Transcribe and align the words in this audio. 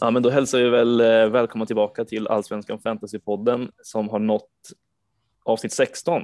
Ja, 0.00 0.10
men 0.10 0.22
då 0.22 0.30
hälsar 0.30 0.58
vi 0.58 0.68
väl 0.68 1.00
eh, 1.00 1.30
välkomna 1.30 1.66
tillbaka 1.66 2.04
till 2.04 2.28
Allsvenskan 2.28 2.80
Fantasypodden 2.80 3.72
som 3.82 4.08
har 4.08 4.18
nått 4.18 4.50
avsnitt 5.44 5.72
16 5.72 6.22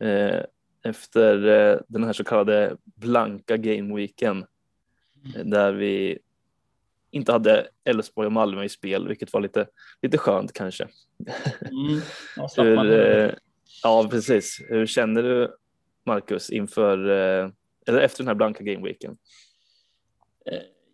eh, 0.00 0.40
efter 0.84 1.46
eh, 1.46 1.78
den 1.88 2.04
här 2.04 2.12
så 2.12 2.24
kallade 2.24 2.76
blanka 2.84 3.56
gameweeken 3.56 4.46
eh, 5.36 5.44
där 5.44 5.72
vi 5.72 6.18
inte 7.10 7.32
hade 7.32 7.68
Elfsborg 7.84 8.26
och 8.26 8.32
Malmö 8.32 8.64
i 8.64 8.68
spel, 8.68 9.08
vilket 9.08 9.32
var 9.32 9.40
lite, 9.40 9.66
lite 10.02 10.18
skönt 10.18 10.52
kanske. 10.52 10.88
Mm. 11.60 12.00
Ja, 12.36 12.62
Hur, 12.62 13.38
ja, 13.82 14.08
precis. 14.10 14.60
Hur 14.68 14.86
känner 14.86 15.22
du 15.22 15.56
Marcus 16.06 16.50
inför 16.50 16.98
eller 17.86 18.00
efter 18.00 18.18
den 18.18 18.28
här 18.28 18.34
blanka 18.34 18.64
gameweeken? 18.64 19.16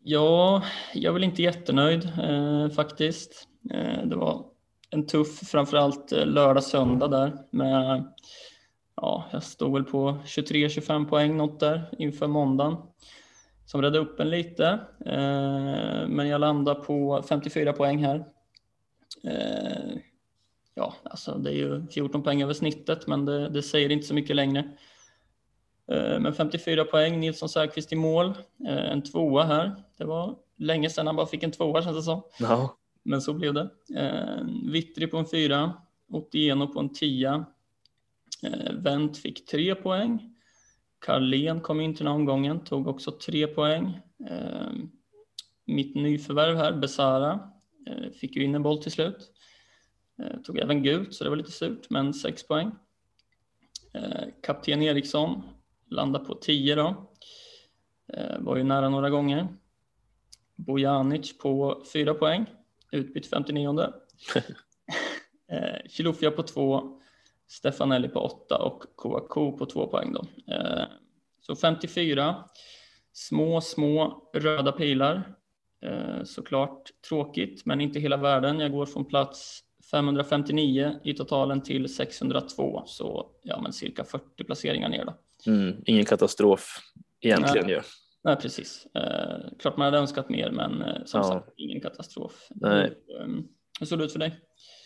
Ja, 0.02 0.62
jag 0.95 1.10
är 1.10 1.12
väl 1.12 1.24
inte 1.24 1.42
jättenöjd 1.42 2.12
eh, 2.22 2.68
faktiskt. 2.68 3.48
Eh, 3.70 4.04
det 4.04 4.16
var 4.16 4.45
en 4.90 5.06
tuff, 5.06 5.38
framförallt 5.38 6.12
eh, 6.12 6.26
lördag, 6.26 6.64
söndag 6.64 7.09
där 7.09 7.32
med, 7.50 8.12
ja, 8.96 9.28
jag 9.32 9.42
stod 9.42 9.73
väl 9.73 9.84
på 9.84 10.18
23-25 10.24 11.09
poäng 11.09 11.36
något 11.36 11.60
där 11.60 11.95
inför 11.98 12.26
måndagen 12.26 12.76
som 13.66 13.82
räddade 13.82 13.98
upp 13.98 14.21
en 14.21 14.30
lite. 14.30 14.66
Eh, 15.06 16.09
men 16.09 16.28
jag 16.28 16.40
landade 16.40 16.80
på 16.80 17.23
54 17.28 17.73
poäng 17.73 18.04
här. 18.04 18.24
Eh, 19.24 19.96
ja, 20.74 20.95
alltså 21.02 21.38
det 21.38 21.51
är 21.51 21.54
ju 21.54 21.87
14 21.87 22.23
poäng 22.23 22.43
över 22.43 22.54
snittet, 22.54 23.06
men 23.06 23.24
det, 23.24 23.48
det 23.48 23.62
säger 23.62 23.90
inte 23.90 24.06
så 24.06 24.15
mycket 24.15 24.37
längre. 24.37 24.71
Eh, 25.91 26.21
Men 26.21 26.35
54 26.35 26.85
poäng, 26.85 27.21
Nilsson 27.21 27.49
Säfqvist 27.49 27.93
i 27.93 27.96
mål. 27.96 28.27
Eh, 28.69 28.91
En 28.91 29.02
tvåa 29.02 29.45
här. 29.45 29.73
Det 29.99 30.05
var 30.05 30.37
länge 30.57 30.91
sedan 30.91 31.07
han 31.07 31.16
bara 31.16 31.27
fick 31.27 31.43
en 31.43 31.51
tvåa 31.52 31.83
känns 31.83 31.96
det 31.96 32.02
som. 32.02 32.23
Ja, 32.41 32.77
Men 33.02 33.23
så 33.23 33.33
blev 33.35 33.55
det. 33.55 33.71
Eh, 33.96 34.45
Vittri 34.73 35.07
på 35.07 35.16
en 35.16 35.27
fyra. 35.27 35.73
Otieno 36.09 36.66
på 36.66 36.80
en 36.80 36.93
tia. 36.93 37.45
Wendt 38.73 39.18
fick 39.18 39.46
tre 39.46 39.74
poäng. 39.74 40.37
Carlén 40.99 41.61
kom 41.61 41.80
in 41.80 41.95
till 41.95 42.05
den 42.05 42.13
här 42.13 42.18
omgången, 42.21 42.61
tog 42.65 42.88
också 42.88 43.11
tre 43.13 43.46
poäng. 43.46 44.01
Mitt 45.66 45.95
nyförvärv 45.95 46.57
här, 46.57 46.73
Besara, 46.73 47.41
fick 48.21 48.37
ju 48.37 48.45
in 48.45 48.55
en 48.55 48.63
boll 48.63 48.83
till 48.83 48.93
slut. 48.93 49.33
Tog 50.45 50.59
även 50.59 50.83
gult, 50.83 51.15
så 51.15 51.24
det 51.24 51.30
var 51.30 51.37
lite 51.37 51.51
surt, 51.51 51.91
men 51.91 52.15
sex 52.15 52.46
poäng. 52.49 52.71
Kapten 54.43 54.83
Eriksson 54.83 55.43
landade 55.91 56.24
på 56.24 56.35
10 56.35 56.74
då. 56.74 57.10
Eh, 58.13 58.38
Var 58.38 58.57
ju 58.57 58.65
nära 58.65 58.88
några 58.88 59.10
gånger. 59.10 59.49
Bojanic 60.57 61.38
på 61.38 61.83
4 61.93 62.15
poäng, 62.15 62.46
utbytt 62.93 63.27
59. 63.27 63.79
eh, 65.53 65.88
Chilufya 65.88 66.31
på 66.31 66.43
2, 66.43 67.00
Stefanelli 67.49 68.09
på 68.09 68.21
8 68.21 68.59
och 68.59 68.84
Kouakou 68.97 69.59
på 69.59 69.66
2 69.66 69.87
poäng 69.87 70.12
då. 70.12 70.53
Eh, 70.55 70.84
så 71.41 71.56
54. 71.56 72.44
Små, 73.12 73.61
små 73.61 74.22
röda 74.34 74.72
pilar. 74.72 75.34
Eh, 75.83 76.25
såklart 76.25 76.91
tråkigt, 77.09 77.66
men 77.66 77.81
inte 77.81 78.00
hela 78.00 78.17
världen. 78.17 78.61
Jag 78.61 78.73
går 78.73 78.87
från 78.87 79.05
plats 79.05 79.65
559 79.91 81.00
i 81.05 81.15
totalen 81.15 81.61
till 81.61 81.95
602, 81.95 82.83
så 82.87 83.31
ja, 83.43 83.61
men 83.62 83.73
cirka 83.73 84.05
40 84.05 84.45
placeringar 84.45 84.89
ner 84.89 85.05
då. 85.05 85.15
Mm, 85.47 85.83
ingen 85.87 86.05
katastrof 86.05 86.77
egentligen 87.21 87.69
ju. 87.69 87.81
Nej, 88.25 88.37
precis. 88.37 88.87
Eh, 88.95 89.51
klart 89.59 89.77
man 89.77 89.84
hade 89.84 89.99
önskat 89.99 90.28
mer, 90.28 90.51
men 90.51 90.83
eh, 90.83 91.05
som 91.05 91.21
Ja. 91.21 91.25
sagt, 91.25 91.49
ingen 91.56 91.81
katastrof. 91.81 92.47
Nej. 92.51 92.93
Um, 93.23 93.49
hur 93.81 93.87
såg 93.87 93.99
det 93.99 94.05
ut 94.05 94.12
för 94.12 94.19
dig? 94.19 94.41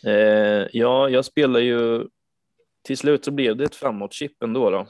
Eh, 0.05 0.67
ja, 0.73 1.09
jag 1.09 1.25
spelar 1.25 1.59
ju 1.59 2.07
till 2.83 2.97
slut 2.97 3.25
så 3.25 3.31
blev 3.31 3.57
det 3.57 3.63
ett 3.63 3.75
framåtchip 3.75 4.43
ändå 4.43 4.69
då. 4.69 4.87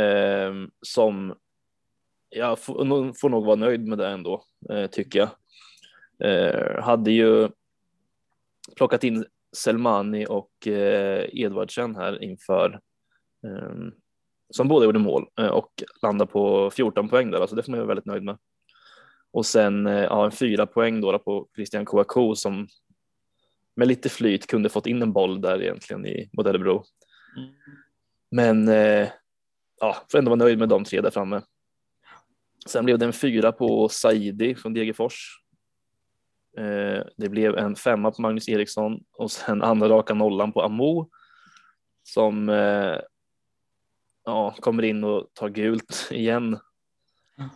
Eh, 0.00 0.52
som 0.86 1.34
jag 2.28 2.58
får, 2.58 2.84
nog- 2.84 3.18
får 3.20 3.28
nog 3.28 3.44
vara 3.46 3.56
nöjd 3.56 3.86
med 3.88 3.98
det 3.98 4.08
ändå, 4.08 4.44
eh, 4.70 4.86
tycker 4.86 5.18
jag. 5.18 5.28
Eh, 6.30 6.82
hade 6.82 7.12
ju 7.12 7.48
plockat 8.76 9.04
in 9.04 9.24
Selmani 9.56 10.26
och 10.28 10.66
eh, 10.68 11.28
Edvardsen 11.32 11.96
här 11.96 12.22
inför 12.22 12.80
eh, 13.46 13.74
som 14.50 14.68
båda 14.68 14.84
gjorde 14.84 14.98
mål 14.98 15.26
eh, 15.38 15.46
och 15.46 15.82
landade 16.02 16.32
på 16.32 16.70
14 16.70 17.08
poäng 17.08 17.30
där, 17.30 17.40
alltså 17.40 17.56
det 17.56 17.62
får 17.62 17.70
man 17.70 17.78
vara 17.80 17.88
väldigt 17.88 18.06
nöjd 18.06 18.22
med. 18.22 18.38
Och 19.30 19.46
sen 19.46 19.86
eh, 19.86 20.02
ja, 20.02 20.24
en 20.24 20.32
fyra 20.32 20.66
poäng 20.66 21.00
då, 21.00 21.12
då 21.12 21.18
på 21.18 21.48
Christian 21.54 21.84
Kouakou 21.84 22.34
som 22.34 22.68
med 23.76 23.88
lite 23.88 24.08
flyt 24.08 24.46
kunde 24.46 24.68
fått 24.68 24.86
in 24.86 25.02
en 25.02 25.12
boll 25.12 25.40
där 25.40 25.62
egentligen 25.62 26.06
i 26.06 26.30
mot 26.32 26.46
Örebro. 26.46 26.84
Men 28.30 28.68
eh, 28.68 29.08
ja, 29.80 29.96
får 30.12 30.18
ändå 30.18 30.28
vara 30.28 30.38
nöjd 30.38 30.58
med 30.58 30.68
de 30.68 30.84
tre 30.84 31.00
där 31.00 31.10
framme. 31.10 31.42
Sen 32.66 32.84
blev 32.84 32.98
det 32.98 33.06
en 33.06 33.12
fyra 33.12 33.52
på 33.52 33.88
Saidi 33.88 34.54
från 34.54 34.74
Degerfors. 34.74 35.40
Det 37.16 37.28
blev 37.28 37.56
en 37.56 37.76
femma 37.76 38.10
på 38.10 38.22
Magnus 38.22 38.48
Eriksson 38.48 39.04
och 39.12 39.30
sen 39.30 39.62
andra 39.62 39.88
raka 39.88 40.14
nollan 40.14 40.52
på 40.52 40.62
Amo 40.62 41.10
som 42.02 42.48
ja, 44.24 44.54
kommer 44.60 44.82
in 44.82 45.04
och 45.04 45.30
tar 45.34 45.48
gult 45.48 46.08
igen. 46.10 46.58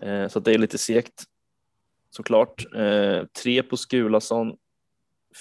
Eh, 0.02 0.28
så 0.28 0.40
det 0.40 0.54
är 0.54 0.58
lite 0.58 0.78
segt 0.78 1.24
såklart. 2.10 2.74
Eh, 2.74 3.24
tre 3.42 3.62
på 3.62 3.76
Skulason, 3.76 4.56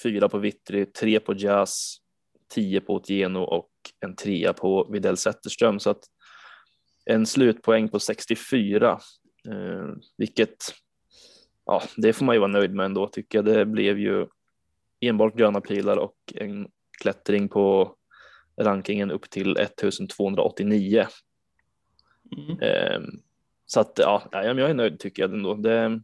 fyra 0.03 0.29
på 0.29 0.37
Vittry, 0.37 0.85
tre 0.85 1.19
på 1.19 1.33
Jazz, 1.33 1.97
tio 2.53 2.81
på 2.81 2.95
Otieno 2.95 3.39
och 3.39 3.69
en 3.99 4.15
trea 4.15 4.53
på 4.53 4.87
Widell 4.91 5.17
Zetterström. 5.17 5.79
Så 5.79 5.89
att 5.89 6.03
en 7.05 7.25
slutpoäng 7.25 7.89
på 7.89 7.99
64, 7.99 8.99
eh, 9.49 9.87
vilket 10.17 10.57
ja, 11.65 11.83
det 11.97 12.13
får 12.13 12.25
man 12.25 12.35
ju 12.35 12.39
vara 12.39 12.51
nöjd 12.51 12.73
med 12.73 12.85
ändå 12.85 13.07
tycker 13.07 13.37
jag. 13.37 13.45
Det 13.45 13.65
blev 13.65 13.99
ju 13.99 14.27
enbart 14.99 15.37
gröna 15.37 15.61
pilar 15.61 15.97
och 15.97 16.17
en 16.35 16.67
klättring 17.01 17.49
på 17.49 17.95
rankingen 18.57 19.11
upp 19.11 19.29
till 19.29 19.57
1289. 19.57 21.07
Mm. 22.37 22.59
Eh, 22.59 23.01
så 23.65 23.79
att 23.79 23.99
ja, 24.01 24.23
jag 24.31 24.59
är 24.59 24.73
nöjd 24.73 24.99
tycker 24.99 25.23
jag 25.23 25.33
ändå. 25.33 25.53
Det, 25.53 26.01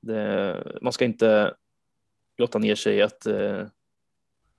det, 0.00 0.78
man 0.82 0.92
ska 0.92 1.04
inte 1.04 1.54
grotta 2.38 2.58
ner 2.58 2.74
sig 2.74 2.96
i 2.96 3.02
att 3.02 3.26
eh, 3.26 3.66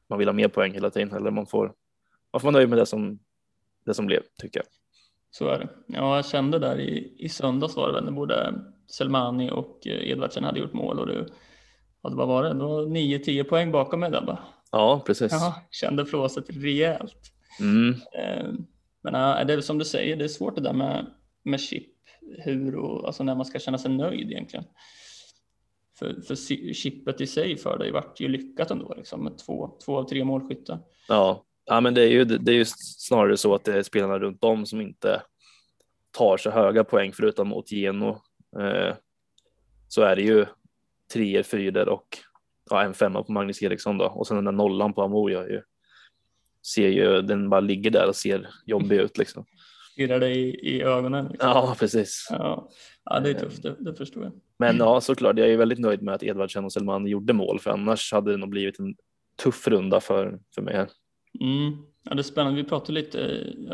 man 0.08 0.20
vill 0.20 0.28
ha 0.28 0.34
mer 0.34 0.48
poäng 0.48 0.74
hela 0.74 0.90
tiden 0.90 1.14
eller 1.14 1.32
man 1.32 1.48
får, 1.48 1.74
man 2.34 2.42
får 2.42 2.48
vara 2.48 2.58
nöjd 2.58 2.70
med 2.70 2.78
det 2.78 2.86
som, 2.86 3.20
det 3.86 3.94
som 3.94 4.06
blev 4.06 4.22
tycker 4.42 4.60
jag. 4.60 4.68
Så 5.32 5.48
är 5.48 5.60
det. 5.60 5.68
Ja, 5.88 6.16
jag 6.16 6.26
kände 6.26 6.60
där 6.60 6.80
i, 6.80 7.16
i 7.18 7.30
söndags 7.30 7.76
var 7.76 7.88
det 7.88 7.94
väl 7.94 8.04
när 8.04 8.12
både 8.12 8.54
Selmani 8.88 9.52
och 9.52 9.88
eh, 9.88 10.12
Edvardsen 10.12 10.44
hade 10.44 10.60
gjort 10.60 10.74
mål 10.74 11.00
och 11.00 11.08
du, 11.08 11.26
ja, 12.02 12.10
vad 12.14 12.28
var 12.28 12.44
det, 12.44 12.50
det 12.50 12.64
var 12.64 12.86
9-10 12.86 13.44
poäng 13.44 13.72
bakom 13.72 14.00
mig 14.00 14.12
där 14.12 14.26
bara. 14.26 14.40
Ja, 14.72 15.04
precis. 15.06 15.32
Ja, 15.32 15.62
kände 15.72 16.06
flåset 16.06 16.46
rejält. 16.50 17.32
Mm, 17.60 17.96
Eh, 18.14 18.54
Men 19.04 19.48
det 19.48 19.54
är 19.54 19.62
som 19.62 19.78
du 19.78 19.86
säger, 19.86 20.16
det 20.16 20.24
är 20.24 20.28
svårt 20.28 20.56
det 20.56 20.62
där 20.62 20.74
med, 20.74 21.06
med 21.44 21.60
chip, 21.60 21.90
hur 22.44 22.76
och 22.76 23.08
alltså 23.08 23.24
när 23.24 23.36
man 23.36 23.46
ska 23.46 23.60
känna 23.60 23.78
sig 23.78 23.92
nöjd 23.92 24.32
egentligen. 24.32 24.66
För, 26.00 26.22
för 26.22 26.36
chippet 26.74 27.22
i 27.22 27.28
sig 27.28 27.58
för 27.58 27.78
dig 27.78 27.92
vart 27.92 28.20
ju 28.20 28.28
lyckat 28.28 28.72
ändå, 28.72 28.94
liksom, 28.98 29.24
med 29.24 29.38
två, 29.38 29.78
två 29.86 29.98
av 29.98 30.04
tre 30.04 30.24
målskyttar. 30.24 30.80
ja. 31.08 31.46
ja, 31.66 31.82
men 31.82 31.94
det 31.94 32.02
är, 32.02 32.10
ju, 32.10 32.26
det 32.26 32.52
är 32.52 32.56
ju 32.56 32.66
snarare 32.98 33.38
så 33.38 33.56
att 33.56 33.64
det 33.64 33.78
är 33.78 33.84
spelarna 33.84 34.20
runt 34.20 34.44
om 34.44 34.66
som 34.66 34.82
inte 34.82 35.22
tar 36.12 36.38
så 36.38 36.50
höga 36.50 36.84
poäng 36.84 37.14
förutom 37.14 37.54
Otieno. 37.54 38.22
Eh, 38.60 38.96
så 39.88 40.02
är 40.02 40.16
det 40.16 40.22
ju 40.22 40.46
treor, 41.14 41.44
fyror 41.44 41.90
och 41.90 42.18
ja, 42.72 42.84
en 42.84 42.94
femma 42.94 43.24
på 43.24 43.32
Magnus 43.32 43.64
Eriksson 43.64 43.98
då 43.98 44.06
och 44.06 44.28
sen 44.28 44.36
den 44.36 44.46
där 44.46 44.52
nollan 44.52 44.94
på 44.94 45.02
Amo 45.02 45.30
gör 45.30 45.48
ju 45.48 45.62
ser 46.66 46.88
ju 46.88 47.22
den 47.22 47.50
bara 47.50 47.62
ligger 47.62 47.92
där 47.92 48.08
och 48.08 48.16
ser 48.16 48.50
jobbig 48.66 48.98
ut 48.98 49.18
liksom. 49.18 49.46
Stirrar 49.92 50.20
dig 50.20 50.40
i, 50.40 50.76
i 50.76 50.82
ögonen. 50.82 51.28
Liksom. 51.32 51.50
Ja, 51.50 51.76
precis. 51.80 52.28
Ja. 52.30 52.70
ja, 53.06 53.20
det 53.20 53.30
är 53.30 53.34
tufft, 53.34 53.64
det, 53.64 53.76
det 53.80 53.96
förstår 53.96 54.24
jag. 54.24 54.34
Men 54.58 54.78
ja, 54.78 55.02
såklart, 55.02 55.38
jag 55.38 55.50
är 55.50 55.58
väldigt 55.58 55.80
nöjd 55.80 56.02
med 56.02 56.14
att 56.14 56.24
Edvardsen 56.24 56.66
och 56.66 56.74
Selman 56.74 57.08
gjorde 57.08 57.34
mål, 57.34 57.60
för 57.60 57.72
annars 57.72 58.14
hade 58.14 58.32
det 58.32 58.38
nog 58.38 58.50
blivit 58.50 58.80
en 58.80 58.96
tuff 59.44 59.68
runda 59.68 60.00
för, 60.00 60.40
för 60.56 60.62
mig. 60.62 60.76
Mm. 61.40 61.78
Ja, 62.04 62.16
det 62.16 62.22
är 62.22 62.24
spännande. 62.24 62.62
Vi 62.62 62.70
pratade 62.70 62.94
lite 62.94 63.20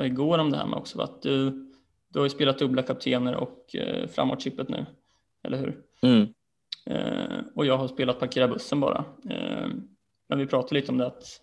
igår 0.02 0.38
om 0.38 0.52
det 0.52 0.58
här 0.58 0.68
med 0.68 0.80
också, 0.80 1.02
att 1.02 1.22
du, 1.22 1.50
du 2.14 2.20
har 2.20 2.26
ju 2.26 2.30
spelat 2.30 2.60
dubbla 2.60 2.82
kaptener 2.84 3.36
och 3.36 3.76
eh, 3.76 4.08
framåtchippet 4.08 4.70
nu, 4.70 4.86
eller 5.44 5.58
hur? 5.58 5.82
Mm. 6.02 6.28
Eh, 6.90 7.40
och 7.56 7.66
jag 7.66 7.78
har 7.78 7.88
spelat 7.88 8.20
parkera 8.20 8.48
bussen 8.48 8.80
bara. 8.80 9.06
Eh, 9.30 9.68
men 10.30 10.40
vi 10.40 10.48
pratade 10.48 10.76
lite 10.76 10.92
om 10.92 10.98
det 10.98 11.08
att 11.08 11.42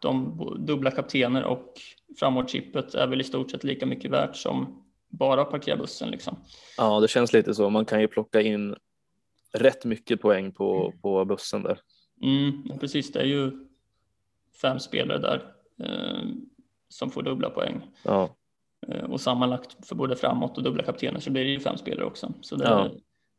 de 0.00 0.38
dubbla 0.66 0.90
kaptener 0.90 1.44
och 1.44 1.72
framåtchippet 2.18 2.94
är 2.94 3.06
väl 3.06 3.20
i 3.20 3.24
stort 3.24 3.50
sett 3.50 3.64
lika 3.64 3.86
mycket 3.86 4.10
värt 4.10 4.36
som 4.36 4.84
bara 5.08 5.44
parkera 5.44 5.76
bussen 5.76 6.10
liksom. 6.10 6.36
Ja, 6.76 7.00
det 7.00 7.08
känns 7.08 7.32
lite 7.32 7.54
så. 7.54 7.70
Man 7.70 7.84
kan 7.84 8.00
ju 8.00 8.08
plocka 8.08 8.40
in 8.40 8.76
rätt 9.52 9.84
mycket 9.84 10.20
poäng 10.20 10.52
på, 10.52 10.92
på 11.02 11.24
bussen 11.24 11.62
där. 11.62 11.78
Mm, 12.22 12.78
precis, 12.78 13.12
det 13.12 13.20
är 13.20 13.26
ju 13.26 13.52
fem 14.62 14.80
spelare 14.80 15.18
där 15.18 15.52
eh, 15.82 16.28
som 16.88 17.10
får 17.10 17.22
dubbla 17.22 17.50
poäng. 17.50 17.82
Ja, 18.02 18.36
Eh, 18.88 19.04
och 19.04 19.20
sammanlagt 19.20 19.86
för 19.86 19.94
både 19.94 20.16
framåt 20.16 20.56
och 20.56 20.62
dubbla 20.62 20.82
kaptener 20.82 21.20
så 21.20 21.30
blir 21.30 21.44
det 21.44 21.50
ju 21.50 21.60
fem 21.60 21.76
spelare 21.76 22.04
också. 22.04 22.32
Så 22.40 22.56
det, 22.56 22.64
Ja. 22.64 22.90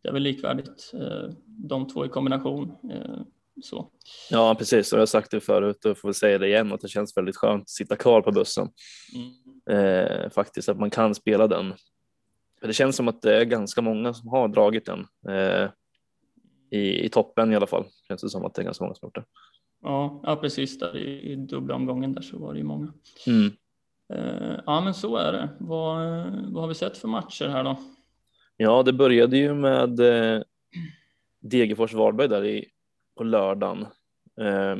Det 0.05 0.09
är 0.09 0.13
väl 0.13 0.23
likvärdigt 0.23 0.91
eh, 0.93 1.29
de 1.45 1.87
två 1.87 2.05
i 2.05 2.09
kombination. 2.09 2.71
Eh, 2.91 3.21
så. 3.63 3.89
ja 4.29 4.55
precis. 4.55 4.93
Och 4.93 4.97
jag 4.97 5.01
har 5.01 5.05
sagt 5.05 5.31
det 5.31 5.39
förut 5.39 5.85
och 5.85 5.97
får 5.97 6.07
väl 6.07 6.15
säga 6.15 6.37
det 6.37 6.47
igen 6.47 6.73
att 6.73 6.81
det 6.81 6.87
känns 6.87 7.17
väldigt 7.17 7.35
skönt 7.35 7.61
att 7.61 7.69
sitta 7.69 7.95
kvar 7.95 8.21
på 8.21 8.31
bussen. 8.31 8.69
Mm. 9.15 9.95
Eh, 9.95 10.29
faktiskt 10.29 10.69
att 10.69 10.79
man 10.79 10.89
kan 10.89 11.15
spela 11.15 11.47
den. 11.47 11.73
För 12.59 12.67
det 12.67 12.73
känns 12.73 12.95
som 12.95 13.07
att 13.07 13.21
det 13.21 13.37
är 13.37 13.45
ganska 13.45 13.81
många 13.81 14.13
som 14.13 14.29
har 14.29 14.47
dragit 14.47 14.85
den. 14.85 14.99
Eh, 15.29 15.69
i, 16.71 17.05
I 17.05 17.09
toppen 17.09 17.53
i 17.53 17.55
alla 17.55 17.67
fall. 17.67 17.85
Känns 18.07 18.21
det 18.21 18.29
som 18.29 18.45
att 18.45 18.53
det 18.53 18.61
är 18.61 18.65
ganska 18.65 18.83
många 18.83 18.95
som 18.95 19.07
gjort 19.07 19.15
det. 19.15 19.25
Ja, 19.83 20.21
ja, 20.23 20.35
precis 20.35 20.79
där 20.79 20.97
i, 20.97 21.31
i 21.31 21.35
dubbla 21.35 21.75
omgången 21.75 22.13
där 22.13 22.21
så 22.21 22.37
var 22.37 22.53
det 22.53 22.59
ju 22.59 22.65
många. 22.65 22.93
Mm. 23.27 23.51
Eh, 24.13 24.59
ja, 24.65 24.81
men 24.81 24.93
så 24.93 25.15
är 25.15 25.31
det. 25.31 25.49
Vad, 25.59 25.97
vad 26.51 26.63
har 26.63 26.67
vi 26.67 26.75
sett 26.75 26.97
för 26.97 27.07
matcher 27.07 27.47
här 27.47 27.63
då? 27.63 27.77
Ja, 28.57 28.83
det 28.83 28.93
började 28.93 29.37
ju 29.37 29.53
med 29.53 29.99
eh, 29.99 30.41
Degerfors-Varberg 31.39 32.27
där 32.27 32.45
i, 32.45 32.69
på 33.15 33.23
lördagen. 33.23 33.81
Eh, 34.41 34.77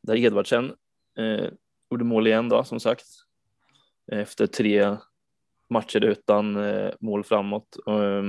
där 0.00 0.16
Edvardsen 0.16 0.72
eh, 1.18 1.46
gjorde 1.90 2.04
mål 2.04 2.26
igen 2.26 2.48
då, 2.48 2.64
som 2.64 2.80
sagt. 2.80 3.06
Efter 4.06 4.46
tre 4.46 4.96
matcher 5.68 6.04
utan 6.04 6.56
eh, 6.56 6.90
mål 7.00 7.24
framåt. 7.24 7.76
Eh, 7.86 8.22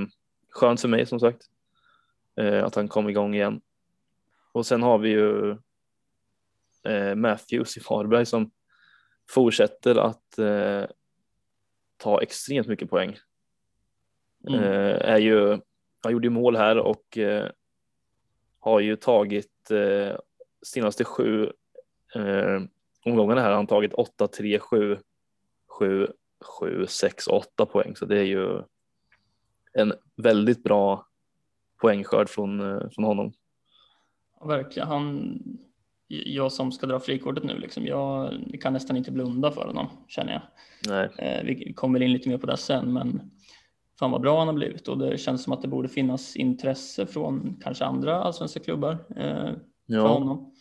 skönt 0.50 0.80
för 0.80 0.88
mig 0.88 1.06
som 1.06 1.20
sagt. 1.20 1.42
Eh, 2.36 2.64
att 2.64 2.74
han 2.74 2.88
kom 2.88 3.08
igång 3.08 3.34
igen. 3.34 3.60
Och 4.52 4.66
sen 4.66 4.82
har 4.82 4.98
vi 4.98 5.08
ju 5.08 5.50
eh, 6.84 7.14
Matthews 7.14 7.76
i 7.76 7.80
Varberg 7.90 8.26
som 8.26 8.50
fortsätter 9.30 9.94
att 9.94 10.38
eh, 10.38 10.84
ta 11.96 12.22
extremt 12.22 12.66
mycket 12.66 12.90
poäng. 12.90 13.16
Mm. 14.48 14.60
Eh, 14.60 15.10
är 15.10 15.18
ju, 15.18 15.58
han 16.02 16.12
gjorde 16.12 16.26
ju 16.26 16.30
mål 16.30 16.56
här 16.56 16.78
och 16.78 17.18
eh, 17.18 17.50
har 18.60 18.80
ju 18.80 18.96
tagit 18.96 19.70
eh, 19.70 20.16
senaste 20.62 21.04
sju 21.04 21.52
eh, 22.14 22.60
omgångarna 23.04 23.40
här 23.40 23.48
har 23.48 23.56
han 23.56 23.66
tagit 23.66 23.94
8, 23.94 24.28
3, 24.28 24.58
7, 24.58 24.98
7, 25.78 26.08
7, 26.60 26.86
6, 26.86 27.26
8 27.26 27.66
poäng. 27.66 27.96
Så 27.96 28.04
det 28.04 28.18
är 28.18 28.24
ju 28.24 28.62
en 29.72 29.92
väldigt 30.16 30.62
bra 30.62 31.06
poängskörd 31.80 32.28
från, 32.28 32.80
från 32.90 33.04
honom. 33.04 33.32
Ja, 34.40 34.46
verkligen. 34.46 34.88
Han, 34.88 35.38
jag 36.06 36.52
som 36.52 36.72
ska 36.72 36.86
dra 36.86 37.00
frikortet 37.00 37.44
nu, 37.44 37.58
liksom, 37.58 37.86
jag 37.86 38.32
kan 38.60 38.72
nästan 38.72 38.96
inte 38.96 39.10
blunda 39.10 39.50
för 39.50 39.66
honom, 39.66 39.88
känner 40.08 40.32
jag. 40.32 40.42
Nej, 40.88 41.08
Eh, 41.18 41.44
vi 41.44 41.72
kommer 41.72 42.02
in 42.02 42.12
lite 42.12 42.28
mer 42.28 42.38
på 42.38 42.46
det 42.46 42.56
sen, 42.56 42.92
men 42.92 43.30
fan 43.98 44.10
vad 44.10 44.20
bra 44.20 44.38
han 44.38 44.46
har 44.48 44.54
blivit 44.54 44.88
och 44.88 44.98
det 44.98 45.18
känns 45.18 45.42
som 45.42 45.52
att 45.52 45.62
det 45.62 45.68
borde 45.68 45.88
finnas 45.88 46.36
intresse 46.36 47.06
från 47.06 47.60
kanske 47.62 47.84
andra 47.84 48.16
allsvenska 48.22 48.60
klubbar 48.60 48.92
eh, 49.16 49.26
för 49.46 49.60
ja, 49.86 50.08
honom. 50.08 50.52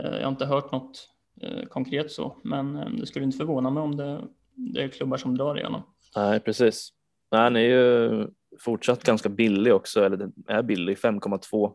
Eh, 0.00 0.10
jag 0.16 0.22
har 0.22 0.28
inte 0.30 0.46
hört 0.46 0.72
något 0.72 1.08
eh, 1.40 1.62
konkret 1.68 2.10
så, 2.12 2.36
men 2.44 2.76
eh, 2.76 2.88
det 2.90 3.06
skulle 3.06 3.24
inte 3.24 3.38
förvåna 3.38 3.70
mig 3.70 3.82
om 3.82 3.96
det, 3.96 4.20
det 4.54 4.82
är 4.82 4.88
klubbar 4.88 5.16
som 5.16 5.36
drar 5.36 5.58
igenom. 5.58 5.82
nej 6.16 6.40
precis. 6.40 6.90
Nej, 7.30 7.40
han 7.40 7.56
är 7.56 7.60
ju 7.60 8.26
fortsatt 8.60 9.04
ganska 9.04 9.28
billig 9.28 9.74
också, 9.74 10.04
eller 10.04 10.16
den 10.16 10.32
är 10.48 10.62
billig, 10.62 10.96
5,2. 10.96 11.72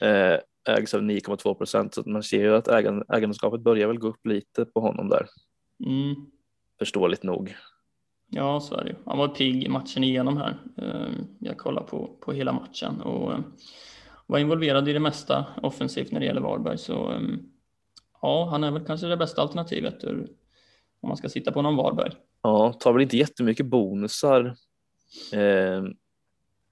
Eh, 0.00 0.38
ägs 0.74 0.94
av 0.94 1.00
9,2 1.02 1.54
procent, 1.54 1.94
så 1.94 2.02
man 2.06 2.22
ser 2.22 2.40
ju 2.40 2.54
att 2.54 2.68
ägand, 2.68 3.02
ägandeskapet 3.08 3.60
börjar 3.60 3.88
väl 3.88 3.98
gå 3.98 4.08
upp 4.08 4.26
lite 4.26 4.64
på 4.64 4.80
honom 4.80 5.08
där, 5.08 5.26
Mm. 5.86 6.14
förståeligt 6.78 7.22
nog. 7.22 7.54
Ja, 8.30 8.60
så 8.60 8.74
är 8.74 8.84
det 8.84 8.90
ju. 8.90 8.96
Han 9.06 9.18
var 9.18 9.28
pigg 9.28 9.64
i 9.64 9.68
matchen 9.68 10.04
igenom 10.04 10.36
här. 10.36 10.56
Eh, 10.78 11.12
Jag 11.38 11.58
kollar 11.58 11.82
på, 11.82 12.16
på 12.20 12.32
hela 12.32 12.52
matchen 12.52 13.00
och 13.00 13.32
eh, 13.32 13.38
var 14.26 14.38
involverad 14.38 14.88
i 14.88 14.92
det 14.92 15.00
mesta 15.00 15.46
offensivt 15.62 16.12
när 16.12 16.20
det 16.20 16.26
gäller 16.26 16.40
Varberg. 16.40 16.78
Så 16.78 17.12
eh, 17.12 17.20
ja, 18.22 18.48
han 18.50 18.64
är 18.64 18.70
väl 18.70 18.84
kanske 18.84 19.06
det 19.06 19.16
bästa 19.16 19.42
alternativet 19.42 20.04
ur, 20.04 20.28
om 21.00 21.08
man 21.08 21.16
ska 21.16 21.28
sitta 21.28 21.52
på 21.52 21.62
någon 21.62 21.76
Varberg. 21.76 22.12
Ja, 22.42 22.72
tar 22.72 22.92
väl 22.92 23.02
inte 23.02 23.16
jättemycket 23.16 23.66
bonusar. 23.66 24.44
Eh, 25.32 25.82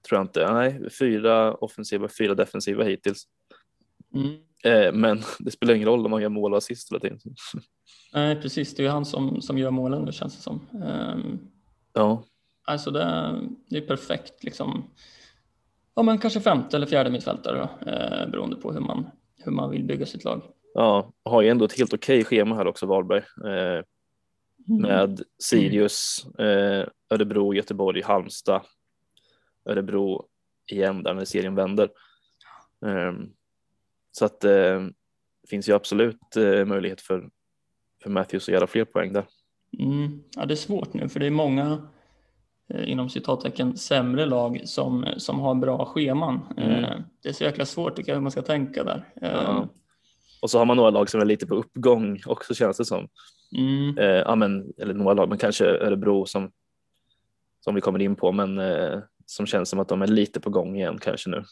tror 0.09 0.19
jag 0.19 0.21
inte. 0.21 0.53
Nej, 0.53 0.89
fyra 0.99 1.53
offensiva, 1.53 2.07
fyra 2.17 2.35
defensiva 2.35 2.83
hittills. 2.83 3.23
Mm. 4.15 4.35
Eh, 4.63 4.93
men 4.93 5.21
det 5.39 5.51
spelar 5.51 5.73
ingen 5.73 5.87
roll 5.87 6.05
om 6.05 6.11
man 6.11 6.21
gör 6.21 6.29
mål 6.29 6.51
och 6.51 6.57
assist 6.57 6.91
hela 6.91 6.99
tiden. 6.99 7.19
Nej, 8.13 8.41
precis. 8.41 8.75
Det 8.75 8.81
är 8.81 8.85
ju 8.85 8.89
han 8.91 9.05
som, 9.05 9.41
som 9.41 9.57
gör 9.57 9.71
målen 9.71 10.01
nu 10.01 10.11
känns 10.11 10.35
det 10.35 10.41
som. 10.41 10.67
Eh, 10.83 11.15
Ja, 11.93 12.23
Alltså 12.65 12.91
det, 12.91 13.39
det 13.69 13.77
är 13.77 13.87
perfekt 13.87 14.43
liksom. 14.43 14.83
Ja, 15.95 16.03
men 16.03 16.17
kanske 16.17 16.39
femte 16.41 16.77
eller 16.77 16.87
fjärde 16.87 17.09
mittfältare 17.09 17.57
då, 17.57 17.89
eh, 17.91 18.29
beroende 18.29 18.55
på 18.55 18.71
hur 18.73 18.79
man, 18.79 19.05
hur 19.37 19.51
man 19.51 19.69
vill 19.69 19.83
bygga 19.83 20.05
sitt 20.05 20.23
lag. 20.23 20.41
ja, 20.73 21.11
har 21.25 21.41
ju 21.41 21.49
ändå 21.49 21.65
ett 21.65 21.77
helt 21.77 21.93
okej 21.93 22.23
schema 22.23 22.55
här 22.55 22.67
också, 22.67 22.85
Varberg. 22.85 23.23
Eh, 23.45 23.83
Mm. 24.69 24.81
med 24.81 25.21
Sirius, 25.43 26.25
eh, 26.39 26.87
Örebro, 27.09 27.53
Göteborg, 27.53 28.01
Halmstad, 28.01 28.61
Örebro 29.65 30.25
igen 30.71 31.03
där 31.03 31.13
när 31.13 31.25
serien 31.25 31.55
vänder. 31.55 31.89
Eh, 32.85 33.13
så 34.11 34.25
att 34.25 34.39
det 34.39 34.69
eh, 34.73 34.81
finns 35.49 35.69
ju 35.69 35.73
absolut 35.73 36.35
eh, 36.35 36.65
möjlighet 36.65 37.01
för, 37.01 37.29
för 38.03 38.09
Matthews 38.09 38.47
att 38.49 38.53
göra 38.53 38.67
fler 38.67 38.85
poäng 38.85 39.13
där. 39.13 39.25
Mm. 39.79 40.23
Ja, 40.35 40.45
det 40.45 40.53
är 40.53 40.55
svårt 40.55 40.93
nu 40.93 41.09
för 41.09 41.19
det 41.19 41.25
är 41.25 41.29
många 41.31 41.87
eh, 42.73 42.89
inom 42.91 43.09
citattecken 43.09 43.77
sämre 43.77 44.25
lag 44.25 44.61
som, 44.65 45.05
som 45.17 45.39
har 45.39 45.55
bra 45.55 45.85
scheman. 45.85 46.39
Mm. 46.57 46.83
Eh, 46.83 46.97
det 47.23 47.29
är 47.29 47.33
så 47.33 47.43
jäkla 47.43 47.65
svårt 47.65 47.95
tycker 47.95 48.11
jag 48.11 48.15
hur 48.15 48.21
man 48.21 48.31
ska 48.31 48.41
tänka 48.41 48.83
där. 48.83 49.09
Eh, 49.21 49.31
Ja. 49.31 49.67
Och 50.41 50.49
så 50.49 50.57
har 50.57 50.65
man 50.65 50.77
några 50.77 50.89
lag 50.89 51.09
som 51.09 51.21
är 51.21 51.25
lite 51.25 51.47
på 51.47 51.55
uppgång 51.55 52.21
också 52.25 52.53
känns 52.53 52.77
det 52.77 52.85
som. 52.85 53.07
mm, 53.57 53.97
Eh, 53.97 54.05
ja, 54.05 54.35
men, 54.35 54.73
eller 54.77 54.93
några 54.93 55.13
lag, 55.13 55.29
men 55.29 55.37
kanske 55.37 55.65
Örebro 55.65 56.25
som, 56.25 56.51
som 57.59 57.75
vi 57.75 57.81
kommer 57.81 58.01
in 58.01 58.15
på, 58.15 58.31
men 58.31 58.59
eh, 58.59 58.99
som 59.25 59.45
känns 59.45 59.69
som 59.69 59.79
att 59.79 59.87
de 59.87 60.01
är 60.01 60.07
lite 60.07 60.39
på 60.39 60.49
gång 60.49 60.75
igen 60.75 60.97
kanske 61.01 61.29
nu. 61.29 61.43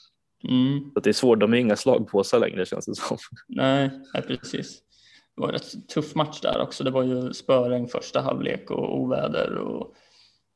mm. 0.49 0.91
Så 0.93 0.97
att 0.97 1.03
det 1.03 1.09
är 1.09 1.13
svårt, 1.13 1.39
de 1.39 1.53
är 1.53 1.57
inga 1.57 1.75
slagpåsar 1.75 2.39
längre 2.39 2.65
känns 2.65 2.85
det 2.85 2.95
som. 2.95 3.17
Nej, 3.47 3.89
nej, 4.13 4.23
precis. 4.23 4.81
Det 5.41 5.47
var 5.47 5.53
en 5.53 5.59
rätt 5.59 5.87
tuff 5.89 6.15
match 6.15 6.41
där 6.41 6.61
också. 6.61 6.83
Det 6.83 6.91
var 6.91 7.03
ju 7.03 7.33
spöregn 7.33 7.87
första 7.87 8.21
halvlek 8.21 8.71
och 8.71 8.99
oväder 8.99 9.55
och 9.57 9.93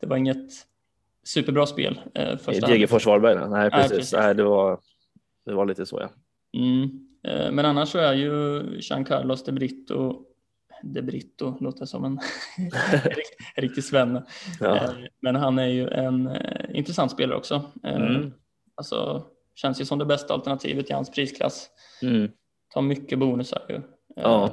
det 0.01 0.07
var 0.07 0.17
inget 0.17 0.51
superbra 1.23 1.65
spel. 1.65 1.99
Eh, 2.13 2.37
första 2.37 2.51
halvlek. 2.67 2.69
Degerfors-Varberg, 2.89 3.35
nej 3.39 3.49
Nej, 3.49 3.71
precis. 3.71 3.91
precis. 3.91 4.13
Nej, 4.13 4.35
det, 4.35 4.43
var, 4.43 4.79
det 5.45 5.53
var 5.53 5.65
lite 5.65 5.85
så 5.85 5.99
ja. 6.01 6.09
Mm. 6.59 6.83
Eh, 7.27 7.51
Men 7.51 7.65
annars 7.65 7.89
så 7.89 7.97
är 7.99 8.13
ju 8.13 8.63
Jean 8.81 9.05
Carlos 9.05 9.43
de 9.43 9.51
Brito, 9.51 10.25
de 10.83 11.01
Brito 11.01 11.57
låter 11.59 11.85
som 11.85 12.05
en 12.05 12.19
rikt- 13.03 13.37
riktig 13.57 13.83
svenne. 13.83 14.23
ja. 14.59 14.75
Eh, 14.75 14.89
Men 15.21 15.35
han 15.35 15.59
är 15.59 15.67
ju 15.67 15.87
en 15.87 16.27
eh, 16.27 16.77
intressant 16.77 17.11
spelare 17.11 17.37
också. 17.37 17.61
Eh, 17.83 17.95
Mm. 17.95 18.33
Alltså 18.77 19.25
känns 19.55 19.81
ju 19.81 19.85
som 19.85 19.99
det 19.99 20.05
bästa 20.05 20.33
alternativet 20.33 20.89
i 20.89 20.93
hans 20.93 21.11
prisklass. 21.11 21.69
Mm. 22.01 22.31
Tar 22.73 22.81
mycket 22.81 23.19
bonusar 23.19 23.61
ju. 23.69 23.81
Ja. 24.15 24.51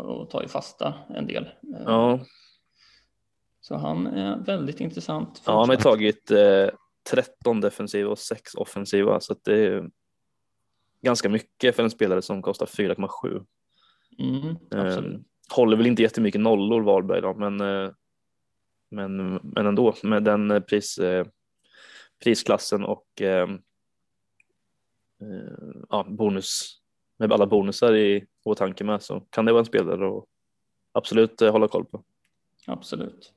Och 0.00 0.30
tar 0.30 0.42
ju 0.42 0.48
fasta 0.48 0.94
en 1.08 1.26
del. 1.26 1.48
Ja. 1.60 2.20
Så 3.60 3.76
han 3.76 4.06
är 4.06 4.44
väldigt 4.44 4.80
intressant. 4.80 5.42
ja, 5.46 5.60
han 5.60 5.68
har 5.68 5.76
tagit 5.76 6.30
eh, 6.30 6.68
13 7.10 7.60
defensiva 7.60 8.10
och 8.10 8.18
6 8.18 8.54
offensiva 8.54 9.20
så 9.20 9.32
att 9.32 9.44
det 9.44 9.66
är 9.66 9.90
ganska 11.02 11.28
mycket 11.28 11.76
för 11.76 11.82
en 11.82 11.90
spelare 11.90 12.22
som 12.22 12.42
kostar 12.42 12.66
4,7. 12.66 13.46
Mm, 14.18 14.56
absolut. 14.70 15.14
Eh, 15.14 15.20
håller 15.50 15.76
väl 15.76 15.86
inte 15.86 16.02
jättemycket 16.02 16.40
nollor 16.40 16.82
Varberg 16.82 17.20
då, 17.20 17.34
men, 17.34 17.60
eh, 17.60 17.90
men, 18.90 19.34
men 19.34 19.66
ändå 19.66 19.94
med 20.02 20.24
den 20.24 20.50
eh, 20.50 20.60
pris, 20.60 20.98
eh, 20.98 21.26
prisklassen 22.24 22.84
och 22.84 23.22
eh, 23.22 23.48
eh, 25.20 25.82
ja, 25.88 26.06
bonus 26.08 26.80
med 27.18 27.32
alla 27.32 27.46
bonusar 27.46 27.96
i 27.96 28.26
åtanke 28.44 28.84
med 28.84 29.02
så 29.02 29.20
kan 29.30 29.44
det 29.44 29.52
vara 29.52 29.60
en 29.60 29.66
spelare 29.66 30.18
att 30.18 30.24
absolut 30.92 31.42
eh, 31.42 31.52
hålla 31.52 31.68
koll 31.68 31.84
på. 31.84 32.02
Absolut. 32.66 33.32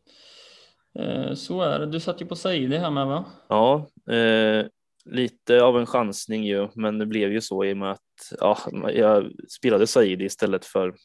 Eh, 1.00 1.34
Så 1.34 1.62
är 1.62 1.80
det. 1.80 1.86
Du 1.86 2.00
satt 2.00 2.22
ju 2.22 2.26
på 2.26 2.36
Saidi 2.36 2.78
här 2.78 2.92
med 2.92 3.08
va? 3.08 3.26
Ja, 3.48 3.88
eh, 4.14 4.66
lite 5.06 5.64
av 5.64 5.80
en 5.80 5.86
chansning 5.86 6.44
ju, 6.44 6.68
men 6.76 6.98
det 6.98 7.06
blev 7.06 7.32
ju 7.32 7.42
så 7.42 7.66
i 7.66 7.74
och 7.74 7.78
med 7.78 7.92
att 7.92 8.34
ja, 8.40 8.58
jag 8.94 9.32
spelade 9.50 9.88
Saidi 9.88 10.26
istället 10.26 10.66
för 10.66 10.96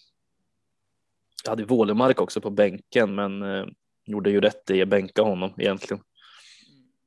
jag 1.44 1.50
hade 1.50 1.64
Wålemark 1.64 2.20
också 2.20 2.40
på 2.40 2.50
bänken, 2.50 3.14
men 3.14 3.42
eh, 3.42 3.66
gjorde 4.06 4.30
ju 4.30 4.40
rätt 4.40 4.70
i 4.70 4.82
att 4.82 4.88
bänka 4.88 5.22
honom 5.22 5.54
egentligen. 5.58 6.02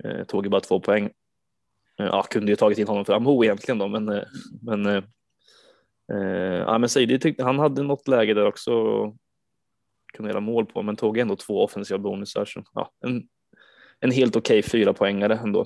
Eh, 0.04 0.24
tog 0.24 0.46
ju 0.46 0.50
bara 0.50 0.62
två 0.62 0.80
poäng. 0.80 1.06
Eh, 2.00 2.06
ja, 2.06 2.24
kunde 2.24 2.52
ju 2.52 2.56
tagit 2.56 2.78
in 2.78 2.88
honom 2.88 3.06
för 3.06 3.14
Amo 3.14 3.44
egentligen 3.44 3.78
då, 3.78 3.88
men, 3.88 4.24
men, 4.62 5.04
ja, 6.68 6.78
men 6.78 6.90
Saidi 6.90 7.20
tyckte 7.20 7.44
han 7.44 7.60
hade 7.60 7.84
något 7.84 8.08
läge 8.08 8.34
där 8.34 8.46
också 8.46 8.74
och 8.74 9.16
kunde 10.14 10.32
göra 10.32 10.40
mål 10.40 10.66
på, 10.66 10.82
men 10.82 10.96
tog 10.96 11.18
ändå 11.18 11.36
två 11.36 11.64
offensiva 11.64 11.98
bonusar. 11.98 12.46
Så, 12.46 12.64
ja, 12.74 12.92
en, 13.06 13.28
en 14.00 14.12
helt 14.12 14.36
okej 14.36 14.60
okay 14.60 14.70
fyra 14.70 14.94
poängare 14.94 15.36
ändå. 15.36 15.66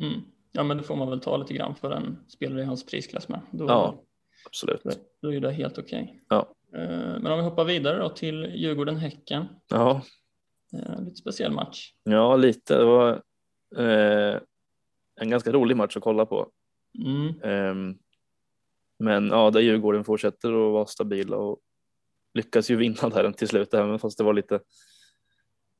Mm. 0.00 0.20
Ja, 0.52 0.62
men 0.62 0.76
det 0.76 0.82
får 0.82 0.96
man 0.96 1.10
väl 1.10 1.20
ta 1.20 1.36
lite 1.36 1.54
grann 1.54 1.74
för 1.74 1.90
en 1.90 2.18
spelare 2.28 2.60
i 2.62 2.64
hans 2.64 2.86
prisklass 2.86 3.28
med. 3.28 3.40
Då, 3.50 3.64
Ja, 3.66 4.02
absolut. 4.46 4.82
då, 5.22 5.32
är 5.32 5.40
det 5.40 5.52
helt 5.52 5.78
okej. 5.78 6.22
Ja. 6.28 6.48
Eh, 6.76 6.88
Men 7.20 7.26
om 7.26 7.38
vi 7.38 7.44
hoppar 7.44 7.64
vidare 7.64 7.98
då 7.98 8.08
till 8.08 8.44
Djurgården-Häcken. 8.54 9.44
Ja, 9.68 10.02
Eh, 10.72 11.00
Lite 11.04 11.16
speciell 11.16 11.52
match. 11.52 11.92
ja 12.04 12.36
lite. 12.36 12.78
Det 12.78 12.84
var 12.84 13.22
eh, 13.76 14.38
en 15.20 15.30
ganska 15.30 15.52
rolig 15.52 15.76
match 15.76 15.96
att 15.96 16.02
kolla 16.02 16.26
på. 16.26 16.48
Mm. 17.04 17.40
Ehm, 17.42 17.98
men 18.98 19.26
ja, 19.28 19.50
där 19.50 19.60
Djurgården 19.60 20.04
fortsätter 20.04 20.48
att 20.48 20.72
vara 20.72 20.86
stabila 20.86 21.36
och 21.36 21.58
lyckas 22.34 22.70
ju 22.70 22.76
vinna 22.76 23.08
där 23.08 23.32
till 23.36 23.48
slut, 23.48 23.74
även 23.74 23.98
fast 23.98 24.18
det 24.18 24.24
var 24.24 24.32
lite. 24.34 24.60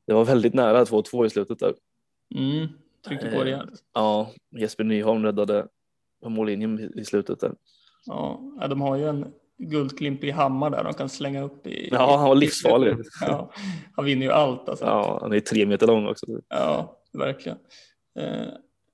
Det 0.06 0.12
var 0.14 0.24
väldigt 0.24 0.54
nära 0.54 0.84
2-2 0.84 1.26
i 1.26 1.30
slutet 1.30 1.58
där. 1.58 1.74
Mm. 2.34 2.66
Tryckte 3.06 3.26
på 3.30 3.36
Eh, 3.36 3.40
rejält. 3.44 3.82
Ja, 3.94 4.30
Jesper 4.58 4.84
Nyholm 4.84 5.24
räddade 5.24 5.66
på 6.22 6.28
mållinjen 6.28 6.98
i- 6.98 7.04
slutet 7.04 7.40
där. 7.40 7.54
Ja, 8.06 8.40
de 8.70 8.80
har 8.80 8.96
ju 8.96 9.08
en 9.08 9.32
guldklimp 9.58 10.24
i 10.24 10.30
hammar 10.30 10.70
där 10.70 10.84
de 10.84 10.92
kan 10.94 11.08
slänga 11.08 11.42
upp 11.42 11.66
i. 11.66 11.88
Ja, 11.92 12.16
han 12.16 12.28
var 12.28 12.34
livsfarlig. 12.34 12.96
Ja, 13.20 13.50
han 13.96 14.04
vinner 14.04 14.26
ju 14.26 14.32
allt 14.32 14.68
alltså. 14.68 14.84
Ja, 14.84 15.18
han 15.22 15.32
är 15.32 15.40
tre 15.40 15.66
meter 15.66 15.86
lång 15.86 16.06
också. 16.06 16.26
Ja, 16.48 16.96
verkligen. 17.12 17.58
Eh, 18.18 18.48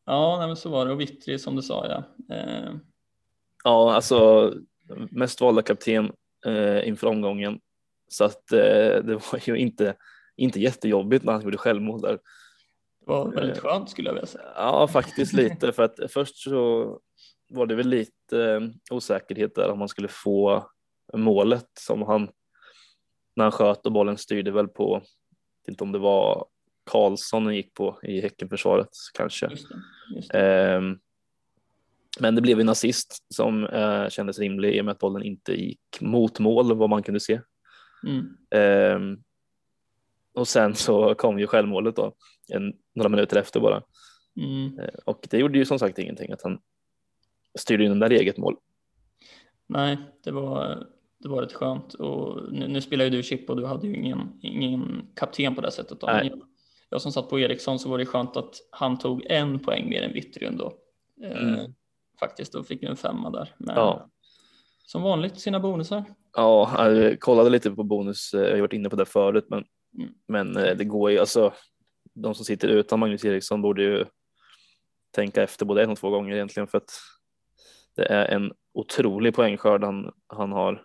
ja, 0.06 0.46
men 0.46 0.56
så 0.56 0.68
var 0.70 0.86
det. 0.86 0.92
Och 0.92 1.00
Vittri 1.00 1.38
som 1.38 1.56
du 1.56 1.62
sa, 1.62 1.86
ja. 1.88 2.34
Eh, 2.36 2.70
Ja, 3.64 3.94
alltså 3.94 4.52
mest 5.10 5.40
valda 5.40 5.62
kapten 5.62 6.12
eh, 6.46 6.88
inför 6.88 7.06
omgången. 7.06 7.60
Så 8.08 8.24
att 8.24 8.52
eh, 8.52 9.04
det 9.04 9.20
var 9.32 9.40
ju 9.48 9.56
inte, 9.56 9.94
inte 10.36 10.60
jättejobbigt 10.60 11.24
när 11.24 11.32
han 11.32 11.42
gjorde 11.42 11.58
självmål 11.58 12.00
där. 12.00 12.12
det 12.12 12.20
var 13.06 13.30
väldigt 13.32 13.56
Eh. 13.56 13.62
skönt 13.62 13.90
skulle 13.90 14.08
jag 14.08 14.14
vilja 14.14 14.26
säga. 14.26 14.52
Ja, 14.56 14.88
faktiskt 14.88 15.32
lite 15.32 15.72
för 15.72 15.82
att 15.82 15.98
först 16.08 16.36
så 16.36 16.98
var 17.48 17.66
det 17.66 17.74
väl 17.74 17.88
lite 17.88 18.42
eh, 18.44 18.60
osäkerhet 18.90 19.54
där 19.54 19.70
om 19.70 19.78
man 19.78 19.88
skulle 19.88 20.08
få 20.08 20.66
målet 21.14 21.68
som 21.80 22.02
han 22.02 22.28
när 23.36 23.44
han 23.44 23.52
sköt 23.52 23.86
och 23.86 23.92
bollen 23.92 24.18
styrde 24.18 24.50
väl 24.50 24.68
på, 24.68 24.92
jag 24.94 25.00
vet 25.00 25.68
inte 25.68 25.84
om 25.84 25.92
det 25.92 25.98
var 25.98 26.46
Karlsson 26.90 27.44
han 27.44 27.56
gick 27.56 27.74
på 27.74 27.98
i 28.02 28.20
Häckenförsvaret 28.20 28.88
kanske. 29.14 29.46
Just 29.50 29.68
det, 29.68 29.74
just 30.16 30.30
det. 30.32 30.38
Ehm, 30.40 30.98
men 32.20 32.34
det 32.34 32.40
blev 32.42 32.60
en 32.60 32.68
assist 32.68 33.24
som 33.34 33.66
eh, 33.66 34.08
kändes 34.08 34.38
rimlig 34.38 34.74
i 34.76 34.80
och 34.80 34.84
med 34.84 34.92
att 34.92 34.98
bollen 34.98 35.22
inte 35.22 35.52
gick 35.52 36.00
mot 36.00 36.38
mål 36.38 36.76
vad 36.76 36.90
man 36.90 37.02
kunde 37.02 37.20
se. 37.20 37.40
Mm. 38.06 38.36
Ehm, 38.50 39.22
och 40.34 40.48
sen 40.48 40.74
så 40.74 41.14
kom 41.14 41.38
ju 41.38 41.46
självmålet 41.46 41.96
då, 41.96 42.14
en, 42.48 42.72
några 42.94 43.08
minuter 43.08 43.36
efter 43.36 43.60
bara. 43.60 43.82
Mm. 44.36 44.78
Eh, 44.78 44.94
Och 45.04 45.26
det 45.30 45.38
gjorde 45.38 45.58
ju 45.58 45.64
som 45.64 45.78
sagt 45.78 45.98
ingenting 45.98 46.32
att 46.32 46.42
han 46.42 46.58
styrde 47.58 47.84
in 47.84 47.90
den 47.90 47.98
där 47.98 48.12
i 48.12 48.16
eget 48.16 48.38
mål. 48.38 48.56
Nej, 49.66 49.98
det 50.24 50.30
var, 50.30 50.86
det 51.18 51.28
var 51.28 51.42
rätt 51.42 51.52
skönt. 51.52 51.94
Och 51.94 52.52
nu, 52.52 52.68
nu 52.68 52.80
spelar 52.80 53.04
ju 53.04 53.10
du 53.10 53.22
chip 53.22 53.50
och 53.50 53.56
du 53.56 53.66
hade 53.66 53.86
ju 53.86 53.94
ingen, 53.94 54.38
ingen 54.42 55.06
kapten 55.14 55.54
på 55.54 55.60
det 55.60 55.70
sättet. 55.70 56.00
Då. 56.00 56.06
Nej. 56.06 56.32
Jag, 56.88 57.02
som 57.02 57.12
satt 57.12 57.28
på 57.28 57.40
Eriksson 57.40 57.78
så 57.78 57.88
var 57.88 57.98
det 57.98 58.06
skönt 58.06 58.36
att 58.36 58.54
han 58.70 58.98
tog 58.98 59.26
en 59.26 59.58
poäng 59.58 59.88
mer 59.88 60.02
än 60.02 60.48
ändå. 60.48 60.78
Eh, 61.22 61.42
Mm. 61.42 61.74
Faktiskt, 62.22 62.52
då 62.52 62.62
fick 62.64 62.82
en 62.82 62.96
femma 62.96 63.30
där. 63.30 63.54
Men 63.58 63.76
Ja. 63.76 64.08
som 64.86 65.02
vanligt 65.02 65.40
sina 65.40 65.60
bonusar. 65.60 66.04
Ja, 66.36 66.90
jag 66.92 67.20
kollade 67.20 67.50
lite 67.50 67.70
på 67.70 67.82
bonus, 67.84 68.34
eh, 68.34 68.40
jag 68.42 68.50
har 68.52 68.60
varit 68.60 68.72
inne 68.72 68.90
på 68.90 68.96
det 68.96 69.04
förut, 69.04 69.46
men, 69.48 69.64
Mm. 69.98 70.14
men 70.28 70.56
eh, 70.56 70.76
det 70.76 70.84
går 70.84 71.10
ju, 71.10 71.18
alltså 71.18 71.52
de 72.14 72.34
som 72.34 72.44
sitter 72.44 72.68
utan 72.68 72.98
Magnus 73.00 73.24
Eriksson 73.24 73.62
borde 73.62 73.82
ju 73.82 74.04
tänka 75.10 75.42
efter 75.42 75.64
både 75.66 75.82
en 75.82 75.90
och 75.90 75.98
två 75.98 76.10
gånger 76.10 76.34
egentligen 76.34 76.66
för 76.66 76.78
att 76.78 76.90
det 77.96 78.04
är 78.06 78.24
en 78.34 78.52
otrolig 78.74 79.34
poängskörd 79.34 79.84
han, 79.84 80.12
han 80.26 80.52
har 80.52 80.84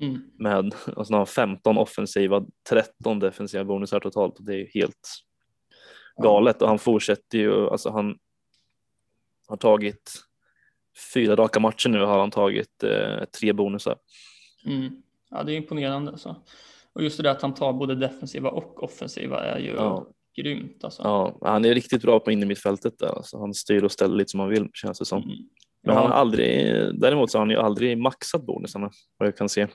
Mm. 0.00 0.20
med, 0.38 0.74
alltså 0.96 1.12
han 1.12 1.18
har 1.18 1.26
15 1.26 1.78
offensiva, 1.78 2.44
13 2.68 3.18
defensiva 3.18 3.64
bonusar 3.64 4.00
totalt 4.00 4.38
och 4.38 4.44
det 4.44 4.52
är 4.54 4.58
ju 4.58 4.66
helt 4.74 5.08
galet 6.22 6.62
och 6.62 6.68
han 6.68 6.78
fortsätter 6.78 7.38
ju, 7.38 7.68
alltså 7.68 7.90
han 7.90 8.18
har 9.48 9.56
tagit 9.56 10.12
fyra 11.14 11.36
raka 11.36 11.60
matcher 11.60 11.88
nu 11.88 12.00
har 12.00 12.18
han 12.18 12.30
tagit 12.30 12.82
eh, 12.82 13.24
tre 13.40 13.52
bonusar. 13.52 13.96
Mm. 14.66 14.92
Ja, 15.30 15.42
det 15.42 15.52
är 15.52 15.56
imponerande. 15.56 16.10
Alltså. 16.10 16.36
Och 16.92 17.02
just 17.02 17.16
det 17.16 17.22
där 17.22 17.30
att 17.30 17.42
han 17.42 17.54
tar 17.54 17.72
både 17.72 17.94
defensiva 17.94 18.50
och 18.50 18.82
offensiva 18.82 19.40
är 19.44 19.58
ju 19.58 19.70
Ja. 19.74 20.06
grymt. 20.36 20.84
Alltså. 20.84 21.02
Ja, 21.02 21.38
han 21.40 21.64
är 21.64 21.74
riktigt 21.74 22.02
bra 22.02 22.20
på 22.20 22.30
in 22.32 22.42
i 22.42 22.46
mittfältet 22.46 22.98
där. 22.98 23.06
Alltså, 23.16 23.38
han 23.38 23.54
styr 23.54 23.82
och 23.84 23.92
ställer 23.92 24.16
lite 24.16 24.30
som 24.30 24.40
han 24.40 24.48
vill 24.48 24.68
känns 24.72 24.98
det 24.98 25.04
som. 25.04 25.22
Mm. 25.22 25.36
Men 25.82 25.94
han 25.96 26.04
har 26.04 26.10
Ja, 26.10 26.16
aldrig, 26.16 26.74
däremot 27.00 27.30
så 27.30 27.38
har 27.38 27.40
han 27.46 27.50
ju 27.50 27.56
aldrig 27.56 27.98
maxat 27.98 28.42
bonusarna 28.46 28.90
vad 29.18 29.26
jag 29.28 29.36
kan 29.36 29.48
se. 29.48 29.66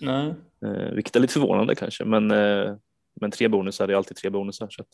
nej, 0.00 0.34
Eh, 0.64 0.92
vilket 0.94 1.16
är 1.16 1.20
lite 1.20 1.32
förvånande 1.32 1.74
kanske, 1.74 2.04
men, 2.04 2.30
eh, 2.30 2.74
men 3.20 3.30
tre 3.30 3.48
bonusar 3.48 3.88
är 3.88 3.94
alltid 3.94 4.16
tre 4.16 4.30
bonusar. 4.30 4.68
Så 4.70 4.82
att, 4.82 4.88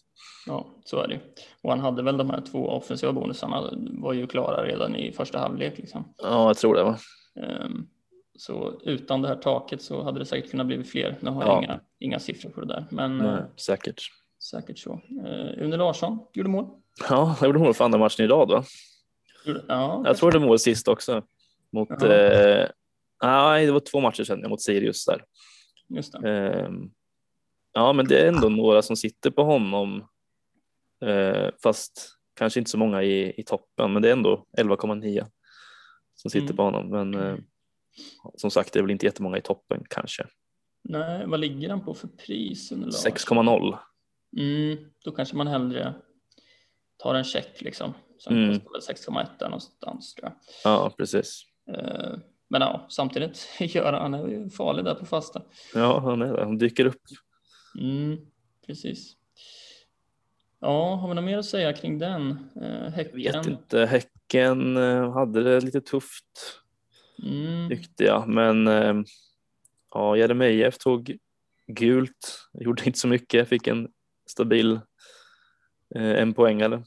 ja, 0.46 0.66
så 0.84 1.00
är 1.02 1.08
det. 1.08 1.20
Och 1.62 1.70
han 1.70 1.80
hade 1.80 2.02
väl 2.02 2.16
de 2.16 2.30
här 2.30 2.40
två 2.40 2.68
offensiva 2.68 3.12
bonusarna 3.12 3.70
var 3.76 4.12
ju 4.12 4.26
klara 4.26 4.64
redan 4.66 4.96
i 4.96 5.12
första 5.12 5.38
halvlek. 5.38 5.78
Liksom. 5.78 6.14
ja, 6.22 6.46
jag 6.46 6.56
tror 6.56 6.74
det. 6.74 6.82
Va? 6.84 6.98
Ehm, 7.42 7.86
Så 8.38 8.80
utan 8.84 9.22
det 9.22 9.28
här 9.28 9.36
taket 9.36 9.82
så 9.82 10.02
hade 10.02 10.18
det 10.18 10.26
säkert 10.26 10.50
kunnat 10.50 10.66
bli 10.66 10.84
fler. 10.84 11.16
Nu 11.20 11.30
har 11.30 11.42
Ja. 11.42 11.48
jag 11.54 11.62
inga, 11.64 11.80
inga 11.98 12.18
siffror 12.18 12.50
på 12.50 12.60
det 12.60 12.66
där, 12.66 12.86
men 12.90 13.20
eh, 13.20 13.32
Nej, 13.32 13.42
säkert. 13.56 14.02
säkert 14.50 14.78
så. 14.78 14.92
Eh, 15.26 15.62
Une 15.64 15.76
Larsson 15.76 16.18
gjorde 16.32 16.48
mål. 16.48 16.66
Ja, 17.10 17.36
jag 17.40 17.46
gjorde 17.48 17.58
mål 17.58 17.74
för 17.74 17.84
andra 17.84 17.98
matchen 17.98 18.24
idag 18.24 18.48
då. 18.48 18.62
Gjorde, 19.46 19.64
ja, 19.68 20.02
Jag 20.06 20.16
tror 20.16 20.32
det 20.32 20.38
mål 20.38 20.58
sist 20.58 20.88
också. 20.88 21.22
Mot, 21.72 21.90
eh, 22.02 22.66
nej, 23.22 23.66
det 23.66 23.72
var 23.72 23.80
två 23.80 24.00
matcher 24.00 24.24
sedan 24.24 24.50
mot 24.50 24.62
Sirius 24.62 25.04
där. 25.04 25.24
just 25.88 26.12
det. 26.12 26.28
Ehm, 26.30 26.90
ja, 27.78 27.92
men 27.92 28.08
det 28.08 28.18
är 28.20 28.28
ändå 28.28 28.48
några 28.48 28.82
som 28.82 28.96
sitter 28.96 29.30
på 29.30 29.42
honom. 29.44 30.04
Eh, 31.04 31.48
fast 31.62 32.14
kanske 32.36 32.58
inte 32.60 32.70
så 32.70 32.78
många 32.78 33.02
i, 33.02 33.40
i 33.40 33.44
toppen, 33.44 33.92
men 33.92 34.02
det 34.02 34.08
är 34.08 34.12
ändå 34.12 34.46
11,9 34.58 35.26
som 36.14 36.30
sitter 36.30 36.44
Mm. 36.44 36.56
på 36.56 36.62
honom. 36.62 36.90
Men 36.90 37.14
eh, 37.14 37.36
som 38.36 38.50
sagt, 38.50 38.72
det 38.72 38.78
är 38.78 38.82
väl 38.82 38.90
inte 38.90 39.06
jättemånga 39.06 39.38
i 39.38 39.42
toppen 39.42 39.82
kanske. 39.90 40.26
Nej, 40.84 41.26
vad 41.26 41.40
ligger 41.40 41.70
han 41.70 41.84
på 41.84 41.94
för 41.94 42.08
pris? 42.08 42.72
Une 42.72 42.84
Larsson? 42.84 43.12
6,0. 43.12 43.78
Mm, 44.38 44.78
då 45.04 45.10
kanske 45.12 45.36
man 45.36 45.46
hellre 45.46 45.94
tar 47.02 47.14
en 47.14 47.24
check 47.24 47.60
liksom. 47.62 47.94
Som 48.18 48.36
Mm. 48.36 48.60
kostar 48.60 48.70
väl 48.72 48.80
6,1 48.80 49.28
där 49.38 49.46
någonstans 49.46 50.14
tror 50.14 50.28
jag. 50.28 50.38
Ja, 50.72 50.94
precis. 50.96 51.42
Eh, 51.74 52.18
Men 52.50 52.60
ja, 52.60 52.86
samtidigt 52.88 53.46
gör 53.60 53.92
han, 53.92 54.12
han 54.12 54.14
är 54.14 54.28
ju 54.28 54.50
farlig 54.50 54.84
där 54.84 54.94
på 54.94 55.06
fasta. 55.06 55.42
Ja, 55.74 56.00
han 56.00 56.22
är 56.22 56.32
det. 56.36 56.44
Han 56.44 56.58
dyker 56.58 56.84
upp. 56.86 57.02
Mm, 57.78 58.16
precis. 58.66 59.16
Ja, 60.60 60.94
har 60.94 61.08
vi 61.08 61.14
något 61.14 61.24
mer 61.24 61.38
att 61.38 61.44
säga 61.44 61.72
kring 61.72 61.98
den? 61.98 62.30
Eh, 62.62 62.68
Jag 62.68 62.90
häcken. 62.90 63.16
vet 63.22 63.46
inte. 63.46 63.86
Häcken 63.86 64.76
eh, 64.76 65.12
hade 65.12 65.42
det 65.42 65.60
lite 65.60 65.80
tufft 65.80 66.24
Mm, 67.22 67.68
tyckte 67.68 68.04
jag, 68.04 68.28
men 68.28 68.68
eh, 68.68 68.94
ja, 69.94 70.16
Jeremejeff 70.16 70.78
tog 70.78 71.16
gult, 71.66 72.48
gjorde 72.52 72.84
inte 72.86 72.98
så 72.98 73.08
mycket, 73.08 73.48
fick 73.48 73.66
en 73.66 73.88
stabil 74.30 74.80
en 75.94 76.34
poängare. 76.34 76.82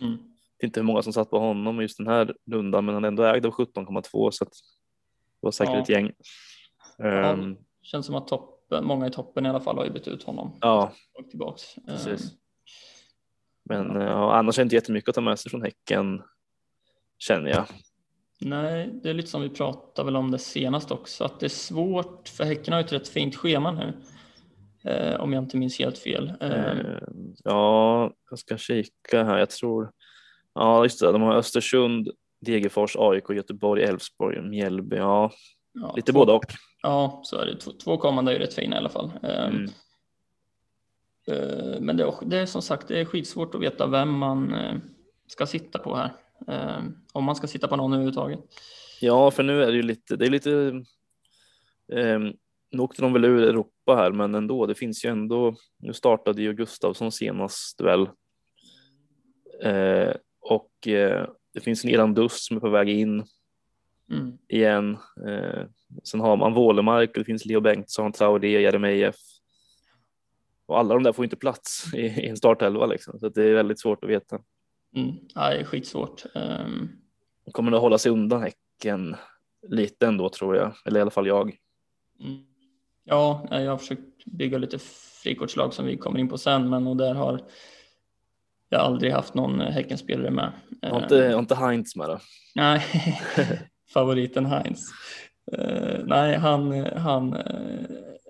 mm. 0.00 0.18
inte 0.62 0.80
hur 0.80 0.84
många 0.84 1.02
som 1.02 1.12
satt 1.12 1.30
på 1.30 1.38
honom 1.38 1.80
just 1.80 1.98
den 1.98 2.06
här 2.06 2.34
rundan, 2.50 2.84
men 2.84 2.94
han 2.94 3.04
ändå 3.04 3.22
ägde 3.22 3.48
av 3.48 3.54
17,2 3.54 4.30
så 4.30 4.44
att 4.44 4.50
det 4.50 5.40
var 5.40 5.50
säkert 5.50 5.74
Ja. 5.74 5.82
ett 5.82 5.88
gäng. 5.88 6.12
Ehm, 6.98 7.56
Känns 7.82 8.06
som 8.06 8.14
att 8.14 8.28
toppen, 8.68 8.84
många 8.86 9.06
i 9.06 9.10
toppen 9.10 9.46
i 9.46 9.48
alla 9.48 9.60
fall 9.60 9.76
har 9.76 9.84
ju 9.84 9.90
bytt 9.90 10.08
ut 10.08 10.22
honom. 10.22 10.58
ja, 10.60 10.92
Och 11.18 11.30
tillbaks. 11.30 11.62
precis. 11.86 12.24
Eh, 12.24 12.28
Men 13.64 14.00
ja, 14.00 14.34
annars 14.36 14.58
är 14.58 14.62
det 14.62 14.64
inte 14.64 14.74
jättemycket 14.76 15.08
att 15.08 15.14
ta 15.14 15.20
med 15.20 15.38
sig 15.38 15.50
från 15.50 15.62
Häcken 15.62 16.22
känner 17.18 17.50
jag. 17.50 17.64
Nej, 18.40 18.90
det 19.02 19.10
är 19.10 19.14
lite 19.14 19.28
som 19.28 19.42
vi 19.42 19.48
pratade 19.48 20.06
väl 20.06 20.16
om 20.16 20.30
det 20.30 20.38
senast 20.38 20.90
också, 20.90 21.24
att 21.24 21.40
det 21.40 21.46
är 21.46 21.50
svårt, 21.50 22.28
för 22.28 22.44
Häcken 22.44 22.72
har 22.72 22.80
ju 22.80 22.84
ett 22.84 22.92
rätt 22.92 23.08
fint 23.08 23.36
schema 23.36 23.70
nu. 23.70 23.92
Eh, 24.90 25.20
om 25.20 25.32
jag 25.32 25.42
inte 25.42 25.56
minns 25.56 25.78
helt 25.78 25.98
fel. 25.98 26.32
Eh, 26.40 26.50
Ehm, 26.50 27.34
ja, 27.44 28.12
jag 28.30 28.38
ska 28.38 28.56
kika 28.56 29.24
här. 29.24 29.38
Jag 29.38 29.50
tror. 29.50 29.90
Ja, 30.54 30.82
just 30.84 31.00
det. 31.00 31.12
De 31.12 31.22
har 31.22 31.34
Östersund, 31.34 32.10
Degerfors, 32.40 32.96
AIK, 32.98 33.30
Göteborg, 33.30 33.82
Elfsborg, 33.82 34.42
Mjällby. 34.42 34.96
Ja, 34.96 35.30
ja, 35.72 35.92
lite 35.96 36.12
både 36.12 36.32
och. 36.32 36.44
Ja, 36.86 37.20
så 37.24 37.36
är 37.36 37.46
det. 37.46 37.56
Två, 37.56 37.70
två 37.72 37.96
kommande 37.96 38.30
är 38.32 38.32
ju 38.32 38.38
rätt 38.38 38.54
fina 38.54 38.76
i 38.76 38.78
alla 38.78 38.88
fall. 38.88 39.12
Eh, 39.22 39.44
Mm. 39.48 39.64
eh, 41.28 41.80
Men 41.80 41.96
det 41.96 42.02
är, 42.04 42.14
det 42.26 42.38
är 42.38 42.46
som 42.46 42.62
sagt, 42.62 42.88
det 42.88 43.00
är 43.00 43.04
skitsvårt 43.04 43.54
att 43.54 43.60
veta 43.60 43.86
vem 43.86 44.18
man 44.18 44.54
eh, 44.54 44.74
ska 45.26 45.46
sitta 45.46 45.78
på 45.78 45.96
här. 45.96 46.12
Eh, 46.48 46.82
Om 47.12 47.24
man 47.24 47.36
ska 47.36 47.46
sitta 47.46 47.68
på 47.68 47.76
någon 47.76 47.92
överhuvudtaget. 47.92 48.40
Ja, 49.00 49.30
för 49.30 49.42
nu 49.42 49.62
är 49.62 49.66
det 49.66 49.76
ju 49.76 49.82
lite, 49.82 50.16
det 50.16 50.26
är 50.26 50.30
lite, 50.30 50.50
eh, 51.92 52.18
nu 52.70 52.78
åkte 52.82 53.02
de 53.02 53.12
väl 53.12 53.24
ur 53.24 53.42
Europa 53.48 53.94
här, 53.96 54.12
men 54.12 54.34
ändå, 54.34 54.66
det 54.66 54.74
finns 54.74 55.04
ju 55.04 55.08
ändå, 55.10 55.54
nu 55.78 55.92
startade 55.92 56.42
ju 56.42 56.52
Gustavsson 56.54 57.12
senast 57.12 57.80
väl. 57.80 58.08
Eh, 59.62 60.14
och 60.40 60.88
eh, 60.88 61.26
det 61.54 61.60
finns 61.60 61.84
en 61.84 61.90
Eran 61.90 62.14
Dust 62.14 62.44
som 62.44 62.56
är 62.56 62.60
på 62.60 62.68
väg 62.70 62.88
in 62.88 63.24
Mm. 64.10 64.38
igen. 64.48 64.96
Eh, 65.28 65.62
sen 66.04 66.20
har 66.20 66.36
man 66.36 66.54
Wålemark 66.54 67.10
och 67.10 67.18
det 67.18 67.24
finns 67.24 67.44
Leo 67.44 67.60
Bengtsson, 67.60 68.12
Traoré, 68.12 68.60
Jeremejeff. 68.60 69.16
Och 70.66 70.78
alla 70.78 70.94
de 70.94 71.02
där 71.02 71.12
får 71.12 71.24
inte 71.24 71.36
plats 71.36 71.94
i, 71.94 72.00
i 72.00 72.28
en 72.28 72.36
startelva 72.36 72.86
liksom, 72.86 73.18
så 73.18 73.28
det 73.28 73.44
är 73.44 73.54
väldigt 73.54 73.80
svårt 73.80 74.04
att 74.04 74.10
veta. 74.10 74.38
Mm. 74.96 75.14
Ja, 75.34 75.50
det 75.50 75.56
är 75.56 75.64
skitsvårt. 75.64 76.24
De 77.44 77.52
kommer 77.52 77.72
att 77.72 77.80
hålla 77.80 77.98
sig 77.98 78.12
undan 78.12 78.42
Häcken 78.42 79.16
lite 79.68 80.06
ändå 80.06 80.28
tror 80.28 80.56
jag, 80.56 80.72
eller 80.84 81.00
i 81.00 81.02
alla 81.02 81.10
fall 81.10 81.26
jag. 81.26 81.56
Mm. 82.20 82.44
Ja, 83.04 83.46
jag 83.50 83.70
har 83.70 83.78
försökt 83.78 84.24
bygga 84.24 84.58
lite 84.58 84.78
frikortslag 85.22 85.74
som 85.74 85.86
vi 85.86 85.96
kommer 85.96 86.18
in 86.18 86.28
på 86.28 86.38
sen, 86.38 86.70
men 86.70 86.86
och 86.86 86.96
där 86.96 87.14
har 87.14 87.40
jag 88.68 88.80
aldrig 88.80 89.12
haft 89.12 89.34
någon 89.34 89.60
Häckenspelare 89.60 90.30
med. 90.30 90.52
Har 90.82 91.02
inte, 91.02 91.16
har 91.16 91.38
inte 91.38 91.54
Heinz 91.54 91.96
med 91.96 92.08
då? 92.08 92.18
Nej, 92.54 92.84
favoriten 93.94 94.46
Heinz. 94.46 94.90
Eh, 95.52 95.98
nej, 96.04 96.36
han, 96.36 96.72
han 96.96 97.32
eh, 97.32 97.84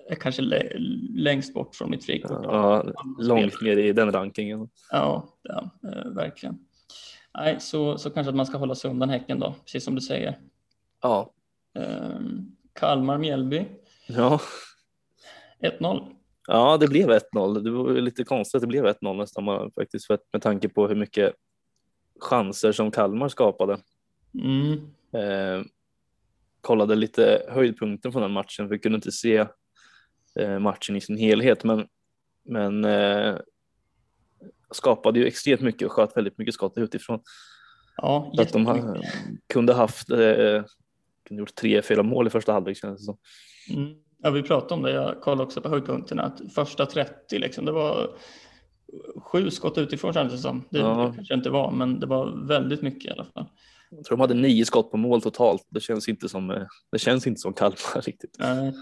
är 0.09 0.15
kanske 0.15 0.43
lä- 0.43 0.73
längst 1.15 1.55
bort 1.55 1.75
från 1.75 1.91
mitt 1.91 2.05
frikort. 2.05 2.41
Ja, 2.45 2.85
långt 3.19 3.63
ner 3.63 3.77
i 3.77 3.93
den 3.93 4.13
rankingen. 4.13 4.69
Ja, 4.91 5.29
det 5.43 5.49
är 5.49 5.55
han, 5.55 5.71
eh, 5.93 6.11
verkligen. 6.13 6.59
Nej, 7.39 7.61
så, 7.61 7.99
så 7.99 8.11
kanske 8.11 8.29
att 8.31 8.37
man 8.37 8.47
ska 8.47 8.59
hålla 8.59 8.75
sig 8.75 8.91
undan 8.91 9.11
Häcken 9.11 9.41
då, 9.41 9.55
precis 9.65 9.85
som 9.85 9.95
du 9.95 10.01
säger. 10.01 10.39
Ja, 11.03 11.33
Eh, 11.79 12.19
Kalmar-Mjällby, 12.81 13.65
ja. 14.09 14.41
1-0. 15.61 16.07
ja 16.47 16.77
det 16.77 16.89
blev 16.89 17.11
1-0. 17.11 17.61
Det 17.61 17.71
var 17.71 17.93
lite 17.93 18.25
konstigt 18.25 18.55
att 18.55 18.61
det 18.61 18.67
blev 18.67 18.87
1-0 18.87 19.17
nästan 19.17 19.71
faktiskt 19.71 20.07
för 20.07 20.15
att, 20.15 20.21
med 20.33 20.43
tanke 20.43 20.69
på 20.69 20.89
hur 20.89 20.95
mycket 20.95 21.33
chanser 22.21 22.73
som 22.73 22.91
Kalmar 22.91 23.29
skapade. 23.29 23.79
Mm. 24.35 24.73
Eh, 25.13 25.65
kollade 26.67 26.95
lite 26.95 27.47
höjdpunkten 27.49 28.13
från 28.13 28.23
den 28.23 28.33
matchen 28.33 28.69
för 28.69 28.75
jag 28.75 28.83
kunde 28.83 28.97
inte 28.97 29.13
se 29.13 29.47
eh, 30.39 30.59
matchen 30.59 30.97
i 30.97 31.01
sin 31.01 31.17
helhet 31.17 31.65
men, 31.65 31.87
men 32.45 32.85
eh, 32.85 33.35
skapade 34.71 35.19
ju 35.19 35.27
extremt 35.27 35.61
mycket 35.61 35.87
och 35.87 35.93
sköt 35.93 36.17
väldigt 36.17 36.39
mycket 36.39 36.55
skott 36.55 36.79
utifrån. 36.79 37.21
Ja, 37.97 38.33
Så 38.35 38.43
att 38.43 38.53
de 38.53 39.03
kunde 39.53 39.75
haft 39.75 40.11
eh, 40.11 40.65
kunde 41.29 41.41
gjort 41.41 41.55
tre, 41.55 41.83
fyra 41.83 42.03
mål 42.03 42.27
i 42.27 42.31
första 42.31 42.53
halvlek 42.53 42.77
känns 42.77 43.01
det 43.01 43.05
som. 43.05 43.19
Mm. 43.77 43.95
Ja, 44.23 44.31
vi 44.31 44.43
pratade 44.43 44.75
om 44.75 44.83
det. 44.83 44.93
Jag 44.93 45.21
kollade 45.21 45.43
också 45.43 45.61
på 45.61 45.69
höjdpunkterna. 45.69 46.23
Att 46.23 46.53
första 46.55 46.87
30, 46.87 47.39
liksom, 47.39 47.65
det 47.65 47.73
var 47.73 48.17
sju 49.17 49.51
skott 49.51 49.79
utifrån 49.79 50.13
kändes 50.13 50.35
det 50.35 50.39
som. 50.43 50.65
Det, 50.71 50.79
Ja. 50.79 51.13
kanske 51.17 51.35
inte 51.35 51.51
var, 51.51 51.71
men 51.71 52.01
det 52.01 52.07
var 52.07 52.47
väldigt 52.49 52.83
mycket 52.83 53.05
i 53.05 53.11
alla 53.11 53.25
fall. 53.25 53.47
Jag 53.91 54.05
tror 54.05 54.17
de 54.17 54.21
hade 54.21 54.35
nio 54.35 54.65
skott 54.65 54.91
på 54.91 54.97
mål 54.97 55.23
totalt. 55.23 55.67
Det 55.71 55.81
känns 55.81 56.09
inte 56.09 56.29
som, 56.29 56.51
eh, 56.51 56.63
det 56.93 56.99
känns 56.99 57.27
inte 57.27 57.41
som 57.41 57.53
Kalmar 57.53 58.01
riktigt. 58.07 58.37
Nej. 58.39 58.73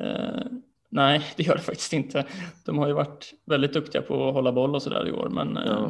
Eh, 0.00 0.42
nej, 0.90 1.22
det 1.36 1.42
gör 1.42 1.54
det 1.56 1.62
faktiskt 1.62 1.92
inte. 1.92 2.26
De 2.64 2.78
har 2.78 2.86
ju 2.88 2.92
varit 2.92 3.32
väldigt 3.46 3.72
duktiga 3.72 4.02
på 4.02 4.28
att 4.28 4.34
hålla 4.34 4.52
boll 4.52 4.74
och 4.74 4.82
sådär 4.82 5.08
i 5.08 5.12
år, 5.12 5.28
men 5.28 5.56
eh, 5.56 5.88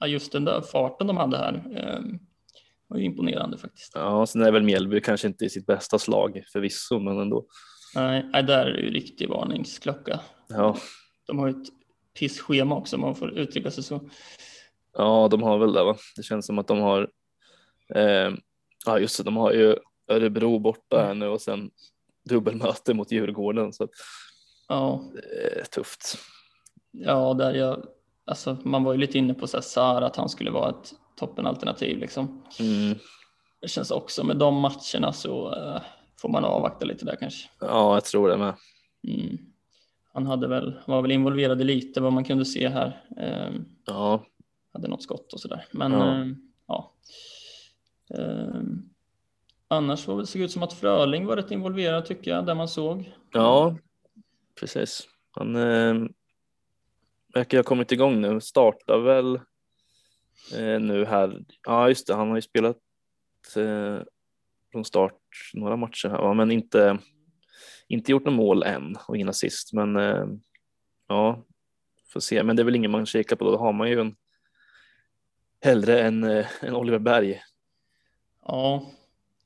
Ja. 0.00 0.06
just 0.06 0.32
den 0.32 0.44
där 0.44 0.60
farten 0.60 1.06
de 1.06 1.16
hade 1.16 1.36
här 1.36 1.62
var 2.88 2.98
ju 2.98 3.04
imponerande 3.04 3.58
faktiskt. 3.58 3.92
Ja, 3.94 4.26
sen 4.26 4.42
är 4.42 4.52
väl 4.52 4.62
Mjällby 4.62 5.00
kanske 5.00 5.28
inte 5.28 5.44
i 5.44 5.50
sitt 5.50 5.66
bästa 5.66 5.98
slag 5.98 6.42
förvisso, 6.52 6.98
men 6.98 7.18
ändå. 7.20 7.46
Nej, 7.94 8.26
nej, 8.32 8.42
där 8.42 8.66
är 8.66 8.72
det 8.72 8.80
ju 8.80 8.90
riktig 8.90 9.28
varningsklocka. 9.28 10.20
Ja, 10.48 10.76
De 11.26 11.38
har 11.38 11.46
ju 11.48 11.52
ett 11.62 11.68
pissschema 12.18 12.76
också 12.76 12.96
om 12.96 13.00
man 13.02 13.14
får 13.14 13.30
uttrycka 13.38 13.70
sig 13.70 13.84
så. 13.84 14.00
ja 14.96 15.28
de 15.30 15.42
har 15.42 15.58
väl 15.58 15.72
det 15.72 15.84
va. 15.84 15.96
Det 16.16 16.22
känns 16.22 16.46
som 16.46 16.58
att 16.58 16.68
de 16.68 16.78
har, 16.78 17.10
eh, 17.94 18.30
ja 18.86 18.98
just 18.98 19.16
det, 19.16 19.22
de 19.22 19.36
har 19.36 19.52
ju 19.52 19.76
Örebro 20.10 20.58
borta 20.58 20.98
här 21.06 21.14
nu 21.14 21.26
och 21.26 21.40
sen 21.40 21.70
dubbelmöte 22.28 22.94
mot 22.94 23.12
Djurgården 23.12 23.72
så 23.72 23.88
Ja, 24.68 25.04
det 25.14 25.60
är 25.60 25.64
tufft. 25.64 26.18
ja 26.92 27.34
där 27.34 27.54
jag, 27.54 27.84
alltså 28.26 28.56
man 28.64 28.84
var 28.84 28.92
ju 28.92 28.98
lite 28.98 29.18
inne 29.18 29.34
på 29.34 29.46
så 29.46 29.56
här, 29.56 29.62
Sar, 29.62 30.02
att 30.02 30.16
han 30.16 30.28
skulle 30.28 30.50
vara 30.50 30.70
ett 30.70 30.92
toppenalternativ 31.16 31.98
liksom. 31.98 32.42
Mm. 32.60 32.98
Det 33.60 33.68
känns 33.68 33.90
också 33.90 34.24
med 34.24 34.36
de 34.36 34.54
matcherna 34.54 35.12
så 35.12 35.54
eh, 35.54 35.82
får 36.20 36.28
man 36.28 36.44
avvakta 36.44 36.84
lite 36.86 37.04
där 37.04 37.16
kanske. 37.20 37.48
Ja, 37.60 37.94
jag 37.94 38.04
tror 38.04 38.28
det 38.28 38.36
med. 38.36 38.54
Mm. 39.08 39.38
Han 40.12 40.26
hade 40.26 40.48
väl, 40.48 40.80
var 40.86 41.02
väl 41.02 41.10
involverad 41.10 41.60
i 41.60 41.64
lite 41.64 42.00
vad 42.00 42.12
man 42.12 42.24
kunde 42.24 42.44
se 42.44 42.68
här. 42.68 43.04
Eh, 43.20 43.60
Ja, 43.86 44.24
hade 44.72 44.88
något 44.88 45.02
skott 45.02 45.32
och 45.32 45.40
sådär. 45.40 45.64
Men 45.70 45.92
Ja. 45.92 45.98
ja. 46.18 46.24
ja. 46.66 46.92
Eh, 48.10 48.60
annars 49.68 50.06
var 50.06 50.18
det 50.18 50.26
såg 50.26 50.42
ut 50.42 50.52
som 50.52 50.62
att 50.62 50.72
Fröling 50.72 51.26
var 51.26 51.36
rätt 51.36 51.50
involverad 51.50 52.04
tycker 52.04 52.30
jag, 52.30 52.46
där 52.46 52.54
man 52.54 52.68
såg. 52.68 53.12
ja, 53.32 53.76
precis. 54.60 55.08
Han 55.30 55.56
eh, 55.56 56.08
verkar 57.34 57.58
ha 57.58 57.62
kommit 57.62 57.92
igång 57.92 58.20
nu. 58.20 58.40
Startar 58.40 58.98
väl 58.98 59.34
eh, 60.56 60.80
nu 60.80 61.04
här. 61.04 61.44
Ja, 61.66 61.88
just 61.88 62.06
det. 62.06 62.14
Han 62.14 62.28
har 62.28 62.36
ju 62.36 62.42
spelat 62.42 62.76
eh, 63.56 63.98
från 64.72 64.84
start 64.84 65.20
några 65.54 65.76
matcher 65.76 66.08
här, 66.08 66.18
va? 66.18 66.34
men 66.34 66.50
inte 66.50 66.98
inte 67.88 68.12
gjort 68.12 68.24
något 68.24 68.34
mål 68.34 68.62
än 68.62 68.96
och 69.08 69.16
ingen 69.16 69.28
assist. 69.28 69.72
Men 69.72 69.96
eh, 69.96 70.26
ja, 71.08 71.44
får 72.12 72.20
se. 72.20 72.42
Men 72.42 72.56
det 72.56 72.62
är 72.62 72.64
väl 72.64 72.76
ingen 72.76 72.90
man 72.90 73.06
kikar 73.06 73.36
på 73.36 73.44
då. 73.44 73.50
Då 73.50 73.58
har 73.58 73.72
man 73.72 73.90
ju 73.90 74.00
en 74.00 74.16
hellre 75.60 76.02
en, 76.02 76.24
en 76.24 76.46
eh, 76.62 76.74
Oliver 76.74 76.98
Berg. 76.98 77.40
Ja, 78.48 78.86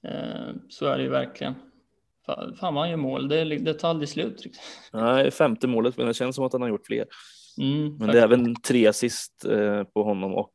eh, 0.05 0.55
så 0.69 0.87
är 0.87 0.97
det 0.97 1.03
ju 1.03 1.11
verkligen. 1.11 1.55
Fan, 2.27 2.57
vad 2.61 2.75
han 2.75 2.91
gör 2.91 2.97
mål, 2.97 3.29
det, 3.29 3.45
det 3.45 3.75
tar 3.75 3.89
aldrig 3.89 4.09
slut. 4.09 4.47
Nej, 4.93 5.31
femte 5.31 5.67
målet, 5.67 5.97
men 5.97 6.07
det 6.07 6.15
känns 6.15 6.37
som 6.37 6.45
att 6.45 6.53
han 6.53 6.63
har 6.63 6.69
gjort 6.69 6.87
fler. 6.87 7.07
Mm, 7.59 7.97
Men 7.97 8.09
det 8.09 8.19
är 8.19 8.25
även 8.25 8.55
tre 8.55 8.87
assist 8.87 9.45
eh, 9.45 9.85
på 9.85 10.03
honom 10.03 10.35
och 10.35 10.55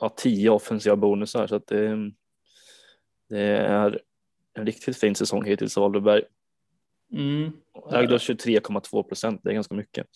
ja, 0.00 0.08
tio 0.08 0.50
offensiva 0.50 0.96
bonusar. 0.96 1.46
Så 1.46 1.54
att 1.54 1.66
det, 1.66 2.12
det 3.28 3.40
är 3.56 4.00
en 4.54 4.66
riktigt 4.66 4.96
fin 4.96 5.14
säsong 5.14 5.44
hittills 5.44 5.78
av 5.78 5.84
Oliver 5.84 6.24
mm, 7.12 7.52
Ägde 7.92 8.16
23,2 8.16 9.02
procent, 9.02 9.40
det 9.44 9.50
är 9.50 9.54
ganska 9.54 9.74
mycket. 9.74 10.06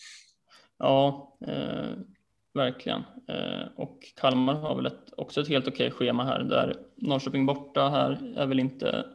Ja, 0.77 1.37
eh, 1.47 1.91
verkligen. 2.53 3.03
Eh, 3.27 3.67
och 3.75 3.99
Kalmar 4.21 4.53
har 4.55 4.75
väl 4.75 4.85
ett, 4.85 5.13
också 5.17 5.41
ett 5.41 5.47
helt 5.47 5.67
okej 5.67 5.91
schema 5.91 6.23
här 6.23 6.39
där 6.43 6.75
Norrköping 6.95 7.45
borta 7.45 7.89
här 7.89 8.33
är 8.37 8.45
väl 8.45 8.59
inte 8.59 9.05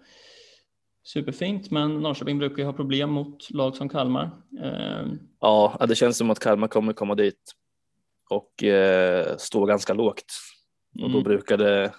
superfint, 1.04 1.70
men 1.70 1.94
Norrköping 2.00 2.38
brukar 2.38 2.56
ju 2.58 2.64
ha 2.64 2.72
problem 2.72 3.10
mot 3.10 3.50
lag 3.50 3.76
som 3.76 3.88
Kalmar. 3.88 4.30
Eh, 4.62 5.06
Ja, 5.40 5.86
det 5.88 5.94
känns 5.94 6.18
som 6.18 6.30
att 6.30 6.38
Kalmar 6.38 6.68
kommer 6.68 6.92
komma 6.92 7.14
dit 7.14 7.52
och 8.30 8.64
eh, 8.64 9.36
stå 9.36 9.64
ganska 9.64 9.94
lågt. 9.94 10.24
Och 11.02 11.10
då 11.10 11.18
Mm. 11.18 11.22
brukar 11.22 11.56
det 11.56 11.92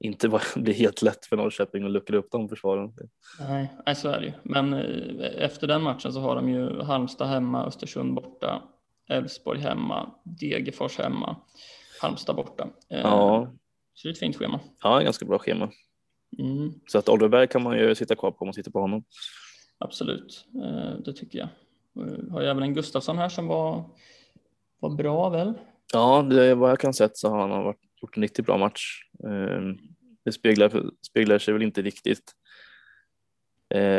inte 0.00 0.40
bli 0.56 0.72
helt 0.72 1.02
lätt 1.02 1.26
för 1.26 1.36
Norrköping 1.36 1.84
att 1.84 1.90
luckra 1.90 2.16
upp 2.16 2.30
de 2.30 2.48
försvaren. 2.48 2.92
nej, 3.86 3.96
så 3.96 4.08
är 4.08 4.20
det 4.20 4.26
ju. 4.26 4.32
Men 4.42 4.74
efter 5.38 5.66
den 5.66 5.82
matchen 5.82 6.12
så 6.12 6.20
har 6.20 6.36
de 6.36 6.48
ju 6.48 6.82
Halmstad 6.82 7.28
hemma, 7.28 7.66
Östersund 7.66 8.14
borta, 8.14 8.62
Elfsborg 9.10 9.60
hemma, 9.60 10.10
Degerfors 10.24 10.98
hemma, 10.98 11.36
Halmstad 12.02 12.36
borta. 12.36 12.68
Eh, 12.90 13.00
Ja, 13.00 13.52
Så 13.94 14.08
det 14.08 14.10
är 14.10 14.12
ett 14.12 14.18
fint 14.18 14.36
schema. 14.36 14.60
ja, 14.82 14.98
ganska 15.00 15.24
bra 15.26 15.38
schema. 15.38 15.70
Mm. 16.38 16.72
Så 16.86 16.98
att 16.98 17.08
Oliver 17.08 17.28
Berg 17.28 17.48
kan 17.48 17.62
man 17.62 17.78
ju 17.78 17.94
sitta 17.94 18.14
kvar 18.16 18.30
på 18.30 18.38
om 18.40 18.46
man 18.46 18.54
sitter 18.54 18.70
på 18.70 18.80
honom. 18.80 19.04
Absolut, 19.78 20.46
eh, 20.64 20.98
det 21.04 21.12
tycker 21.12 21.38
jag. 21.38 21.48
Eh, 22.08 22.32
Har 22.32 22.40
ju 22.42 22.46
även 22.48 22.62
en 22.62 22.74
Gustafsson 22.74 23.18
här 23.18 23.28
som 23.28 23.46
var, 23.46 23.84
var 24.78 24.90
bra 24.90 25.28
väl? 25.28 25.52
Ja, 25.92 26.22
det 26.22 26.54
vad 26.54 26.70
jag 26.70 26.80
kan 26.80 26.94
sett 26.94 27.16
så 27.16 27.28
har 27.30 27.48
han 27.48 27.64
varit, 27.64 27.78
gjort 28.02 28.16
en 28.16 28.22
riktigt 28.22 28.46
bra 28.46 28.58
match. 28.58 29.02
Eh, 29.24 29.60
Det 30.24 30.32
speglar, 30.32 30.90
speglar 31.06 31.38
sig 31.38 31.54
väl 31.54 31.62
inte 31.62 31.82
riktigt 31.82 32.32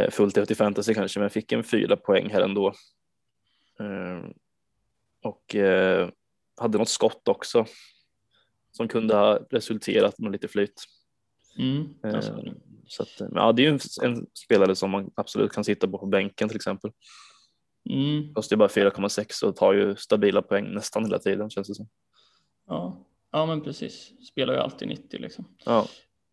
fullt 0.09 0.37
ut 0.37 0.51
i 0.51 0.55
fantasy 0.55 0.93
kanske, 0.93 1.19
men 1.19 1.29
fick 1.29 1.51
en 1.51 1.63
fyra 1.63 1.95
poäng 1.97 2.29
här 2.29 2.41
ändå. 2.41 2.73
Eh, 5.23 5.29
Och 5.29 5.55
eh, 5.55 6.09
hade 6.57 6.77
något 6.77 6.89
skott 6.89 7.27
också 7.27 7.65
som 8.71 8.87
kunde 8.87 9.15
ha 9.15 9.39
resulterat 9.49 10.19
med 10.19 10.31
lite 10.31 10.47
flyt. 10.47 10.83
Mm, 11.59 11.93
Eh, 12.03 12.15
alltså, 12.15 12.43
Så 12.87 13.03
att, 13.03 13.31
ja, 13.35 13.51
det 13.51 13.61
är 13.61 13.63
ju 13.63 13.69
en, 13.71 13.79
en, 14.01 14.27
spelare 14.33 14.75
som 14.75 14.91
man 14.91 15.11
absolut 15.15 15.51
kan 15.51 15.63
sitta 15.63 15.87
på 15.87 15.97
på 15.97 16.05
bänken 16.05 16.49
till 16.49 16.55
exempel. 16.55 16.91
Mm. 17.89 18.33
Kostar 18.33 18.55
ju 18.55 18.57
bara 18.57 18.69
4,6 18.69 19.43
och 19.43 19.55
tar 19.55 19.73
ju 19.73 19.95
stabila 19.95 20.41
poäng 20.41 20.73
nästan 20.73 21.05
hela 21.05 21.19
tiden 21.19 21.49
känns 21.49 21.67
det 21.67 21.75
som. 21.75 21.89
Ja, 22.67 23.05
ja 23.31 23.45
men 23.45 23.61
precis. 23.61 24.13
Spelar 24.27 24.53
ju 24.53 24.59
alltid 24.59 24.87
90 24.87 25.19
liksom. 25.19 25.45
Ja, 25.65 25.87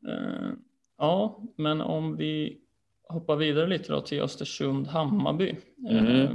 Eh, 0.06 0.50
ja, 0.98 1.42
men 1.56 1.80
om 1.80 2.16
vi 2.16 2.60
hoppar 3.08 3.36
vidare 3.36 3.66
lite 3.66 3.92
då 3.92 4.00
till 4.00 4.22
Östersund-Hammarby. 4.22 5.56
Mm. 5.88 6.06
Eh, 6.06 6.30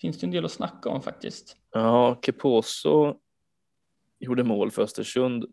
finns 0.00 0.18
det 0.20 0.26
en 0.26 0.30
del 0.30 0.44
att 0.44 0.52
snacka 0.52 0.88
om 0.88 1.02
faktiskt. 1.02 1.56
ja 1.72 2.18
Keposo 2.22 3.14
gjorde 4.18 4.44
mål 4.44 4.70
för 4.70 4.82
Östersund 4.82 5.44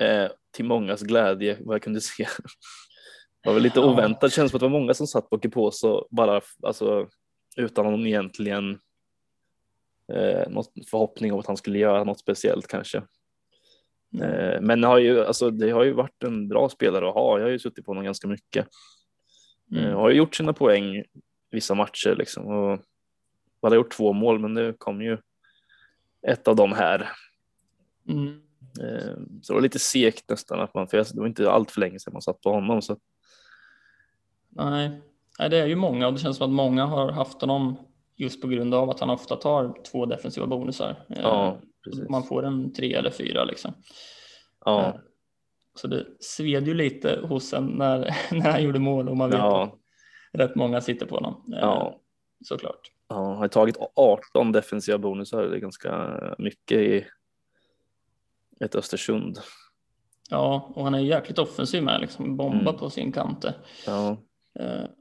eh, 0.00 0.28
till 0.50 0.64
mångas 0.64 1.02
glädje 1.02 1.58
vad 1.60 1.74
jag 1.74 1.82
kunde 1.82 2.00
se. 2.00 2.26
Det 3.42 3.48
var 3.48 3.54
väl 3.54 3.62
lite 3.62 3.80
Ja. 3.80 3.92
oväntat, 3.92 4.20
det 4.20 4.30
känns 4.30 4.50
som 4.50 4.56
att 4.56 4.60
det 4.60 4.68
var 4.68 4.80
många 4.80 4.94
som 4.94 5.06
satt 5.06 5.30
på 5.30 5.40
Keposo 5.40 6.06
bara 6.10 6.40
alltså, 6.62 7.08
utan 7.56 7.84
någon 7.84 8.06
egentligen 8.06 8.78
eh, 10.12 10.48
något 10.48 10.72
förhoppning 10.90 11.32
om 11.32 11.38
att 11.40 11.46
han 11.46 11.56
skulle 11.56 11.78
göra 11.78 12.04
något 12.04 12.20
speciellt 12.20 12.66
kanske. 12.66 12.98
Eh, 14.22 14.60
men 14.60 14.82
har 14.84 14.98
ju, 14.98 15.24
alltså, 15.24 15.50
det 15.50 15.70
har 15.70 15.84
ju 15.84 15.92
varit 15.92 16.22
en 16.22 16.48
bra 16.48 16.68
spelare 16.68 17.08
att 17.08 17.14
ha. 17.14 17.38
Jag 17.38 17.44
har 17.44 17.50
ju 17.50 17.58
suttit 17.58 17.84
på 17.84 17.90
honom 17.90 18.04
ganska 18.04 18.28
mycket. 18.28 18.68
Mm. 19.72 19.84
Eh, 19.84 19.94
har 19.98 20.10
ju 20.10 20.16
gjort 20.16 20.34
sina 20.34 20.52
poäng 20.52 21.04
vissa 21.50 21.74
matcher 21.74 22.14
liksom. 22.18 22.46
Och 22.46 22.80
han 23.62 23.72
har 23.72 23.76
gjort 23.76 23.92
två 23.92 24.12
mål, 24.12 24.38
men 24.38 24.54
det 24.54 24.74
kom 24.78 25.02
ju 25.02 25.18
ett 26.26 26.48
av 26.48 26.56
dem 26.56 26.72
här. 26.72 27.08
Mm. 28.08 28.40
Eh, 28.80 29.14
så 29.42 29.52
det 29.52 29.54
var 29.54 29.60
lite 29.60 29.78
segt 29.78 30.30
nästan 30.30 30.60
att 30.60 30.74
man, 30.74 30.88
för 30.88 30.96
det 30.96 31.20
var 31.20 31.26
inte 31.26 31.50
allt 31.50 31.70
för 31.70 31.80
länge 31.80 31.98
sedan 31.98 32.12
man 32.12 32.22
satt 32.22 32.40
på 32.40 32.50
honom. 32.52 32.82
Så 32.82 32.92
att, 32.92 32.98
Nej. 34.48 35.00
Nej, 35.38 35.50
det 35.50 35.58
är 35.58 35.66
ju 35.66 35.76
många 35.76 36.06
och 36.06 36.12
det 36.12 36.18
känns 36.18 36.36
som 36.36 36.50
att 36.50 36.54
många 36.54 36.86
har 36.86 37.12
haft 37.12 37.40
honom 37.40 37.76
just 38.16 38.42
på 38.42 38.48
grund 38.48 38.74
av 38.74 38.90
att 38.90 39.00
han 39.00 39.10
ofta 39.10 39.36
tar 39.36 39.74
två 39.90 40.06
defensiva 40.06 40.46
bonusar. 40.46 41.04
Eh, 41.08 41.22
ja. 41.22 41.58
Man 42.08 42.24
får 42.24 42.46
en 42.46 42.72
tre 42.72 42.94
eller 42.94 43.10
fyra 43.10 43.44
liksom. 43.44 43.72
Ja, 44.64 44.98
Så 45.74 45.86
det 45.86 46.06
sved 46.20 46.68
ju 46.68 46.74
lite 46.74 47.20
hos 47.22 47.52
en 47.52 47.66
när, 47.66 47.98
när 48.30 48.50
han 48.50 48.62
gjorde 48.62 48.78
mål 48.78 49.08
och 49.08 49.16
man 49.16 49.30
vet 49.30 49.40
att 49.40 49.44
ja, 49.44 49.78
rätt 50.32 50.54
många 50.54 50.80
sitter 50.80 51.06
på 51.06 51.14
honom. 51.14 51.44
Ja. 51.46 52.00
Såklart. 52.44 52.92
ja, 53.08 53.34
har 53.34 53.48
tagit 53.48 53.76
18 53.96 54.52
defensiva 54.52 54.98
bonusar. 54.98 55.42
Det 55.42 55.56
är 55.56 55.60
ganska 55.60 56.20
mycket 56.38 56.78
i 56.78 57.06
ett 58.60 58.74
Östersund. 58.74 59.38
Ja, 60.30 60.72
och 60.74 60.84
han 60.84 60.94
är 60.94 60.98
jäkligt 60.98 61.38
offensiv 61.38 61.82
med 61.82 62.00
liksom 62.00 62.36
bomba 62.36 62.60
Mm. 62.70 62.76
på 62.76 62.90
sin 62.90 63.12
kante. 63.12 63.54
Ja, 63.86 64.16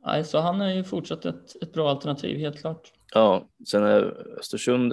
nej, 0.05 0.23
så 0.25 0.39
han 0.39 0.61
är 0.61 0.73
ju 0.73 0.83
fortsatt 0.83 1.25
ett, 1.25 1.63
ett 1.63 1.73
bra 1.73 1.89
alternativ 1.89 2.39
helt 2.39 2.59
klart. 2.61 2.93
Ja, 3.13 3.49
sen 3.67 3.83
är 3.83 4.01
Östersund, 4.39 4.91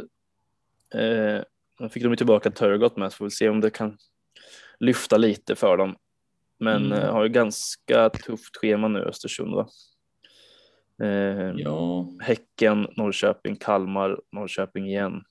eh, 0.95 1.41
nu 1.81 1.89
fick 1.91 2.03
de 2.03 2.09
ju 2.11 2.17
tillbaka 2.17 2.51
Turgott 2.51 2.97
med 2.97 3.13
så 3.13 3.17
får 3.17 3.25
vi 3.25 3.31
se 3.31 3.49
om 3.49 3.61
det 3.61 3.71
kan 3.71 3.99
lyfta 4.81 5.17
lite 5.17 5.55
för 5.57 5.77
dem. 5.77 5.97
Men 6.59 6.87
Mm. 6.87 6.99
eh, 6.99 7.13
har 7.13 7.23
ju 7.23 7.29
ganska 7.29 8.09
tufft 8.11 8.57
schema 8.57 8.89
nu 8.89 8.99
Östersund 9.01 9.55
va? 9.55 9.69
Eh, 11.03 11.53
Ja, 11.57 12.07
Häcken, 12.21 12.89
Norrköping, 12.97 13.57
Kalmar, 13.57 14.21
Norrköping 14.33 14.87
igen. 14.87 15.25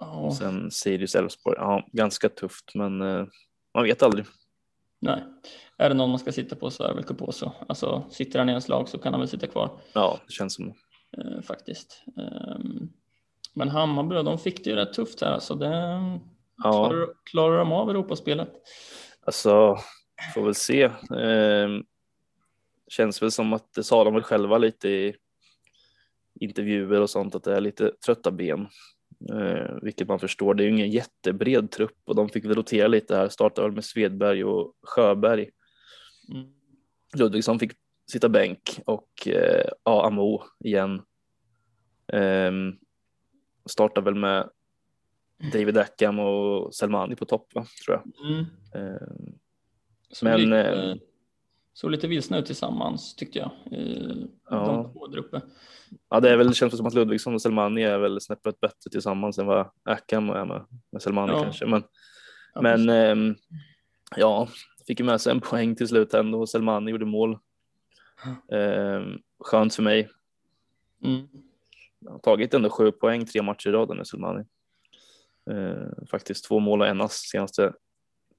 ja 0.00 0.12
Och 0.20 0.36
sen 0.36 0.70
Sirius, 0.70 1.14
Elfsborg. 1.14 1.56
Ja, 1.58 1.86
ganska 1.92 2.28
tufft 2.28 2.74
men 2.74 3.00
eh, 3.02 3.26
man 3.74 3.84
vet 3.84 4.02
aldrig. 4.02 4.24
nej. 4.98 5.22
Är 5.78 5.88
det 5.88 5.94
någon 5.94 6.10
man 6.10 6.18
ska 6.18 6.32
sitta 6.32 6.56
på 6.56 6.70
så 6.70 6.84
är 6.84 6.88
det 6.88 6.94
väl 6.94 7.04
Kuposo. 7.04 7.52
Alltså 7.68 8.04
sitter 8.10 8.38
han 8.38 8.48
i 8.48 8.52
ens 8.52 8.68
lag 8.68 8.88
så 8.88 8.98
kan 8.98 9.12
han 9.12 9.20
väl 9.20 9.28
sitta 9.28 9.46
kvar 9.46 9.80
Ja, 9.92 10.18
det 10.26 10.32
känns 10.32 10.54
som 10.54 10.68
eh, 11.18 11.40
faktiskt. 11.42 12.04
Ehm, 12.16 12.88
men 13.54 13.68
Hammarby, 13.68 14.14
de 14.14 14.38
fick 14.38 14.64
det 14.64 14.70
ju 14.70 14.76
rätt 14.76 14.92
tufft 14.92 15.20
här 15.20 15.32
alltså. 15.32 15.54
Det, 15.54 15.66
Ja, 16.56 16.70
klarar, 16.88 17.08
klarar 17.30 17.58
de 17.58 17.72
av 17.72 17.90
Europaspelet? 17.90 18.52
alltså 19.26 19.76
får 20.34 20.42
väl 20.42 20.54
se. 20.54 20.90
Eh, 22.94 22.96
känns 22.96 23.22
väl 23.22 23.30
som 23.30 23.52
att 23.52 23.74
det 23.74 23.84
sa 23.84 24.04
de 24.04 24.14
väl 24.14 24.22
själva 24.22 24.58
lite 24.58 24.88
i 24.88 25.14
intervjuer 26.40 27.00
och 27.00 27.10
sånt 27.10 27.34
att 27.34 27.44
det 27.44 27.56
är 27.56 27.60
lite 27.60 27.92
trötta 28.06 28.30
ben. 28.30 28.66
Eh, 29.32 29.76
vilket 29.82 30.08
man 30.08 30.18
förstår. 30.18 30.54
Det 30.54 30.62
är 30.62 30.64
ju 30.64 30.72
ingen 30.72 30.90
jättebred 30.90 31.70
trupp 31.70 31.98
och 32.04 32.14
de 32.14 32.28
fick 32.28 32.44
väl 32.44 32.54
rotera 32.54 32.88
lite 32.88 33.16
här. 33.16 33.28
Startade 33.28 33.68
väl 33.68 33.74
med 33.74 33.84
Svedberg 33.84 34.44
och 34.44 34.74
Sjöberg. 34.82 35.50
Mm. 36.32 36.46
Ludvigsson 37.16 37.58
fick 37.58 37.72
sitta 38.10 38.28
bänk 38.28 38.80
och 38.86 39.28
eh, 39.28 39.70
ja, 39.84 40.06
Amo 40.06 40.42
igen. 40.64 41.02
Eh, 42.12 42.52
startade 43.66 44.04
väl 44.04 44.14
med 44.14 44.50
David 45.52 45.76
Eckham 45.76 46.18
och 46.18 46.74
Selmani 46.74 47.16
på 47.16 47.24
topp, 47.24 47.54
va, 47.54 47.66
tror 47.84 47.96
jag. 47.96 48.30
Mm. 48.30 48.44
Eh, 48.74 49.08
Såg, 50.10 50.28
Men, 50.28 50.40
lite, 50.40 50.58
eh, 50.58 50.96
såg 51.74 51.90
lite 51.90 52.06
vilsna 52.08 52.38
ut 52.38 52.46
tillsammans 52.46 53.14
tyckte 53.16 53.38
jag. 53.38 53.50
Ja. 54.50 54.56
De 54.66 54.92
två 54.92 55.06
där 55.06 55.18
uppe. 55.18 55.40
ja, 56.10 56.20
det 56.20 56.30
är 56.30 56.36
väl, 56.36 56.48
det 56.48 56.54
känns 56.54 56.76
som 56.76 56.86
att 56.86 56.94
Ludvigsson 56.94 57.34
och 57.34 57.42
Selmani 57.42 57.82
är 57.82 57.98
väl 57.98 58.20
snäppet 58.20 58.60
bättre 58.60 58.90
tillsammans 58.90 59.38
än 59.38 59.46
vad 59.46 59.70
Eckham 59.90 60.30
är 60.30 60.44
med, 60.44 60.64
med 60.92 61.02
Selmani 61.02 61.32
Ja. 61.32 61.42
kanske. 61.42 61.66
Men, 61.66 61.82
Ja, 62.54 62.62
men 62.62 62.88
ehm, 62.88 63.34
ja, 64.16 64.48
fick 64.86 65.00
ju 65.00 65.06
med 65.06 65.20
sig 65.20 65.30
en 65.32 65.40
poäng 65.40 65.76
till 65.76 65.88
slut 65.88 66.14
ändå 66.14 66.40
och 66.40 66.48
Selmani 66.48 66.90
gjorde 66.90 67.04
mål. 67.04 67.38
Ehm, 68.52 69.18
skönt 69.38 69.74
för 69.74 69.82
mig. 69.82 70.08
Mm. 71.04 71.26
Jag 72.00 72.10
har 72.10 72.18
tagit 72.18 72.54
ändå 72.54 72.70
sju 72.70 72.92
poäng 72.92 73.26
tre 73.26 73.42
matcher 73.42 73.68
i 73.68 73.72
rad 73.72 73.96
med 73.96 74.06
Selmani. 74.06 74.44
Eh, 75.50 76.06
faktiskt 76.10 76.44
två 76.48 76.58
mål 76.60 76.80
och 76.80 76.86
en 76.86 77.00
ass 77.00 77.16
senaste 77.32 77.72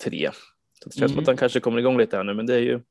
tre. 0.03 0.29
Så 0.83 0.89
det 0.89 0.95
känns 0.95 1.11
som 1.11 1.17
Mm. 1.17 1.19
att 1.19 1.27
han 1.27 1.37
kanske 1.37 1.59
kommer 1.59 1.79
igång 1.79 1.97
lite 1.97 2.17
här 2.17 2.23
nu, 2.23 2.33
men 2.33 2.45
det 2.45 2.55
är 2.55 2.59
ju 2.59 2.81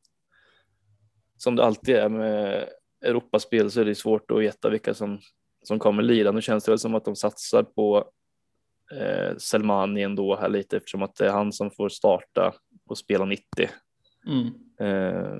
som 1.44 1.56
det 1.56 1.64
alltid 1.64 1.96
är 1.96 2.08
med 2.08 2.68
Europaspel 3.04 3.70
så 3.70 3.80
är 3.80 3.84
det 3.84 3.94
svårt 3.94 4.30
att 4.30 4.40
veta 4.40 4.70
vilka 4.70 4.94
som, 4.94 5.18
som 5.62 5.78
kommer 5.78 6.02
lira. 6.02 6.32
Nu 6.32 6.42
känns 6.42 6.64
det 6.64 6.70
väl 6.72 6.78
som 6.78 6.94
att 6.94 7.04
de 7.04 7.16
satsar 7.16 7.62
på 7.62 8.10
eh, 8.92 9.36
Selmani 9.36 10.02
ändå 10.02 10.36
här 10.36 10.48
lite 10.48 10.76
eftersom 10.76 11.02
att 11.02 11.16
det 11.16 11.26
är 11.26 11.30
han 11.30 11.52
som 11.52 11.70
får 11.70 11.88
starta 11.88 12.54
och 12.88 12.98
spela 12.98 13.24
90 13.24 13.44
Mm. 14.26 14.46
eh, 14.80 15.38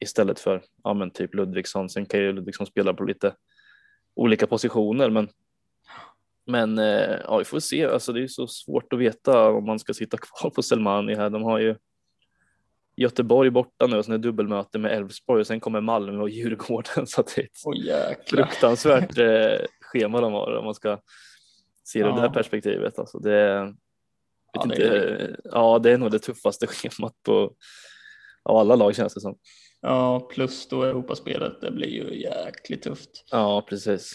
istället 0.00 0.40
för 0.40 0.62
ja, 0.84 0.94
men 0.94 1.10
typ 1.10 1.34
Ludvigsson. 1.34 1.90
Sen 1.90 2.06
kan 2.06 2.20
ju 2.20 2.32
Ludvigsson 2.32 2.66
spela 2.66 2.94
på 2.94 3.04
lite 3.04 3.34
olika 4.14 4.46
positioner, 4.46 5.10
men 5.10 5.28
men 6.46 6.78
eh, 6.78 7.16
ja, 7.24 7.38
vi 7.38 7.44
får 7.44 7.60
se. 7.60 7.84
Alltså, 7.84 8.12
det 8.12 8.22
är 8.22 8.28
så 8.28 8.46
svårt 8.46 8.92
att 8.92 8.98
veta 8.98 9.50
om 9.50 9.64
man 9.66 9.78
ska 9.78 9.94
sitta 9.94 10.16
kvar 10.16 10.50
på 10.50 10.62
Selmani 10.62 11.14
här. 11.14 11.30
De 11.30 11.42
har 11.42 11.58
ju 11.58 11.76
Göteborg 12.96 13.50
borta 13.50 13.86
nu 13.86 13.96
och 13.96 14.04
sen 14.04 14.14
är 14.14 14.18
det 14.18 14.22
dubbelmöte 14.28 14.78
med 14.78 14.92
Elfsborg 14.92 15.40
och 15.40 15.46
sen 15.46 15.60
kommer 15.60 15.80
Malmö 15.80 16.22
och 16.22 16.30
Djurgården 16.30 17.06
så 17.06 17.20
att 17.20 17.32
det 17.36 17.40
är 17.42 17.44
ett 17.44 17.84
jäklar. 17.84 18.44
fruktansvärt 18.44 19.18
eh, 19.18 19.66
schema 19.80 20.20
de 20.20 20.32
har 20.32 20.56
om 20.56 20.64
man 20.64 20.74
ska 20.74 20.98
se 21.84 22.02
det 22.02 22.12
det 22.12 22.20
Ja. 22.20 22.30
perspektivet. 22.32 22.98
Alltså, 22.98 23.18
det, 23.18 23.60
vet 23.64 23.74
Ja, 24.52 24.64
det 24.66 24.74
inte, 24.74 24.98
är 24.98 25.36
ja, 25.44 25.78
det 25.78 25.90
är 25.90 25.98
nog 25.98 26.10
det 26.10 26.18
tuffaste 26.18 26.66
schemat 26.70 27.14
på 27.22 27.54
av 28.42 28.56
alla 28.56 28.76
lag 28.76 28.94
känns 28.96 29.14
det 29.14 29.20
som. 29.20 29.38
Ja, 29.80 30.20
plus 30.30 30.68
då 30.68 30.82
Europaspelet. 30.82 31.60
Det 31.60 31.70
blir 31.70 31.88
ju 31.88 32.20
jäkligt 32.22 32.82
tufft. 32.82 33.10
Ja, 33.30 33.66
precis. 33.68 34.12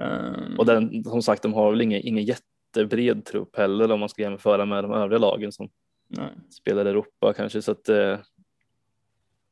Ehm, 0.00 0.58
Och 0.58 0.66
den, 0.66 1.04
som 1.04 1.22
sagt, 1.22 1.42
de 1.42 1.54
har 1.54 1.70
väl 1.70 1.80
ingen, 1.80 2.00
ingen 2.06 2.24
jättebred 2.24 3.24
trupp 3.24 3.56
heller 3.56 3.92
om 3.92 4.00
man 4.00 4.08
ska 4.08 4.22
jämföra 4.22 4.64
med 4.64 4.84
de 4.84 4.92
övriga 4.92 5.18
lagen 5.18 5.52
som 5.52 5.70
nej. 6.08 6.30
spelar 6.50 6.86
Europa 6.86 7.32
kanske. 7.32 7.62
Så 7.62 7.72
att 7.72 7.88
eh, 7.88 8.18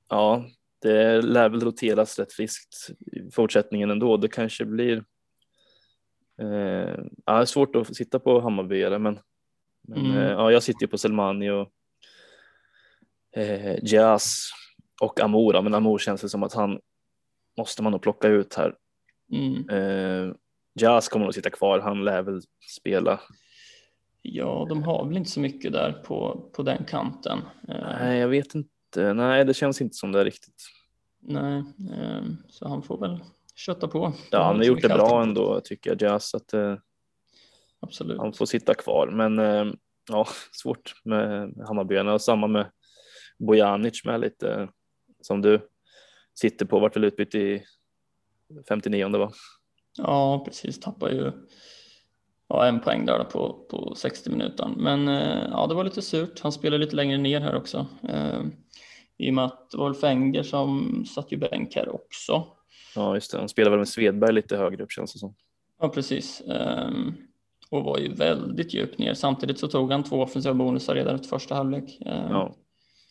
ja, 0.08 0.44
det 0.82 1.22
lär 1.22 1.48
väl 1.48 1.60
roteras 1.60 2.18
rätt 2.18 2.32
friskt 2.32 2.90
i 3.12 3.30
fortsättningen 3.30 3.90
ändå. 3.90 4.16
Det 4.16 4.28
kanske 4.28 4.64
blir 4.64 5.04
eh, 6.42 6.98
ja, 7.26 7.46
svårt 7.46 7.76
att 7.76 7.96
sitta 7.96 8.18
på 8.18 8.40
Hammarbyare, 8.40 8.98
men, 8.98 9.18
men 9.88 9.98
Mm. 10.06 10.16
eh, 10.16 10.30
ja, 10.30 10.52
jag 10.52 10.62
sitter 10.62 10.82
ju 10.82 10.88
på 10.88 10.98
Selmani 10.98 11.50
och 11.50 11.70
eh, 13.36 13.84
Jazz 13.84 14.50
och 15.00 15.20
Amora, 15.20 15.62
men 15.62 15.74
Amor 15.74 15.98
känns 15.98 16.20
det 16.20 16.28
som 16.28 16.42
att 16.42 16.54
han 16.54 16.80
måste 17.58 17.82
man 17.82 17.92
nog 17.92 18.02
plocka 18.02 18.28
ut 18.28 18.54
här. 18.54 18.74
Mm. 19.32 19.68
Eh, 19.70 20.34
Jazz 20.80 21.08
kommer 21.08 21.24
nog 21.26 21.34
sitta 21.34 21.50
kvar, 21.50 21.78
han 21.78 22.04
lär 22.04 22.22
väl 22.22 22.42
spela. 22.78 23.20
Ja, 24.32 24.66
de 24.68 24.82
har 24.82 25.06
väl 25.06 25.16
inte 25.16 25.30
så 25.30 25.40
mycket 25.40 25.72
där 25.72 25.92
på, 25.92 26.48
på 26.52 26.62
den 26.62 26.84
kanten. 26.84 27.38
Ehm, 27.68 27.98
Nej, 28.00 28.18
jag 28.18 28.28
vet 28.28 28.54
inte. 28.54 29.12
Nej, 29.14 29.44
det 29.44 29.54
känns 29.54 29.80
inte 29.80 29.94
som 29.94 30.12
det 30.12 30.24
riktigt. 30.24 30.62
nej, 31.20 31.64
ehm, 31.94 32.36
så 32.48 32.68
han 32.68 32.82
får 32.82 33.00
väl 33.00 33.20
kötta 33.54 33.88
på. 33.88 34.12
Ja, 34.30 34.42
han 34.42 34.56
har 34.56 34.64
gjort 34.64 34.82
det 34.82 34.88
bra 34.88 35.22
ändå 35.22 35.60
tycker 35.64 35.90
jag, 35.90 36.02
Jazz, 36.02 36.34
att 36.34 36.52
eh, 36.52 36.76
Absolut. 37.80 38.18
han 38.18 38.32
får 38.32 38.46
sitta 38.46 38.74
kvar. 38.74 39.10
Men 39.12 39.38
eh, 39.38 39.74
ja, 40.08 40.26
svårt 40.52 40.94
med 41.04 41.54
Hammarbyarna 41.66 42.14
och 42.14 42.22
samma 42.22 42.46
med 42.46 42.66
Bojanic 43.38 44.04
med 44.04 44.20
lite 44.20 44.68
som 45.20 45.42
du 45.42 45.68
sitter 46.34 46.66
på, 46.66 46.78
vart 46.78 46.96
väl 46.96 47.04
utbytt 47.04 47.34
i 47.34 47.62
59 48.68 49.08
va? 49.08 49.32
Ja, 49.98 50.42
precis. 50.44 50.80
Tappar 50.80 51.10
ju 51.10 51.32
ja, 52.48 52.66
en 52.66 52.80
poäng 52.80 53.06
där 53.06 53.24
på, 53.24 53.66
på 53.70 53.94
60 53.94 54.30
minuter. 54.30 54.68
Men 54.76 55.08
eh, 55.08 55.48
ja, 55.50 55.66
det 55.66 55.74
var 55.74 55.84
lite 55.84 56.02
surt. 56.02 56.40
Han 56.40 56.52
spelade 56.52 56.84
lite 56.84 56.96
längre 56.96 57.18
ner 57.18 57.40
här 57.40 57.54
också. 57.56 57.86
Eh, 58.08 58.40
I 59.16 59.30
och 59.30 59.34
med 59.34 59.44
att 59.44 59.70
det 59.70 59.78
var 59.78 59.94
Fenger 59.94 60.42
som 60.42 61.04
satt 61.06 61.32
ju 61.32 61.36
bänk 61.36 61.76
här 61.76 61.94
också. 61.94 62.46
Ja, 62.94 63.14
just 63.14 63.32
det. 63.32 63.38
Han 63.38 63.48
spelade 63.48 63.70
väl 63.70 63.78
med 63.78 63.88
Svedberg 63.88 64.32
lite 64.32 64.56
högre 64.56 64.82
upp 64.82 64.92
känns 64.92 65.12
det 65.12 65.18
som. 65.18 65.34
Ja, 65.80 65.88
precis. 65.88 66.42
Um, 66.46 67.14
och 67.70 67.84
var 67.84 67.98
ju 67.98 68.14
väldigt 68.14 68.74
djupt 68.74 68.98
ner. 68.98 69.14
Samtidigt 69.14 69.58
så 69.58 69.68
tog 69.68 69.92
han 69.92 70.02
två 70.04 70.22
offensiva 70.22 70.54
bonusar 70.54 70.94
redan 70.94 71.14
efter 71.14 71.28
första 71.28 71.54
halvlek. 71.54 71.98
Um, 72.00 72.12
Ja, 72.12 72.54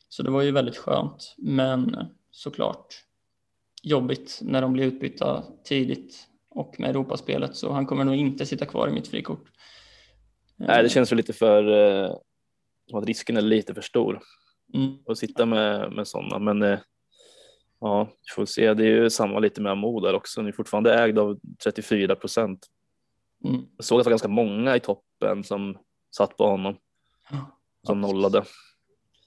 Så 0.10 0.24
det 0.24 0.32
var 0.32 0.42
ju 0.42 0.52
väldigt 0.52 0.78
skönt. 0.78 1.36
Men 1.38 1.98
såklart 2.32 2.88
jobbigt 3.84 4.40
när 4.42 4.62
de 4.62 4.74
blir 4.74 4.84
utbytta 4.86 5.44
tidigt 5.64 6.28
och 6.56 6.80
med 6.80 6.90
Europaspelet. 6.90 7.56
Så 7.56 7.72
han 7.72 7.86
kommer 7.86 8.04
nog 8.04 8.16
inte 8.16 8.46
sitta 8.46 8.66
kvar 8.66 8.88
i 8.88 8.92
mitt 8.92 9.08
frikort. 9.08 9.46
Nej, 10.56 10.84
det 10.84 10.90
känns 10.90 11.12
väl 11.12 11.18
lite 11.18 11.34
för 11.34 11.68
eh, 11.68 12.12
som 12.90 13.00
att 13.00 13.06
risken 13.06 13.38
är 13.38 13.42
lite 13.42 13.74
för 13.74 13.82
stor 13.82 14.20
Mm. 14.74 14.98
att 15.08 15.18
sitta 15.18 15.46
med, 15.46 15.92
med 15.92 16.08
sådana. 16.08 16.40
Men 16.40 16.62
eh, 16.62 16.80
ja, 17.80 18.04
vi 18.04 18.34
får 18.36 18.46
se. 18.46 18.74
Det 18.74 18.84
är 18.84 18.88
ju 18.88 19.10
samma 19.10 19.40
lite 19.40 19.62
med 19.62 19.72
Amo 19.72 20.00
där 20.00 20.14
också. 20.14 20.42
Ni 20.42 20.48
är 20.48 20.54
fortfarande 20.54 21.04
ägd 21.04 21.20
av 21.20 21.40
34 21.64 22.16
procent. 22.16 22.68
Mm. 23.44 23.62
Jag 23.78 23.86
såg 23.86 24.00
att 24.00 24.04
det 24.04 24.08
var 24.08 24.12
ganska 24.12 24.28
många 24.28 24.76
i 24.76 24.80
toppen 24.80 25.44
som 25.44 25.78
satt 26.16 26.38
på 26.38 26.48
honom 26.48 26.76
som 27.88 28.02
nollade. 28.02 28.44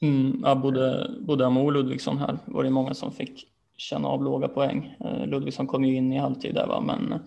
Mm, 0.00 0.40
ja, 0.44 0.54
både, 0.54 1.10
både 1.20 1.46
Amo 1.46 1.64
och 1.64 1.72
Ludvigsson 1.72 2.18
här 2.18 2.38
var 2.44 2.64
det 2.64 2.70
många 2.70 2.94
som 2.94 3.12
fick 3.12 3.48
känna 3.78 4.08
av 4.08 4.24
låga 4.24 4.48
poäng. 4.48 4.96
Eh, 5.04 5.26
Ludvigsson 5.26 5.66
kom 5.66 5.84
ju 5.84 5.94
in 5.94 6.12
i 6.12 6.18
halvtid 6.18 6.54
där 6.54 6.66
va, 6.66 6.80
men 6.80 7.12
eh, 7.12 7.20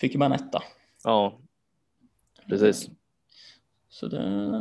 fick 0.00 0.12
ju 0.12 0.18
bara 0.18 0.26
en 0.26 0.32
etta. 0.32 0.62
Ja, 1.04 1.40
precis. 2.48 2.88
Så 3.88 4.06
det, 4.08 4.18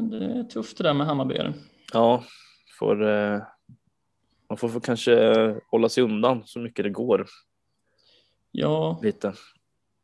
det 0.10 0.26
är 0.26 0.44
tufft 0.44 0.78
det 0.78 0.84
där 0.84 0.94
med 0.94 1.08
Hammarbyare. 1.08 1.54
Ja, 1.94 2.24
får, 2.80 3.08
eh, 3.10 3.42
man 4.50 4.58
får, 4.58 4.80
kanske 4.80 5.16
hålla 5.68 5.90
sig 5.90 6.04
undan 6.04 6.42
så 6.46 6.60
mycket 6.60 6.84
det 6.84 6.90
går 6.90 7.26
Ja, 8.52 9.00
lite. 9.04 9.34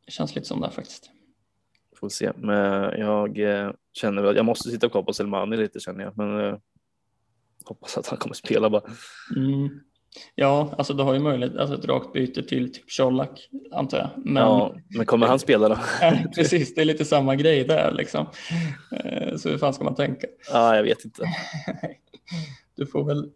det 0.06 0.12
känns 0.12 0.34
lite 0.34 0.48
som 0.48 0.60
det 0.60 0.70
faktiskt. 0.70 1.10
Får 1.96 2.08
se. 2.08 2.32
Men 2.36 3.00
jag 3.00 3.38
känner 3.92 4.24
att 4.24 4.36
jag 4.36 4.44
måste 4.44 4.70
sitta 4.70 4.88
kvar 4.88 5.02
på 5.02 5.12
Selmani 5.12 5.56
lite 5.56 5.80
känner 5.80 6.04
jag. 6.04 6.16
Men 6.18 6.60
hoppas 7.64 7.98
att 7.98 8.06
han 8.06 8.18
kommer 8.18 8.34
spela 8.34 8.70
bara. 8.70 8.82
Mm. 9.36 9.80
Ja, 10.34 10.74
alltså 10.78 10.94
du 10.94 11.02
har 11.02 11.12
ju 11.14 11.18
möjlighet, 11.20 11.56
alltså 11.56 11.78
ett 11.78 11.84
rakt 11.84 12.12
byte 12.12 12.42
till 12.42 12.72
typ 12.72 12.96
Colak 12.96 13.48
antar 13.72 13.98
jag. 13.98 14.08
Men 14.16 14.42
Ja, 14.42 14.74
men 14.96 15.06
kommer 15.06 15.26
han 15.26 15.38
spela 15.38 15.68
då? 15.68 15.78
Precis, 16.34 16.74
det 16.74 16.80
är 16.80 16.84
lite 16.84 17.04
samma 17.04 17.36
grej 17.36 17.64
där 17.64 17.92
liksom. 17.92 18.26
Eh, 18.92 19.36
Så 19.36 19.48
hur 19.48 19.58
fan 19.58 19.74
ska 19.74 19.84
man 19.84 19.94
tänka? 19.94 20.26
Ja, 20.52 20.76
jag 20.76 20.82
vet 20.82 21.04
inte. 21.04 21.22
Du 22.76 22.86
får 22.86 23.04
väl 23.04 23.30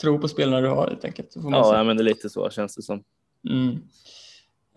tro 0.00 0.18
på 0.18 0.28
spelarna 0.28 0.60
du 0.60 0.68
har 0.68 0.88
helt 0.88 1.04
enkelt. 1.04 1.30
Ja, 1.34 1.76
ja, 1.76 1.84
men 1.84 1.96
det 1.96 2.02
är 2.02 2.04
lite 2.04 2.30
så 2.30 2.50
känns 2.50 2.76
det 2.76 2.82
som. 2.82 3.02
Mm. 3.50 3.78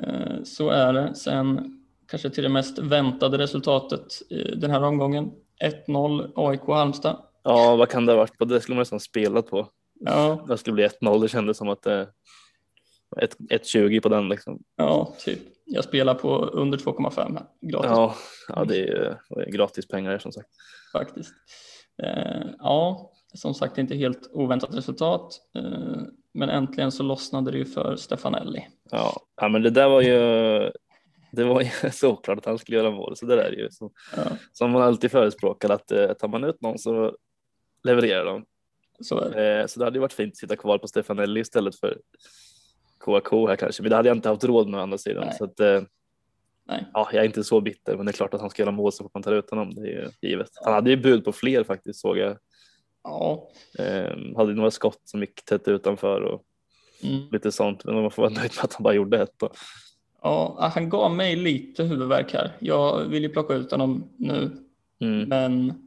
Eh, 0.04 0.44
Så 0.44 0.70
är 0.70 0.94
det. 0.94 1.16
Sen 1.16 1.74
kanske 2.10 2.30
till 2.30 2.44
det 2.44 2.50
mest 2.50 2.80
väntade 2.80 3.38
resultatet 3.38 4.06
den 4.58 4.72
här 4.72 4.84
omgången. 4.84 5.32
1-0 5.88 6.32
AIK 6.36 6.62
Halmstad. 6.68 7.18
Ja, 7.44 7.76
vad 7.76 7.90
kan 7.90 8.06
det 8.06 8.12
ha 8.12 8.18
varit 8.18 8.38
på? 8.38 8.46
Det 8.46 8.62
skulle 8.62 8.76
man 8.76 8.82
nästan 8.82 9.00
spelat 9.00 9.48
på. 9.48 9.68
Ja, 10.00 10.46
Det 10.48 10.58
skulle 10.58 10.74
bli 10.74 10.84
1-0. 10.88 11.22
Det 11.22 11.28
kändes 11.28 11.58
som 11.58 11.70
att 11.70 11.82
det 11.84 12.10
ett- 13.22 13.38
1-20 13.50 14.00
på 14.02 14.10
den 14.10 14.30
liksom. 14.30 14.60
ja, 14.76 15.14
typ. 15.20 15.40
Jag 15.66 15.84
spelar 15.84 16.14
på 16.14 16.36
under 16.46 16.78
2,5 16.78 17.34
här, 17.38 17.46
gratis 17.62 17.90
Ja, 17.92 18.16
ja 18.50 18.66
det 18.66 18.76
är 18.76 18.86
ju 18.88 19.14
det 19.30 19.42
är 19.46 19.52
gratis 19.52 19.88
pengar 19.88 20.18
som 20.20 20.32
sagt. 20.32 20.50
faktiskt. 20.94 21.34
Eh, 22.04 22.48
Ja, 22.60 23.12
som 23.34 23.54
sagt 23.54 23.78
inte 23.78 23.96
helt 23.96 24.30
oväntat 24.34 24.76
resultat. 24.76 25.34
Eh, 25.58 26.02
Men 26.34 26.50
äntligen 26.50 26.92
så 26.92 27.04
lossnade 27.04 27.52
det 27.52 27.58
ju 27.58 27.66
för 27.66 27.96
Stefanelli. 27.96 28.68
Ja, 28.92 29.14
ja 29.42 29.48
men 29.50 29.62
det 29.62 29.70
där 29.70 29.90
var 29.90 30.02
ju 30.02 30.18
det 31.32 31.44
var 31.44 31.62
ju 31.62 31.70
såklart 31.92 32.38
att 32.38 32.46
han 32.46 32.58
skulle 32.58 32.78
göra 32.78 32.92
mål, 32.92 33.16
så 33.18 33.26
det 33.26 33.36
där 33.36 33.44
är 33.44 33.52
ju 33.52 33.70
så, 33.72 33.92
Ja, 34.16 34.24
som 34.52 34.72
man 34.72 34.82
alltid 34.82 35.12
förespråkar 35.12 35.70
att 35.70 35.92
eh, 35.92 36.14
tar 36.14 36.28
man 36.28 36.44
ut 36.44 36.62
någon 36.62 36.80
så 36.80 37.16
levererar 37.84 38.26
de. 38.26 38.46
Så. 39.04 39.32
Eh, 39.32 39.66
så 39.66 39.80
det 39.80 39.86
hade 39.86 39.98
ju 39.98 40.02
varit 40.02 40.14
fint 40.14 40.34
att 40.34 40.38
sitta 40.38 40.56
kvar 40.56 40.78
på 40.78 40.88
Stefanelli 40.88 41.40
istället 41.40 41.80
för 41.80 41.98
KK 42.98 43.48
här 43.48 43.56
kanske, 43.56 43.84
men 43.84 43.90
det 43.90 43.96
hade 43.96 44.10
jag 44.10 44.18
inte 44.18 44.30
haft 44.30 44.44
råd 44.44 44.70
med 44.70 44.80
å 44.80 44.84
andra 44.84 44.98
sidan. 44.98 45.26
Nej. 45.26 45.36
Så 45.38 45.44
att, 45.44 45.60
eh, 45.60 45.82
ja, 46.94 47.10
jag 47.14 47.22
är 47.22 47.26
inte 47.26 47.44
så 47.44 47.62
bitter, 47.62 47.98
men 47.98 48.06
det 48.06 48.10
är 48.10 48.14
klart 48.14 48.34
att 48.34 48.42
han 48.42 48.50
ska 48.50 48.62
göra 48.62 48.72
mål 48.72 48.92
så 48.92 49.04
fort 49.04 49.14
man 49.14 49.24
tar 49.24 49.34
ut 49.34 49.50
honom. 49.50 49.76
Det 49.76 49.82
är 49.82 49.86
ju 49.86 50.30
givet. 50.30 50.50
Han 50.64 50.74
hade 50.74 50.90
ju 50.90 50.98
bud 50.98 51.26
på 51.26 51.32
fler 51.32 51.64
faktiskt 51.64 52.00
såg 52.00 52.18
jag. 52.18 52.38
Ja, 53.04 53.50
Eh, 53.80 54.36
hade 54.38 54.54
några 54.54 54.72
skott 54.72 55.02
som 55.04 55.22
gick 55.22 55.46
tätt 55.46 55.68
utanför 55.68 56.22
och 56.22 56.44
mm. 57.04 57.28
lite 57.32 57.52
sånt, 57.52 57.86
men 57.86 57.96
man 58.02 58.12
får 58.12 58.22
vara 58.22 58.34
nöjd 58.34 58.52
med 58.56 58.64
att 58.64 58.74
han 58.74 58.84
bara 58.84 58.94
gjorde 58.94 59.22
ett. 59.22 59.34
Då. 59.38 59.52
ja, 60.22 60.72
han 60.76 60.90
gav 60.90 61.16
mig 61.16 61.36
lite 61.36 61.84
huvudvärk 61.84 62.34
här. 62.34 62.58
Jag 62.60 63.06
vill 63.06 63.24
ju 63.24 63.30
plocka 63.30 63.54
ut 63.54 63.72
honom 63.72 64.10
nu, 64.18 64.52
Mm. 65.00 65.30
men 65.30 65.87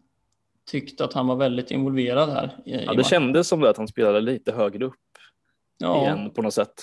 tyckte 0.70 1.04
att 1.04 1.12
han 1.12 1.26
var 1.26 1.36
väldigt 1.36 1.70
involverad 1.70 2.28
här. 2.30 2.56
i- 2.64 2.70
Ja, 2.72 2.78
det 2.80 2.86
matchen. 2.86 3.04
kändes 3.04 3.48
som 3.48 3.60
det 3.60 3.70
att 3.70 3.76
han 3.76 3.88
spelade 3.88 4.20
lite 4.20 4.52
högre 4.52 4.84
upp 4.84 4.94
ja, 5.78 6.02
igen 6.02 6.30
på 6.30 6.42
något 6.42 6.54
sätt. 6.54 6.74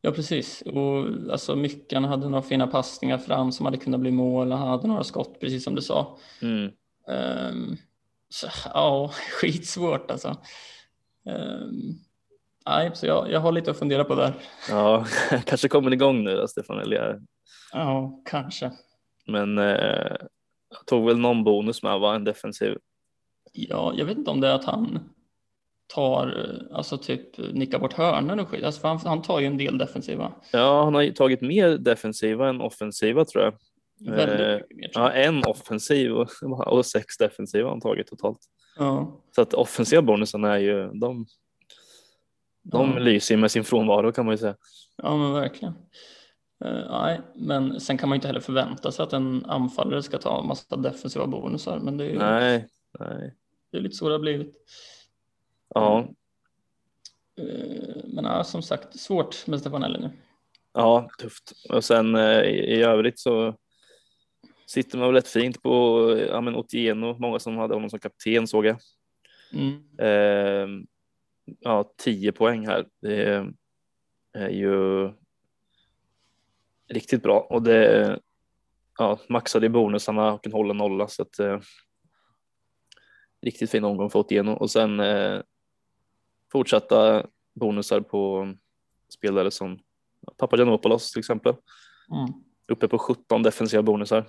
ja, 0.00 0.10
precis. 0.10 0.62
Och 0.62 1.06
alltså 1.32 1.56
mycket, 1.56 1.92
han 1.96 2.04
hade 2.04 2.28
några 2.28 2.42
fina 2.42 2.66
passningar 2.66 3.18
fram 3.18 3.52
som 3.52 3.66
hade 3.66 3.78
kunnat 3.78 4.00
bli 4.00 4.10
mål. 4.10 4.52
Han 4.52 4.68
hade 4.68 4.88
några 4.88 5.04
skott, 5.04 5.40
precis 5.40 5.64
som 5.64 5.74
du 5.74 5.82
sa. 5.82 6.18
Mm. 6.42 6.70
Ehm, 7.08 7.76
så, 8.28 8.46
ja, 8.74 9.10
skitsvårt 9.40 10.10
alltså. 10.10 10.28
Ehm, 11.28 11.94
nej, 12.66 12.90
så 12.94 13.06
jag, 13.06 13.30
jag 13.30 13.40
har 13.40 13.52
lite 13.52 13.70
att 13.70 13.78
fundera 13.78 14.04
på 14.04 14.14
där. 14.14 14.34
Ja, 14.70 15.06
kanske 15.46 15.68
kommer 15.68 15.92
igång 15.92 16.24
nu 16.24 16.36
då, 16.36 16.48
Stefan 16.48 16.78
Elia. 16.80 17.14
Ja, 17.72 18.22
kanske. 18.30 18.72
Men 19.26 19.58
eh, 19.58 20.16
jag 20.70 20.86
tog 20.86 21.06
väl 21.06 21.18
någon 21.18 21.44
bonus 21.44 21.82
med, 21.82 22.00
var 22.00 22.14
en 22.14 22.24
defensiv. 22.24 22.76
Ja, 23.56 23.92
jag 23.96 24.04
vet 24.04 24.18
inte 24.18 24.30
om 24.30 24.40
det 24.40 24.48
är 24.48 24.54
att 24.54 24.64
han 24.64 24.98
tar, 25.94 26.48
alltså 26.72 26.98
typ 26.98 27.38
nickar 27.38 27.78
bort 27.78 27.92
hörnor 27.92 28.38
och 28.40 28.48
skit. 28.48 28.64
Alltså, 28.64 28.86
han, 28.86 28.98
han 29.04 29.22
tar 29.22 29.40
ju 29.40 29.46
en 29.46 29.56
del 29.58 29.78
defensiva. 29.78 30.32
Ja, 30.52 30.84
han 30.84 30.94
har 30.94 31.02
ju 31.02 31.12
tagit 31.12 31.40
mer 31.40 31.68
defensiva 31.78 32.48
än 32.48 32.60
offensiva 32.60 33.24
tror 33.24 33.44
jag. 33.44 33.54
Väldigt 34.16 34.40
Eh, 34.40 34.52
mycket 34.54 34.76
mer. 34.76 34.90
Ja, 34.94 35.12
en 35.12 35.44
offensiv 35.44 36.12
och, 36.12 36.28
och 36.66 36.86
sex 36.86 37.16
defensiva 37.16 37.64
har 37.64 37.70
han 37.70 37.80
tagit 37.80 38.06
totalt. 38.06 38.38
Ja, 38.78 39.20
Så 39.34 39.42
att 39.42 39.54
offensiva 39.54 40.02
bonusarna 40.02 40.54
är 40.54 40.58
ju, 40.58 40.86
de, 40.90 41.26
de 42.62 42.92
Ja. 42.94 42.98
lyser 42.98 43.34
ju 43.34 43.40
med 43.40 43.50
sin 43.50 43.64
frånvaro 43.64 44.12
kan 44.12 44.24
man 44.24 44.32
ju 44.34 44.38
säga. 44.38 44.56
ja, 45.02 45.16
men 45.16 45.32
verkligen. 45.32 45.74
Eh, 46.64 46.90
nej, 46.90 47.20
men 47.34 47.80
sen 47.80 47.98
kan 47.98 48.08
man 48.08 48.16
inte 48.16 48.26
heller 48.26 48.40
förvänta 48.40 48.92
sig 48.92 49.02
att 49.02 49.12
en 49.12 49.44
anfallare 49.44 50.02
ska 50.02 50.18
ta 50.18 50.40
en 50.40 50.46
massa 50.46 50.76
defensiva 50.76 51.26
bonusar. 51.26 51.78
Men 51.80 51.96
det 51.96 52.04
är 52.04 52.08
ju 52.10 52.18
Nej, 52.18 52.66
nej. 52.98 53.34
Det 53.70 53.78
är 53.78 53.82
lite 53.82 53.96
så 53.96 54.08
det 54.08 54.14
har 54.14 54.20
blivit. 54.20 54.54
Ja, 55.74 56.08
Eh, 57.38 58.04
men 58.04 58.24
ja, 58.24 58.44
som 58.44 58.62
sagt, 58.62 59.00
svårt 59.00 59.46
med 59.46 59.60
Stefanelli 59.60 59.98
nu. 59.98 60.10
ja, 60.74 61.10
tufft. 61.18 61.52
Och 61.68 61.84
sen 61.84 62.14
eh, 62.14 62.40
i, 62.40 62.58
i 62.58 62.82
övrigt 62.82 63.18
så 63.18 63.56
sitter 64.66 64.98
man 64.98 65.06
väl 65.06 65.14
rätt 65.14 65.28
fint 65.28 65.62
på 65.62 66.10
ja, 66.28 66.40
men 66.40 66.56
Otieno, 66.56 67.18
många 67.18 67.38
som 67.38 67.56
hade 67.56 67.74
honom 67.74 67.90
som 67.90 67.98
kapten 67.98 68.46
såg 68.46 68.66
jag. 68.66 68.78
Mm. 69.52 69.82
Eh, 69.98 70.86
ja, 71.60 71.94
10 71.96 72.32
poäng 72.32 72.66
här. 72.66 72.86
Det 73.02 73.22
är, 73.22 73.52
är 74.32 74.48
ju 74.48 75.10
riktigt 76.88 77.22
bra 77.22 77.40
och 77.40 77.62
det 77.62 78.18
ja, 78.98 79.18
maxade 79.28 79.66
i 79.66 79.68
bonusarna 79.68 80.32
och 80.32 80.42
kan 80.42 80.52
hålla 80.52 80.74
nolla 80.74 81.08
så 81.08 81.22
att 81.22 81.38
eh, 81.38 81.60
riktigt 83.42 83.70
fin 83.70 83.84
omgång 83.84 84.10
för 84.10 84.18
Otieno 84.18 84.52
och 84.52 84.70
sen 84.70 85.00
eh, 85.00 85.40
fortsatta 86.52 87.26
bonusar 87.54 88.00
på 88.00 88.52
spelare 89.08 89.50
som 89.50 89.78
Papagiannopoulos 90.36 91.12
till 91.12 91.18
exempel. 91.18 91.52
Mm. 92.12 92.42
Uppe 92.68 92.88
på 92.88 92.98
17 92.98 93.42
defensiva 93.42 93.82
bonusar. 93.82 94.26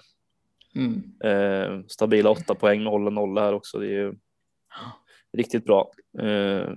Mm. 0.76 1.14
Eh, 1.24 1.86
stabila 1.88 2.30
8 2.30 2.56
poäng 2.56 2.84
med 2.84 2.92
hålla 2.92 3.10
nolla 3.10 3.42
här 3.42 3.54
också. 3.54 3.80
Det 3.80 3.86
är 3.86 3.90
ju 3.90 4.14
riktigt 5.34 5.66
bra. 5.66 5.92
Eh, 6.20 6.70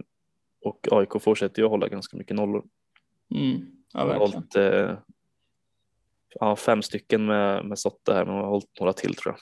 och 0.64 0.88
AIK 0.90 1.22
fortsätter 1.22 1.62
ju 1.62 1.68
hålla 1.68 1.88
ganska 1.88 2.16
mycket 2.16 2.36
nollor. 2.36 2.64
Mm. 3.34 3.66
Ja, 3.92 4.00
har 4.00 4.14
hållit 4.14 4.56
eh, 4.56 4.98
ja, 6.40 6.56
fem 6.56 6.82
stycken 6.82 7.26
med, 7.26 7.64
med 7.64 7.78
Sotte 7.78 8.14
här, 8.14 8.24
men 8.24 8.34
har 8.34 8.46
hållit 8.46 8.80
några 8.80 8.92
till 8.92 9.14
tror 9.14 9.34
jag. 9.34 9.40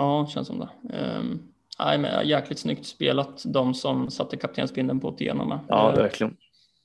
Ja, 0.00 0.26
känns 0.26 0.46
som 0.48 0.58
det. 0.58 0.68
Um, 1.18 1.42
Nej, 1.78 1.98
men 1.98 2.28
jäkligt 2.28 2.58
snyggt 2.58 2.86
spelat 2.86 3.42
de 3.46 3.74
som 3.74 4.10
satte 4.10 4.36
kaptensbindeln 4.36 5.00
på 5.00 5.08
Otieno 5.08 5.44
med. 5.44 5.58
Ja, 5.68 5.90
Eh, 5.92 5.96
verkligen. 5.96 6.36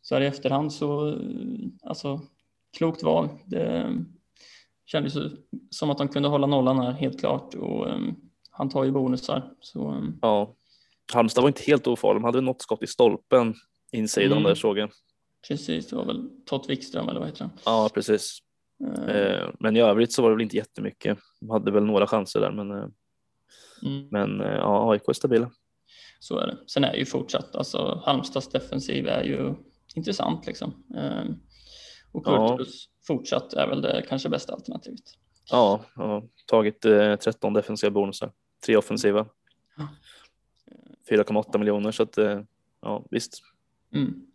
Så 0.02 0.16
här 0.16 0.22
i 0.22 0.26
efterhand 0.26 0.74
så, 0.74 1.20
alltså 1.84 2.22
klokt 2.78 3.04
val. 3.04 3.30
Det 3.46 3.96
kändes 4.86 5.14
som 5.70 5.90
att 5.90 5.98
de 5.98 6.08
kunde 6.08 6.30
hålla 6.30 6.48
nollan 6.48 6.80
här 6.80 6.92
helt 6.92 7.20
klart 7.20 7.54
och 7.54 7.90
eh, 7.90 7.98
han 8.52 8.70
tar 8.70 8.84
ju 8.84 8.92
bonusar. 8.92 9.54
Så 9.60 9.92
eh, 9.92 10.02
Ja. 10.22 10.56
Halmstad 11.14 11.42
var 11.42 11.50
inte 11.50 11.64
helt 11.64 11.88
ofarlig. 11.88 12.22
De 12.22 12.24
hade 12.24 12.42
något 12.42 12.62
skott 12.62 12.84
i 12.84 12.88
stolpen 12.88 13.54
insidan 13.92 14.32
Mm. 14.32 14.44
där 14.44 14.56
såg 14.56 14.78
jag. 14.78 14.90
precis, 15.48 15.88
det 15.88 15.96
var 15.96 16.06
väl 16.06 16.30
Tott 16.46 16.70
Wikström 16.70 17.10
eller 17.10 17.20
vad 17.20 17.30
heter 17.30 17.42
han? 17.42 17.52
Ja, 17.66 17.90
precis. 17.94 18.40
Men 19.60 19.76
i 19.76 19.82
övrigt 19.82 20.14
så 20.14 20.22
var 20.22 20.30
det 20.30 20.36
väl 20.36 20.44
inte 20.44 20.56
jättemycket. 20.58 21.18
De 21.40 21.50
hade 21.50 21.72
väl 21.72 21.86
några 21.86 22.08
chanser 22.08 22.40
där, 22.40 22.52
men, 22.52 22.94
mm. 23.84 24.08
men 24.12 24.42
eh, 24.42 24.54
ja, 24.56 24.92
AIK 24.92 25.02
är 25.08 25.14
stabila. 25.14 25.52
Så 26.20 26.40
är 26.40 26.48
det. 26.48 26.58
Sen 26.68 26.84
är 26.84 26.94
ju 26.94 27.06
fortsatt, 27.06 27.56
alltså 27.56 28.02
Halmstads 28.06 28.48
defensiv 28.50 29.08
är 29.08 29.24
ju 29.24 29.54
intressant 29.96 30.48
liksom. 30.48 30.84
Eh, 30.96 31.24
Och 32.12 32.24
Ja. 32.26 32.48
Kurtulus 32.48 32.90
fortsatt 33.08 33.54
är 33.54 33.68
väl 33.68 33.82
det 33.82 34.06
kanske 34.10 34.30
bästa 34.30 34.54
alternativet. 34.54 35.04
Ja, 35.52 35.82
ja 35.96 36.24
tagit 36.46 36.86
eh, 36.86 37.16
13 37.16 37.54
defensiva 37.54 37.92
bonusar, 37.92 38.32
tre 38.66 38.78
offensiva. 38.78 39.26
Ja. 39.78 39.88
4,8 41.10 41.58
miljoner 41.58 41.92
så 41.92 42.04
att 42.04 42.18
eh, 42.18 42.42
ja, 42.82 43.06
visst. 43.12 43.42
Mm. 43.94 44.26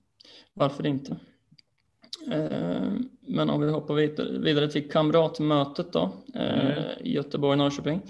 Varför 0.54 0.86
inte? 0.86 1.16
Eh, 2.30 2.92
Men 3.20 3.50
om 3.50 3.60
vi 3.60 3.70
hoppar 3.70 3.94
vidare, 3.94 4.38
vidare 4.38 4.70
till 4.70 4.90
kamratmötet 4.90 5.92
då, 5.92 6.12
eh, 6.34 6.66
Mm. 6.66 6.82
i 7.00 7.12
Göteborg-Norrköping. 7.12 8.00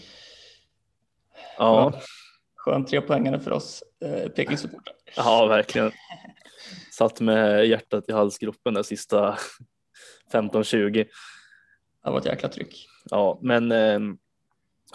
Ja, 1.60 1.92
Skön 2.56 2.84
trepoängare 2.84 3.40
för 3.40 3.50
oss 3.50 3.82
eh, 4.04 4.28
Peking-supportrar. 4.30 4.94
ja, 5.16 5.46
verkligen. 5.46 5.92
Satt 6.92 7.20
med 7.20 7.66
hjärtat 7.66 8.04
i 8.08 8.12
halsgropen 8.12 8.74
där 8.74 8.82
sista 8.82 9.36
15-20. 10.32 10.90
Det 12.04 12.10
var 12.10 12.18
ett 12.18 12.24
jäkla 12.26 12.48
tryck. 12.48 12.86
Ja, 13.10 13.38
men 13.42 13.72
eh, 13.72 13.98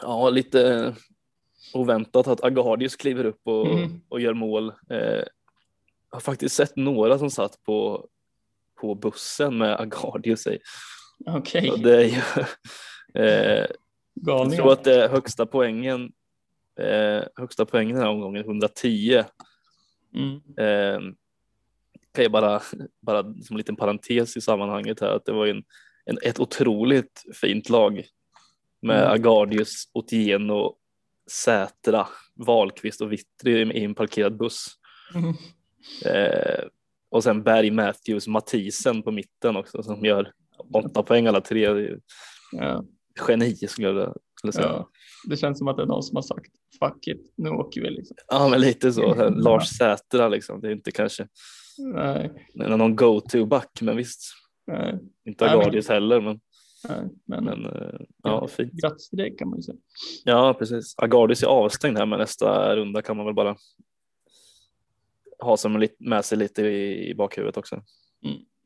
ja, 0.02 0.30
lite 0.30 0.94
oväntat 1.74 2.28
att 2.28 2.44
Agardius 2.44 2.96
kliver 2.96 3.26
upp 3.26 3.42
och, 3.48 3.68
Mm. 3.68 4.02
och 4.10 4.20
gör 4.22 4.34
mål. 4.34 4.74
Eh, 4.90 4.98
jag 5.00 5.26
har 6.12 6.20
faktiskt 6.20 6.56
sett 6.56 6.76
några 6.76 7.20
som 7.20 7.30
satt 7.32 7.64
på, 7.64 8.08
på 8.82 8.96
bussen 8.96 9.58
med 9.58 9.80
Agardius 9.80 10.48
i. 10.48 10.60
Okej, 11.26 11.72
Och 11.72 11.80
det 11.80 11.96
är 11.98 12.04
ju, 12.04 12.22
eh, 13.24 13.66
jag 14.14 14.52
tror 14.56 14.72
att 14.72 14.84
det 14.84 15.04
är 15.04 15.10
högsta 15.10 15.46
poängen, 15.46 16.12
eh, 16.80 17.24
högsta 17.36 17.66
poängen 17.66 17.96
den 17.96 18.04
här 18.04 18.12
omgången, 18.12 18.46
110. 18.46 19.24
Mm. 20.16 20.36
Eh, 20.58 21.00
kan 22.14 22.24
jag 22.24 22.32
bara, 22.32 22.62
bara 23.02 23.24
som 23.24 23.48
en 23.50 23.58
liten 23.58 23.76
parentes 23.76 24.38
i 24.38 24.42
sammanhanget 24.42 25.02
här 25.02 25.08
att 25.08 25.26
det 25.26 25.32
var 25.32 25.48
en, 25.48 25.64
en, 26.06 26.18
ett 26.22 26.40
otroligt 26.40 27.24
fint 27.42 27.70
lag 27.70 28.04
med 28.82 29.02
Mm. 29.02 29.12
Agardius, 29.12 29.90
Otieno, 29.94 30.76
Sätra, 31.32 32.08
Wahlqvist 32.34 33.02
och 33.02 33.12
Vittry 33.12 33.72
i 33.72 33.84
en 33.84 33.96
parkerad 33.96 34.38
buss. 34.38 34.68
Mm. 35.16 35.34
Eh, 36.06 36.66
och 37.10 37.24
sen 37.24 37.44
Berg, 37.44 37.72
Matthews, 37.72 38.28
Mathisen 38.28 39.04
på 39.04 39.12
mitten 39.12 39.56
också 39.56 39.84
som 39.84 40.06
gör 40.06 40.32
åtta 40.74 41.04
poäng 41.04 41.28
alla 41.28 41.42
tre. 41.42 41.90
Ja, 42.52 42.84
Geni 43.28 43.56
skulle 43.56 43.88
jag 43.88 44.18
skulle 44.52 44.64
säga. 44.64 44.76
ja. 44.76 44.90
Det 45.30 45.38
känns 45.38 45.58
som 45.58 45.68
att 45.68 45.78
det 45.78 45.84
är 45.84 45.88
någon 45.88 46.04
som 46.04 46.16
har 46.16 46.22
sagt 46.24 46.52
fuck 46.80 47.08
it, 47.08 47.34
nu 47.38 47.50
åker 47.50 47.82
vi 47.82 47.90
liksom. 47.90 48.18
Ja, 48.28 48.48
men 48.50 48.62
lite 48.62 48.92
så. 48.94 49.30
Lars 49.30 49.68
Sätra 49.78 50.28
liksom. 50.30 50.62
Det 50.62 50.68
är 50.68 50.72
inte 50.72 50.92
kanske 50.92 51.28
Nej, 51.78 52.32
någon 52.56 52.96
go-to-back, 52.96 53.82
men 53.82 53.98
visst. 53.98 54.22
nej, 54.68 55.00
Inte 55.26 55.46
Nej, 55.46 55.54
men- 55.56 55.62
Agardius 55.62 55.90
heller, 55.90 56.22
men, 56.22 56.40
nej. 56.90 57.10
Men, 57.26 57.44
men 57.44 57.66
eh, 57.66 58.00
ja, 58.24 58.48
fint. 58.48 58.74
grattis 58.74 59.10
till 59.10 59.18
det 59.18 59.30
kan 59.30 59.50
man 59.50 59.60
ju 59.60 59.64
säga. 59.64 59.78
Ja, 60.24 60.54
precis. 60.60 60.94
Agardius 60.98 61.44
är 61.44 61.48
avstängd 61.48 61.98
här, 61.98 62.06
men 62.06 62.20
nästa 62.20 62.76
runda 62.76 63.02
kan 63.02 63.18
man 63.18 63.26
väl 63.26 63.36
bara 63.36 63.56
ha 65.40 65.58
som 65.58 65.88
med 66.00 66.26
sig 66.26 66.38
lite 66.38 66.62
i, 66.62 67.16
bakhuvudet 67.16 67.58
också. 67.58 67.84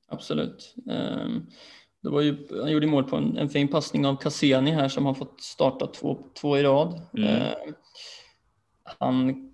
Absolut. 0.07 0.75
Ehm, 0.91 1.41
Det 2.03 2.09
var 2.09 2.21
ju, 2.21 2.47
han 2.61 2.71
gjorde 2.71 2.87
mål 2.87 3.03
på 3.03 3.15
en, 3.15 3.37
en 3.37 3.49
fin 3.49 3.67
passning 3.67 4.05
av 4.05 4.15
Cassini 4.15 4.71
här 4.71 4.87
som 4.87 5.05
har 5.05 5.13
fått 5.13 5.41
starta 5.41 5.87
två, 5.87 6.17
två 6.41 6.57
i 6.57 6.63
rad. 6.63 7.01
Mm. 7.17 7.29
Ehm, 7.29 7.73
Han, 8.99 9.45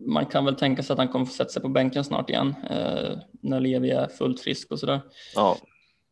man 0.00 0.26
kan 0.26 0.44
väl 0.44 0.54
tänka 0.56 0.82
sig 0.82 0.92
att 0.92 0.98
han 0.98 1.08
kommer 1.08 1.24
få 1.24 1.32
sätta 1.32 1.50
sig 1.50 1.62
på 1.62 1.68
bänken 1.68 2.04
snart 2.04 2.30
igen 2.30 2.54
eh, 2.70 3.18
när 3.42 3.60
Levi 3.60 3.90
är 3.90 4.08
fullt 4.08 4.40
frisk 4.40 4.72
och 4.72 4.78
sådär. 4.78 5.00
Ja, 5.34 5.56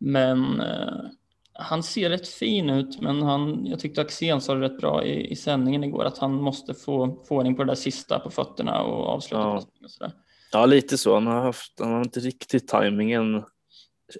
Men 0.00 0.60
eh, 0.60 1.04
han 1.52 1.82
ser 1.82 2.10
rätt 2.10 2.28
fin 2.28 2.70
ut, 2.70 3.00
men 3.00 3.22
han, 3.22 3.66
jag 3.66 3.78
tyckte 3.80 4.00
Axén 4.00 4.40
sa 4.40 4.54
det 4.54 4.60
rätt 4.60 4.78
bra 4.80 5.04
i, 5.04 5.30
i 5.30 5.36
sändningen 5.36 5.84
igår 5.84 6.04
att 6.04 6.18
han 6.18 6.34
måste 6.34 6.74
få, 6.74 7.24
få 7.28 7.36
ordning 7.36 7.56
på 7.56 7.64
det 7.64 7.70
där 7.70 7.74
sista 7.74 8.18
på 8.18 8.30
fötterna 8.30 8.82
och 8.82 9.06
avsluta 9.08 9.42
Ja. 9.42 9.52
passningen 9.54 9.84
och 9.84 9.90
sådär. 9.90 10.12
ja 10.52 10.66
lite 10.66 10.98
så. 10.98 11.14
Han 11.14 11.26
har, 11.26 11.40
haft, 11.42 11.80
han 11.80 11.92
har 11.92 12.00
inte 12.04 12.20
riktigt 12.20 12.68
tajmingen 12.68 13.44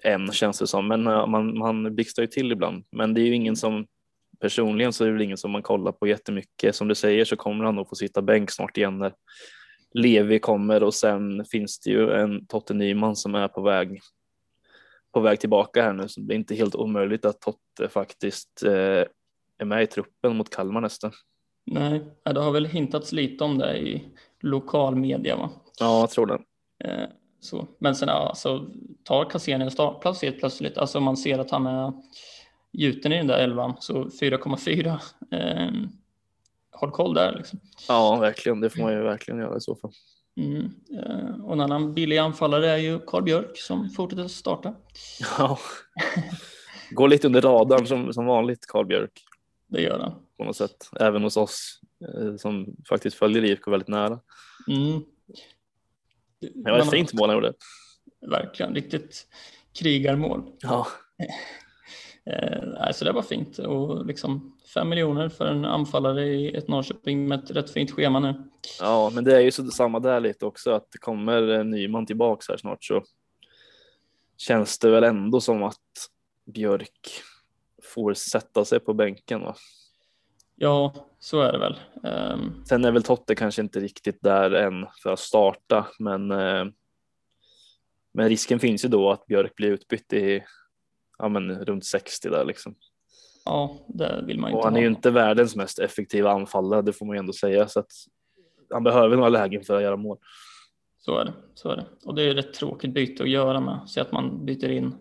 än 0.02 0.32
känns 0.32 0.58
det 0.58 0.66
som, 0.66 0.88
men 0.88 1.06
eh, 1.06 1.26
man, 1.26 1.58
man 1.58 1.94
blixtrar 1.94 2.22
ju 2.22 2.26
till 2.26 2.52
ibland. 2.52 2.84
Men 2.92 3.14
det 3.14 3.20
är 3.20 3.26
ju 3.26 3.34
ingen 3.34 3.56
som 3.56 3.86
personligen 4.40 4.92
så 4.92 5.04
är 5.04 5.08
det 5.08 5.12
väl 5.12 5.22
ingen 5.22 5.36
som 5.36 5.50
man 5.50 5.62
kollar 5.62 5.92
på 5.92 6.06
jättemycket. 6.06 6.76
Som 6.76 6.88
du 6.88 6.94
säger 6.94 7.24
så 7.24 7.36
kommer 7.36 7.64
han 7.64 7.74
nog 7.74 7.88
få 7.88 7.94
sitta 7.94 8.22
bänk 8.22 8.50
snart 8.50 8.76
igen 8.76 8.98
när 8.98 9.12
Levi 9.94 10.38
kommer 10.38 10.82
och 10.82 10.94
sen 10.94 11.44
finns 11.44 11.80
det 11.80 11.90
ju 11.90 12.12
en 12.12 12.46
Totte 12.46 12.74
Nyman 12.74 13.16
som 13.16 13.34
är 13.34 13.48
på 13.48 13.62
väg 13.62 14.00
på 15.12 15.20
väg 15.20 15.40
tillbaka 15.40 15.82
här 15.82 15.92
nu 15.92 16.08
så 16.08 16.20
det 16.20 16.34
är 16.34 16.36
inte 16.36 16.54
helt 16.54 16.74
omöjligt 16.74 17.24
att 17.24 17.40
Totte 17.40 17.88
faktiskt 17.88 18.62
eh, 18.62 19.04
är 19.58 19.64
med 19.64 19.82
i 19.82 19.86
truppen 19.86 20.36
mot 20.36 20.50
Kalmar 20.50 20.80
nästa. 20.80 21.10
Nej, 21.66 22.04
det 22.24 22.40
har 22.40 22.52
väl 22.52 22.66
hintats 22.66 23.12
lite 23.12 23.44
om 23.44 23.58
det 23.58 23.78
i 23.78 24.04
lokal 24.40 24.96
media 24.96 25.36
va? 25.36 25.50
Ja, 25.80 26.00
jag 26.00 26.10
tror 26.10 26.26
det. 26.26 26.38
Eh, 26.84 27.08
så. 27.44 27.68
Men 27.78 27.94
sen 27.94 28.08
alltså, 28.08 28.66
tar 29.02 29.30
Cassini 29.30 29.64
en 29.64 29.70
startplats 29.70 30.22
helt 30.22 30.38
plötsligt, 30.38 30.78
alltså 30.78 31.00
man 31.00 31.16
ser 31.16 31.38
att 31.38 31.50
han 31.50 31.66
är 31.66 31.92
gjuten 32.72 33.12
i 33.12 33.16
den 33.16 33.26
där 33.26 33.38
elvan, 33.38 33.74
så 33.80 34.04
4,4. 34.04 35.00
Eh, 35.30 35.88
håll 36.72 36.90
koll 36.90 37.14
där 37.14 37.32
liksom. 37.36 37.60
Ja, 37.88 38.16
verkligen. 38.16 38.60
Det 38.60 38.70
får 38.70 38.82
man 38.82 38.92
ju 38.92 39.02
verkligen 39.02 39.40
göra 39.40 39.56
i 39.56 39.60
så 39.60 39.76
fall. 39.76 39.92
Mm. 40.36 40.70
Eh, 40.98 41.44
och 41.44 41.52
en 41.52 41.60
annan 41.60 41.94
billig 41.94 42.18
anfallare 42.18 42.70
är 42.70 42.76
ju 42.76 42.98
Karl 42.98 43.22
Björk 43.22 43.56
som 43.58 43.90
fortsätter 43.90 44.28
starta. 44.28 44.74
Ja. 45.38 45.58
Går 46.90 47.08
lite 47.08 47.26
under 47.26 47.40
radarn 47.40 47.86
som, 47.86 48.12
som 48.12 48.26
vanligt, 48.26 48.66
Karl 48.66 48.86
Björk, 48.86 49.22
Det 49.66 49.82
gör 49.82 49.98
han. 49.98 50.12
på 50.38 50.44
något 50.44 50.56
sätt. 50.56 50.90
Även 51.00 51.22
hos 51.22 51.36
oss 51.36 51.80
eh, 52.14 52.36
som 52.36 52.76
faktiskt 52.88 53.16
följer 53.16 53.44
IFK 53.44 53.70
väldigt 53.70 53.88
nära. 53.88 54.20
Mm. 54.68 55.02
Det 56.40 56.70
var 56.70 56.78
ett 56.78 56.90
fint 56.90 57.12
mål 57.12 57.28
han 57.28 57.36
gjorde. 57.36 57.52
Verkligen, 58.26 58.74
riktigt 58.74 59.26
krigarmål. 59.78 60.52
Ja, 60.60 60.86
Eh, 62.26 62.62
nej, 62.78 62.94
så 62.94 63.04
det 63.04 63.12
var 63.12 63.22
fint 63.22 63.58
och 63.58 64.06
liksom 64.06 64.56
fem 64.74 64.88
miljoner 64.88 65.28
för 65.28 65.46
en 65.46 65.64
anfallare 65.64 66.24
i 66.24 66.56
ett 66.56 66.68
Norrköping 66.68 67.28
med 67.28 67.44
ett 67.44 67.50
rätt 67.50 67.70
fint 67.70 67.90
schema 67.90 68.20
nu. 68.20 68.34
ja, 68.80 69.10
men 69.14 69.24
det 69.24 69.36
är 69.36 69.40
ju 69.40 69.50
så 69.50 69.64
samma 69.64 70.00
där 70.00 70.20
lite 70.20 70.46
också 70.46 70.70
att 70.70 70.92
det 70.92 70.98
kommer 70.98 71.64
Nyman 71.64 72.06
tillbaks 72.06 72.48
här 72.48 72.56
snart 72.56 72.84
så 72.84 73.02
känns 74.36 74.78
det 74.78 74.90
väl 74.90 75.04
ändå 75.04 75.40
som 75.40 75.62
att 75.62 76.10
Björk 76.46 77.10
får 77.82 78.14
sätta 78.14 78.64
sig 78.64 78.80
på 78.80 78.94
bänken. 78.94 79.40
Va? 79.40 79.54
Ja, 80.56 80.94
så 81.24 81.40
är 81.40 81.52
det 81.52 81.58
väl. 81.58 81.80
Ehm, 82.04 82.64
Sen 82.64 82.84
är 82.84 82.92
väl 82.92 83.02
Totte 83.02 83.34
kanske 83.34 83.62
inte 83.62 83.80
riktigt 83.80 84.22
där 84.22 84.50
än 84.50 84.86
för 85.02 85.12
att 85.12 85.18
starta, 85.18 85.86
men, 85.98 86.30
eh, 86.30 86.64
men 88.14 88.28
risken 88.28 88.60
finns 88.60 88.84
ju 88.84 88.88
då 88.88 89.10
att 89.10 89.26
Björk 89.26 89.54
blir 89.54 89.70
utbytt 89.70 90.12
i 90.12 90.44
ja, 91.18 91.28
men 91.28 91.64
runt 91.64 91.84
60 91.84 92.28
där 92.28 92.44
liksom. 92.44 92.74
ja, 93.44 93.76
det 93.88 94.24
vill 94.26 94.40
man 94.40 94.50
ju 94.50 94.56
Och 94.56 94.58
inte 94.58 94.66
han 94.66 94.76
är 94.76 94.80
ju 94.80 94.86
ha. 94.86 94.96
inte 94.96 95.10
världens 95.10 95.56
mest 95.56 95.78
effektiva 95.78 96.30
anfallare, 96.30 96.82
det 96.82 96.92
får 96.92 97.06
man 97.06 97.16
ju 97.16 97.18
ändå 97.18 97.32
säga, 97.32 97.68
så 97.68 97.80
att 97.80 97.92
han 98.70 98.82
behöver 98.82 99.16
några 99.16 99.28
lägen 99.28 99.64
för 99.64 99.76
att 99.76 99.82
göra 99.82 99.96
mål. 99.96 100.18
Så 100.98 101.18
är 101.18 101.24
det. 101.24 101.32
Så 101.54 101.70
är 101.70 101.76
det. 101.76 101.86
Och 102.04 102.14
det 102.14 102.22
är 102.22 102.26
ju 102.26 102.34
rätt 102.34 102.54
tråkigt 102.54 102.94
byte 102.94 103.22
att 103.22 103.30
göra 103.30 103.60
med. 103.60 103.80
Så 103.86 104.00
att 104.00 104.12
man 104.12 104.46
byter 104.46 104.70
in 104.70 104.94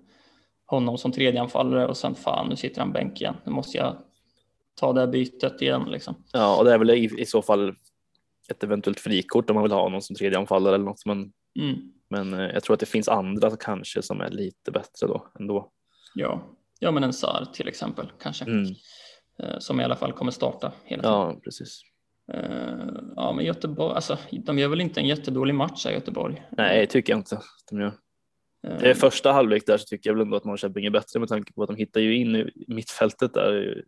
honom 0.66 0.98
som 0.98 1.12
tredje 1.12 1.42
anfallare 1.42 1.88
och 1.88 1.98
sen 1.98 2.16
fan, 2.16 2.50
nu 2.50 2.56
sitter 2.56 2.82
han 2.82 2.92
bänk 2.92 3.22
igen. 3.22 3.36
Nu 3.44 3.52
måste 3.52 3.78
jag 3.78 3.98
ta 4.76 4.94
det 4.94 5.00
här 5.00 5.08
bytet 5.08 5.62
igen 5.62 5.84
liksom. 5.92 6.24
Ja, 6.34 6.58
och 6.58 6.66
det 6.66 6.74
är 6.74 6.78
väl 6.78 6.90
i, 6.90 7.22
i 7.22 7.26
så 7.26 7.42
fall 7.42 7.76
ett 8.50 8.64
eventuellt 8.64 9.00
frikort 9.00 9.50
om 9.50 9.54
man 9.54 9.64
vill 9.64 9.72
ha 9.72 9.90
någon 9.90 10.02
som 10.02 10.16
tredje 10.16 10.38
anfallare 10.40 10.76
eller 10.76 10.86
något, 10.86 11.06
men, 11.06 11.32
Mm. 11.60 11.76
men 12.10 12.34
eh, 12.34 12.40
jag 12.54 12.64
tror 12.64 12.74
att 12.74 12.80
det 12.80 12.86
finns 12.86 13.08
andra 13.10 13.52
kanske 13.60 14.02
som 14.02 14.22
är 14.22 14.30
lite 14.30 14.72
bättre 14.72 15.08
då 15.08 15.28
ändå. 15.40 15.72
Ja. 16.16 16.44
ja, 16.80 16.92
men 16.92 17.04
en 17.04 17.14
Sar 17.14 17.48
till 17.54 17.68
exempel 17.68 18.12
kanske. 18.20 18.46
Mm. 18.46 18.66
Eh, 19.40 19.60
Som 19.60 19.80
i 19.80 19.84
alla 19.84 19.96
fall 19.96 20.14
kommer 20.14 20.32
starta 20.32 20.72
hela 20.84 21.04
tiden. 21.04 21.16
Ja, 21.18 21.40
precis. 21.44 21.82
Eh, 22.34 22.88
ja, 23.16 23.34
men 23.36 23.46
Göteborg, 23.46 23.96
alltså, 23.96 24.18
de 24.32 24.60
gör 24.60 24.68
väl 24.68 24.82
inte 24.82 25.00
en 25.00 25.08
jättedålig 25.08 25.56
match 25.56 25.86
här 25.86 25.92
Göteborg. 25.94 26.44
Nej, 26.52 26.88
tycker 26.88 27.14
jag 27.14 27.20
inte. 27.20 27.40
De 27.72 27.80
gör. 27.82 27.94
Det 28.62 28.90
är 28.90 28.94
första 28.94 29.32
halvlek 29.32 29.66
där 29.66 29.78
så 29.78 29.86
tycker 29.86 30.10
jag 30.10 30.16
väl 30.16 30.22
ändå 30.26 30.38
att 30.38 30.46
Norrköping 30.46 30.86
är 30.86 30.90
bättre 30.90 31.20
med 31.20 31.30
tanke 31.30 31.54
på 31.54 31.64
att 31.64 31.70
de 31.70 31.76
hittar 31.76 32.02
ju 32.02 32.16
in 32.18 32.36
i 32.36 32.52
mittfältet 32.68 33.34
där 33.34 33.84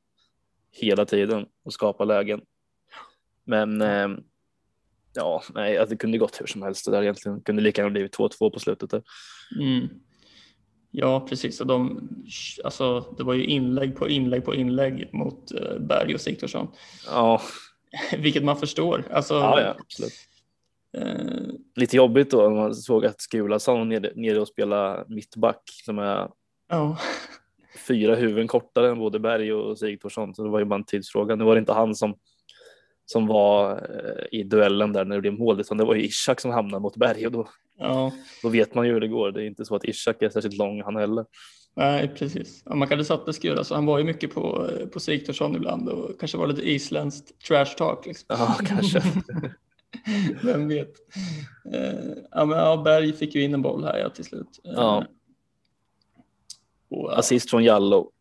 hela 0.75 1.05
tiden 1.05 1.45
och 1.65 1.73
skapar 1.73 2.05
lägen. 2.05 2.41
Men 3.43 3.81
eh, 3.81 4.07
ja, 5.13 5.43
nej, 5.53 5.77
att 5.77 5.89
det 5.89 5.97
kunde 5.97 6.17
gått 6.17 6.41
hur 6.41 6.45
som 6.47 6.61
helst 6.61 6.85
det 6.85 6.91
där 6.91 7.01
egentligen. 7.01 7.41
Kunde 7.41 7.61
lika 7.61 7.81
gärna 7.81 7.91
blivit 7.91 8.17
2-2 8.17 8.49
på 8.49 8.59
slutet 8.59 8.89
där. 8.89 9.03
Mm. 9.59 9.87
Ja, 10.91 11.25
precis. 11.29 11.61
Och 11.61 11.67
de, 11.67 12.09
alltså, 12.63 13.15
det 13.17 13.23
var 13.23 13.33
ju 13.33 13.45
inlägg 13.45 13.95
på 13.95 14.09
inlägg 14.09 14.45
på 14.45 14.55
inlägg 14.55 15.09
mot 15.13 15.51
eh, 15.51 15.79
Berg 15.79 16.13
och 16.13 16.21
Sigthorsson, 16.21 16.67
Ja, 17.07 17.41
vilket 18.17 18.43
man 18.43 18.57
förstår. 18.57 19.03
Alltså, 19.11 19.33
ja, 19.33 19.61
ja 19.61 19.75
absolut. 19.79 20.13
eh, 20.97 21.53
Lite 21.75 21.97
jobbigt 21.97 22.31
då 22.31 22.41
när 22.49 22.55
man 22.55 22.75
såg 22.75 23.05
att 23.05 23.21
Skulason 23.21 23.77
var 23.77 23.85
nere, 23.85 24.11
nere 24.15 24.39
och 24.39 24.47
spelade 24.47 25.05
mittback 25.07 25.61
som 25.85 25.99
är 25.99 26.29
ja. 26.69 26.97
Fyra 27.77 28.15
huvuden 28.15 28.47
kortare 28.47 28.89
än 28.89 28.99
både 28.99 29.19
Berg 29.19 29.53
och 29.53 29.77
Sigthorsson. 29.77 30.35
Så 30.35 30.43
det 30.43 30.49
var 30.49 30.59
ju 30.59 30.65
bara 30.65 30.75
en 30.75 30.85
tidsfråga. 30.85 31.35
Nu 31.35 31.43
var 31.43 31.55
det 31.55 31.59
inte 31.59 31.73
han 31.73 31.95
som, 31.95 32.15
som 33.05 33.27
var 33.27 33.71
eh, 33.71 34.39
i 34.39 34.43
duellen 34.43 34.93
där 34.93 35.05
när 35.05 35.15
det 35.15 35.21
blev 35.21 35.33
mål, 35.33 35.59
utan 35.59 35.77
det 35.77 35.85
var 35.85 35.95
ju 35.95 36.05
Ishak 36.05 36.39
som 36.39 36.51
hamnade 36.51 36.81
mot 36.81 36.95
Berg 36.95 37.25
och 37.25 37.31
då, 37.31 37.47
ja, 37.79 38.11
då 38.43 38.49
vet 38.49 38.75
man 38.75 38.87
ju 38.87 38.93
hur 38.93 38.99
det 38.99 39.07
går. 39.07 39.31
Det 39.31 39.43
är 39.43 39.47
inte 39.47 39.65
så 39.65 39.75
att 39.75 39.85
Ishak 39.85 40.21
är 40.21 40.29
särskilt 40.29 40.57
lång 40.57 40.81
han 40.81 40.95
heller. 40.95 41.25
nej, 41.75 42.11
precis. 42.15 42.63
Ja, 42.65 42.75
man 42.75 42.87
kunde 42.87 43.05
satt 43.05 43.35
Skura, 43.35 43.63
så 43.63 43.75
han 43.75 43.85
var 43.85 43.97
ju 43.97 44.03
mycket 44.03 44.33
på, 44.33 44.69
eh, 44.69 44.87
på 44.87 44.99
Sigthorsson 44.99 45.55
ibland 45.55 45.89
och 45.89 46.19
kanske 46.19 46.37
var 46.37 46.47
lite 46.47 46.69
isländskt 46.69 47.47
trash 47.47 47.75
talk. 47.77 48.05
Liksom. 48.05 48.25
Ja, 48.29 48.57
kanske. 48.65 49.01
Vem 50.43 50.67
vet. 50.67 50.93
Eh, 51.73 52.13
ja, 52.31 52.45
men, 52.45 52.57
ja, 52.57 52.81
Berg 52.85 53.13
fick 53.13 53.35
ju 53.35 53.43
in 53.43 53.53
en 53.53 53.61
boll 53.61 53.83
här 53.83 53.97
ja, 53.97 54.09
till 54.09 54.25
slut. 54.25 54.59
Ja. 54.63 55.05
Och, 56.89 57.19
Assist 57.19 57.49
från 57.49 57.63
Jallow. 57.63 58.11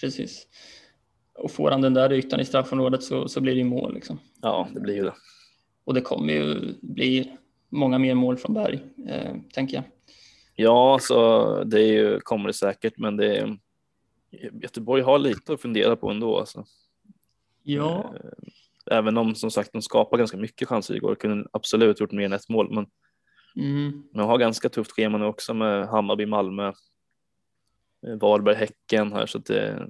precis. 0.00 0.46
Och 1.38 1.50
får 1.50 1.70
han 1.70 1.80
den 1.80 1.94
där 1.94 2.12
ytan 2.12 2.40
i 2.40 2.44
straffområdet 2.44 3.02
så, 3.02 3.28
så 3.28 3.40
blir 3.40 3.52
det 3.52 3.58
ju 3.58 3.64
mål. 3.64 3.94
Liksom. 3.94 4.18
Ja, 4.42 4.68
det 4.74 4.80
blir 4.80 4.94
ju 4.94 5.02
det. 5.02 5.14
Och 5.84 5.94
det 5.94 6.00
kommer 6.00 6.32
ju 6.32 6.74
bli 6.80 7.32
många 7.68 7.98
mer 7.98 8.14
mål 8.14 8.36
från 8.36 8.54
Berg, 8.54 8.82
eh, 9.08 9.34
tänker 9.54 9.76
jag. 9.76 9.84
Ja, 10.54 10.98
så 11.00 11.64
det 11.64 11.80
är 11.80 11.92
ju, 11.92 12.20
kommer 12.20 12.46
det 12.46 12.52
säkert, 12.52 12.98
men 12.98 13.16
det 13.16 13.36
är, 13.36 13.58
Göteborg 14.62 15.02
har 15.02 15.18
lite 15.18 15.52
att 15.52 15.60
fundera 15.60 15.96
på 15.96 16.10
ändå. 16.10 16.38
Alltså. 16.38 16.64
Ja, 17.62 18.14
Även 18.90 19.16
om 19.16 19.34
som 19.34 19.50
sagt 19.50 19.72
de 19.72 19.82
skapar 19.82 20.18
ganska 20.18 20.36
mycket 20.36 20.68
chanser 20.68 20.94
igår, 20.94 21.14
kunde 21.14 21.48
absolut 21.52 22.00
gjort 22.00 22.12
mer 22.12 22.24
än 22.24 22.32
ett 22.32 22.48
mål, 22.48 22.74
men 22.74 22.86
mm, 23.56 24.02
de 24.12 24.20
har 24.20 24.38
ganska 24.38 24.68
tufft 24.68 24.92
schema 24.92 25.18
nu 25.18 25.24
också 25.24 25.54
med 25.54 25.88
Hammarby, 25.88 26.26
Malmö, 26.26 26.72
eh, 28.06 28.14
Varberg, 28.14 28.54
Häcken 28.54 29.12
här, 29.12 29.26
så 29.26 29.38
att 29.38 29.46
det 29.46 29.88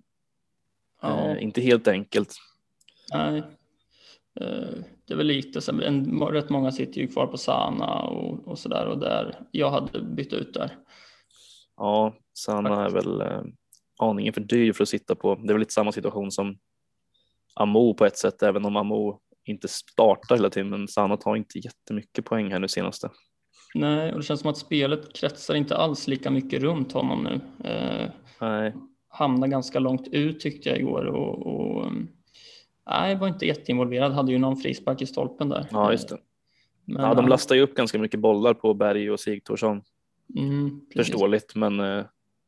ja, 1.02 1.28
eh, 1.28 1.42
inte 1.42 1.60
helt 1.60 1.88
enkelt. 1.88 2.34
nej. 3.14 3.42
Eh, 4.40 4.84
det 5.06 5.14
är 5.14 5.16
väl 5.16 5.26
lite, 5.26 5.60
så 5.60 5.80
en, 5.80 6.20
rätt 6.20 6.50
många 6.50 6.72
sitter 6.72 7.00
ju 7.00 7.08
kvar 7.08 7.26
på 7.26 7.38
Sana 7.38 8.02
och, 8.02 8.48
och 8.48 8.58
sådär 8.58 8.86
och 8.86 8.98
där. 8.98 9.40
Jag 9.50 9.70
hade 9.70 10.02
bytt 10.02 10.32
ut 10.32 10.54
där. 10.54 10.78
Ja, 11.76 12.14
Sanna 12.34 12.84
är 12.84 12.90
väl 12.90 13.20
eh, 13.20 13.42
aningen 13.98 14.32
för 14.32 14.40
dyr 14.40 14.72
för 14.72 14.82
att 14.82 14.88
sitta 14.88 15.14
på. 15.14 15.34
Det 15.34 15.48
är 15.48 15.52
väl 15.52 15.58
lite 15.58 15.72
samma 15.72 15.92
situation 15.92 16.30
som 16.30 16.58
Amo 17.54 17.94
på 17.94 18.04
ett 18.06 18.18
sätt, 18.18 18.42
även 18.42 18.64
om 18.64 18.76
Amo 18.76 19.20
inte 19.44 19.68
startar 19.68 20.36
hela 20.36 20.50
tiden, 20.50 20.70
men 20.70 20.88
Sanna 20.88 21.16
tar 21.16 21.36
inte 21.36 21.58
jättemycket 21.58 22.24
poäng 22.24 22.52
här 22.52 22.58
nu 22.58 22.68
senaste. 22.68 23.10
Nej, 23.74 24.12
och 24.12 24.18
det 24.18 24.24
känns 24.24 24.40
som 24.40 24.50
att 24.50 24.58
spelet 24.58 25.12
kretsar 25.12 25.54
inte 25.54 25.76
alls 25.76 26.08
lika 26.08 26.30
mycket 26.30 26.62
runt 26.62 26.92
honom 26.92 27.24
nu. 27.24 27.68
Eh, 27.70 28.10
Nej, 28.40 28.74
hamnar 29.08 29.48
ganska 29.48 29.78
långt 29.78 30.08
ut 30.08 30.40
tyckte 30.40 30.68
jag 30.68 30.78
igår 30.78 31.04
och, 31.04 31.46
och 31.46 31.86
um, 31.86 32.08
nej, 32.86 33.16
var 33.16 33.28
inte 33.28 33.46
jätteinvolverad. 33.46 34.12
Hade 34.12 34.32
ju 34.32 34.38
någon 34.38 34.56
frispark 34.56 35.02
i 35.02 35.06
stolpen 35.06 35.48
där. 35.48 35.66
ja 35.70 35.92
just 35.92 36.08
det. 36.08 36.18
Men, 36.84 37.02
Ja, 37.02 37.14
de 37.14 37.28
lastar 37.28 37.54
ju 37.54 37.60
upp 37.60 37.74
ganska 37.74 37.98
mycket 37.98 38.20
bollar 38.20 38.54
på 38.54 38.74
Berg 38.74 39.10
och 39.10 39.20
Sigthorsson, 39.20 39.82
mm, 40.38 40.80
förståeligt, 40.94 41.54
men 41.54 41.80
eh, 41.80 42.04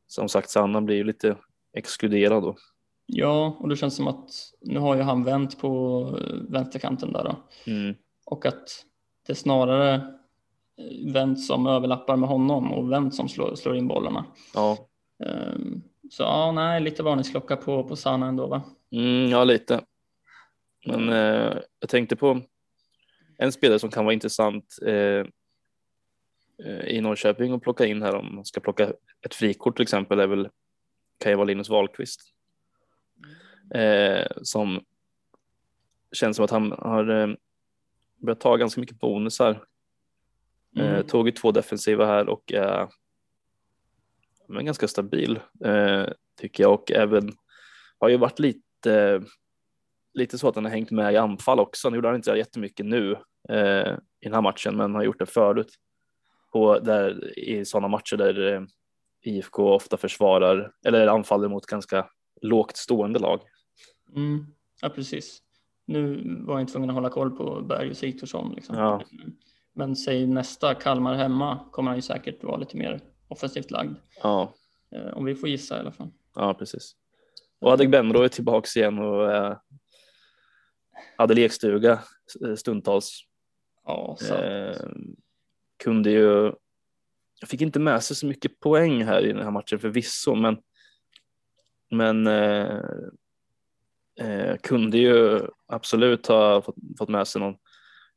som 0.07 0.29
sagt 0.29 0.49
Sanna 0.49 0.81
blir 0.81 0.95
ju 0.95 1.03
lite 1.03 1.35
exkluderad 1.73 2.43
då. 2.43 2.55
Ja, 3.05 3.57
och 3.59 3.69
det 3.69 3.75
känns 3.75 3.95
som 3.95 4.07
att 4.07 4.29
nu 4.61 4.79
har 4.79 4.95
ju 4.95 5.01
han 5.01 5.23
vänt 5.23 5.59
på 5.59 6.01
eh, 6.21 6.35
vänsterkanten 6.49 7.13
där 7.13 7.23
då. 7.23 7.35
Mm. 7.71 7.95
och 8.25 8.45
att 8.45 8.85
det 9.27 9.35
snarare 9.35 10.14
eh, 10.77 11.13
vänt 11.13 11.43
som 11.43 11.67
överlappar 11.67 12.15
med 12.15 12.29
honom 12.29 12.73
och 12.73 12.91
vänt 12.91 13.15
som 13.15 13.29
slår, 13.29 13.55
slår 13.55 13.75
in 13.75 13.87
bollarna. 13.87 14.25
Ja, 14.53 14.77
Ehm, 15.25 15.81
Så 16.11 16.23
ja, 16.23 16.51
nej, 16.51 16.81
lite 16.81 17.03
varningsklocka 17.03 17.55
på, 17.55 17.83
på 17.83 17.95
Sana 17.95 18.27
ändå 18.27 18.47
va? 18.47 18.61
mm, 18.91 19.29
ja 19.29 19.43
lite. 19.43 19.81
Men 20.85 21.09
eh, 21.09 21.57
jag 21.79 21.89
tänkte 21.89 22.15
på 22.15 22.41
en 23.37 23.51
spelare 23.51 23.79
som 23.79 23.89
kan 23.89 24.05
vara 24.05 24.13
intressant 24.13 24.75
eh, 24.85 25.25
eh, 26.65 26.85
i 26.87 27.01
Norrköping 27.01 27.53
och 27.53 27.63
plocka 27.63 27.85
in 27.85 28.01
här 28.01 28.15
om 28.15 28.35
man 28.35 28.45
ska 28.45 28.59
plocka 28.59 28.93
ett 29.21 29.35
frikort 29.35 29.75
till 29.75 29.83
exempel 29.83 30.19
är 30.19 30.27
väl 30.27 30.49
kan 31.19 31.31
ju 31.31 31.35
vara 31.35 31.45
Linus 31.45 31.69
Wahlqvist. 31.69 32.21
Eh, 33.73 34.27
som 34.41 34.83
känns 36.11 36.35
som 36.35 36.45
att 36.45 36.51
han 36.51 36.71
har 36.71 37.09
eh, 37.09 37.35
börjat 38.17 38.39
ta 38.39 38.55
ganska 38.57 38.81
mycket 38.81 38.99
bonusar. 38.99 39.63
Eh, 40.77 40.89
Mm. 40.93 41.07
tog 41.07 41.27
ju 41.27 41.31
två 41.31 41.51
defensiva 41.51 42.05
här 42.05 42.29
och 42.29 42.53
är 42.53 42.87
men 44.47 44.65
ganska 44.65 44.87
stabil 44.87 45.39
eh, 45.65 46.05
tycker 46.39 46.63
jag 46.63 46.73
och 46.73 46.91
även 46.91 47.31
har 47.99 48.09
ju 48.09 48.17
varit 48.17 48.39
lite 48.39 49.23
lite 50.13 50.37
så 50.37 50.47
att 50.47 50.55
han 50.55 50.65
har 50.65 50.71
hängt 50.71 50.91
med 50.91 51.13
i 51.13 51.17
anfall 51.17 51.59
också. 51.59 51.89
Nu 51.89 51.95
gjorde 51.97 52.07
han 52.07 52.15
inte 52.15 52.31
det 52.31 52.37
jättemycket 52.37 52.85
nu 52.85 53.11
eh, 53.49 53.91
i 54.19 54.23
den 54.25 54.33
här 54.33 54.41
matchen, 54.41 54.77
men 54.77 54.95
har 54.95 55.03
gjort 55.03 55.19
det 55.19 55.25
förut 55.25 55.75
på 56.51 56.79
där 56.79 57.39
i 57.39 57.65
sådana 57.65 57.87
matcher 57.87 58.17
där 58.17 58.53
eh, 58.53 58.61
IFK 59.21 59.73
ofta 59.73 59.97
försvarar 59.97 60.71
eller 60.85 61.07
anfaller 61.07 61.47
mot 61.47 61.65
ganska 61.65 62.09
lågt 62.41 62.77
stående 62.77 63.19
lag. 63.19 63.41
Mm. 64.15 64.45
Ja, 64.81 64.89
precis. 64.89 65.41
Nu 65.85 66.23
var 66.47 66.59
jag 66.59 66.67
tvungen 66.67 66.89
att 66.89 66.95
hålla 66.95 67.09
koll 67.09 67.37
på 67.37 67.61
Berg 67.61 67.89
och 67.89 67.97
Sigthorsson. 67.97 68.53
Liksom. 68.55 68.75
Ja. 68.77 69.01
Men 69.77 69.95
säg 69.95 70.27
nästa 70.27 70.75
Kalmar 70.75 71.15
hemma 71.15 71.59
kommer 71.71 71.89
han 71.91 71.97
ju 71.97 72.01
säkert 72.01 72.43
vara 72.43 72.57
lite 72.57 72.77
mer 72.77 72.99
offensivt 73.27 73.71
lagd. 73.71 73.95
Ja, 74.23 74.53
Eh, 74.91 75.07
Om 75.17 75.25
vi 75.25 75.35
får 75.35 75.49
gissa 75.49 75.77
i 75.77 75.79
alla 75.79 75.91
fall. 75.91 76.09
ja 76.35 76.53
precis. 76.53 76.95
Och 77.59 77.71
Adegbenro 77.71 78.21
är 78.21 78.27
tillbaks 78.27 78.77
igen 78.77 78.99
och 78.99 79.31
eh, 79.31 79.57
hade 81.17 81.33
lekstuga 81.33 81.99
eh, 82.45 82.55
stundtals. 82.55 83.21
Ja. 83.85 84.17
Eh, 84.31 84.75
kunde 85.83 86.11
ju. 86.11 86.51
Jag 87.39 87.49
fick 87.49 87.61
inte 87.61 87.79
med 87.79 88.03
sig 88.03 88.15
så 88.15 88.25
mycket 88.25 88.59
poäng 88.59 89.03
här 89.03 89.25
i 89.25 89.33
den 89.33 89.43
här 89.43 89.51
matchen 89.51 89.79
förvisso, 89.79 90.35
men. 90.35 90.57
Men. 91.91 92.27
Eh, 92.27 92.79
eh, 94.19 94.57
kunde 94.57 94.97
ju 94.97 95.41
absolut 95.67 96.27
ha 96.27 96.61
fått, 96.61 96.75
fått 96.97 97.09
med 97.09 97.27
sig 97.27 97.41
någon 97.41 97.55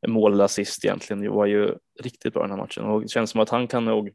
mål 0.07 0.33
eller 0.33 0.45
assist 0.45 0.85
egentligen. 0.85 1.23
Det 1.23 1.29
var 1.29 1.47
ju 1.47 1.75
riktigt 2.01 2.33
bra 2.35 2.43
den 2.43 2.51
här 2.51 2.59
matchen 2.59 2.85
och 2.85 3.03
det 3.03 3.09
känns 3.09 3.31
som 3.31 3.41
att 3.41 3.49
han 3.51 3.67
kan 3.69 3.85
nog 3.85 4.11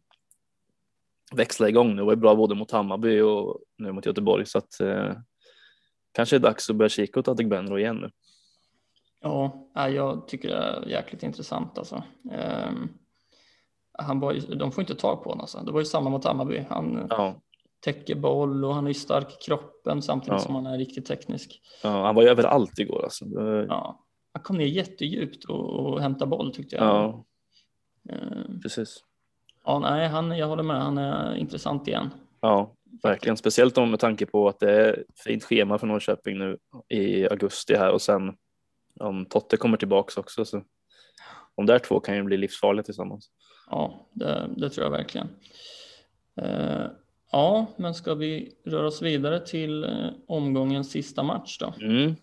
växla 1.36 1.70
igång 1.70 1.96
nu. 1.96 2.02
Var 2.04 2.12
ju 2.14 2.20
bra 2.20 2.36
både 2.36 2.56
mot 2.56 2.72
Hammarby 2.72 3.22
och 3.22 3.60
nu 3.78 3.92
mot 3.92 4.06
Göteborg 4.06 4.46
så 4.46 4.58
att 4.58 4.80
eh, 4.80 5.12
kanske 6.12 6.36
är 6.36 6.40
det 6.40 6.48
dags 6.48 6.70
att 6.70 6.76
börja 6.76 6.90
kika 6.90 7.20
åt 7.20 7.28
Adegbenro 7.28 7.78
igen 7.80 7.96
nu. 7.98 8.10
Ja, 9.22 9.70
ja, 9.76 9.90
jag 9.90 10.28
tycker 10.28 10.50
det 10.50 10.56
är 10.56 10.86
jäkligt 10.88 11.24
intressant 11.24 11.78
alltså. 11.78 12.04
Ehm, 12.32 12.90
han 13.98 14.20
var 14.20 14.56
de 14.56 14.72
får 14.72 14.82
inte 14.82 14.96
tag 14.96 15.24
på 15.24 15.30
honom 15.30 15.42
alltså. 15.42 15.58
Det 15.66 15.72
var 15.72 15.80
ju 15.80 15.86
samma 15.86 16.10
mot 16.10 16.26
Hammarby. 16.26 16.66
Han 16.70 17.08
Ja, 17.10 17.42
täcker 17.80 18.16
boll 18.16 18.66
och 18.66 18.74
han 18.76 18.84
är 18.84 18.88
ju 18.88 18.94
stark 18.94 19.32
i 19.34 19.46
kroppen 19.46 20.02
samtidigt 20.02 20.32
Ja. 20.34 20.40
som 20.40 20.56
han 20.56 20.66
är 20.66 20.78
riktigt 20.78 21.06
teknisk. 21.06 21.62
ja, 21.84 22.06
han 22.06 22.16
var 22.16 22.24
ju 22.24 22.30
överallt 22.30 22.80
igår 22.80 23.04
alltså. 23.04 23.26
Ja, 23.70 24.03
han 24.34 24.44
kom 24.44 24.58
ner 24.58 24.66
jättedjupt 24.66 25.46
och, 25.46 25.70
och 25.70 26.02
hämtade 26.02 26.30
boll 26.30 26.54
tyckte 26.54 26.76
jag. 26.76 26.86
Ja, 26.86 27.26
Ehm, 28.10 28.62
precis. 28.62 29.04
ja, 29.66 29.80
nej, 29.80 30.08
han, 30.08 30.38
jag 30.38 30.48
håller 30.48 30.64
med. 30.64 30.82
Han 30.82 30.98
är 30.98 31.36
intressant 31.36 31.88
igen. 31.88 32.10
Ja, 32.42 32.76
verkligen. 33.04 33.38
Speciellt 33.38 33.78
om 33.78 33.92
med 33.92 34.00
tanke 34.00 34.26
på 34.26 34.48
att 34.48 34.60
det 34.60 34.72
är 34.72 35.06
fint 35.16 35.44
schema 35.44 35.78
för 35.78 35.88
Norrköping 35.88 36.38
nu 36.38 36.58
i 36.90 37.28
augusti 37.30 37.76
här 37.76 37.92
och 37.92 38.02
sen 38.02 38.36
om 39.00 39.26
Totte 39.26 39.58
kommer 39.58 39.78
tillbaks 39.78 40.18
också. 40.18 40.46
Så 40.46 40.64
de 41.56 41.66
där 41.66 41.80
två 41.80 42.00
kan 42.00 42.16
ju 42.16 42.24
bli 42.24 42.38
livsfarliga 42.38 42.84
tillsammans. 42.84 43.30
Ja, 43.70 44.08
det, 44.14 44.50
det 44.58 44.70
tror 44.70 44.84
jag 44.86 44.92
verkligen. 44.92 45.28
Eh, 46.42 46.86
ja, 47.32 47.66
men 47.78 47.94
ska 47.94 48.14
vi 48.16 48.54
röra 48.66 48.88
oss 48.88 49.02
vidare 49.02 49.40
till 49.40 49.84
eh, 49.84 50.10
omgångens 50.28 50.92
sista 50.92 51.24
match 51.24 51.58
då? 51.60 51.74
Mm. 51.82 52.16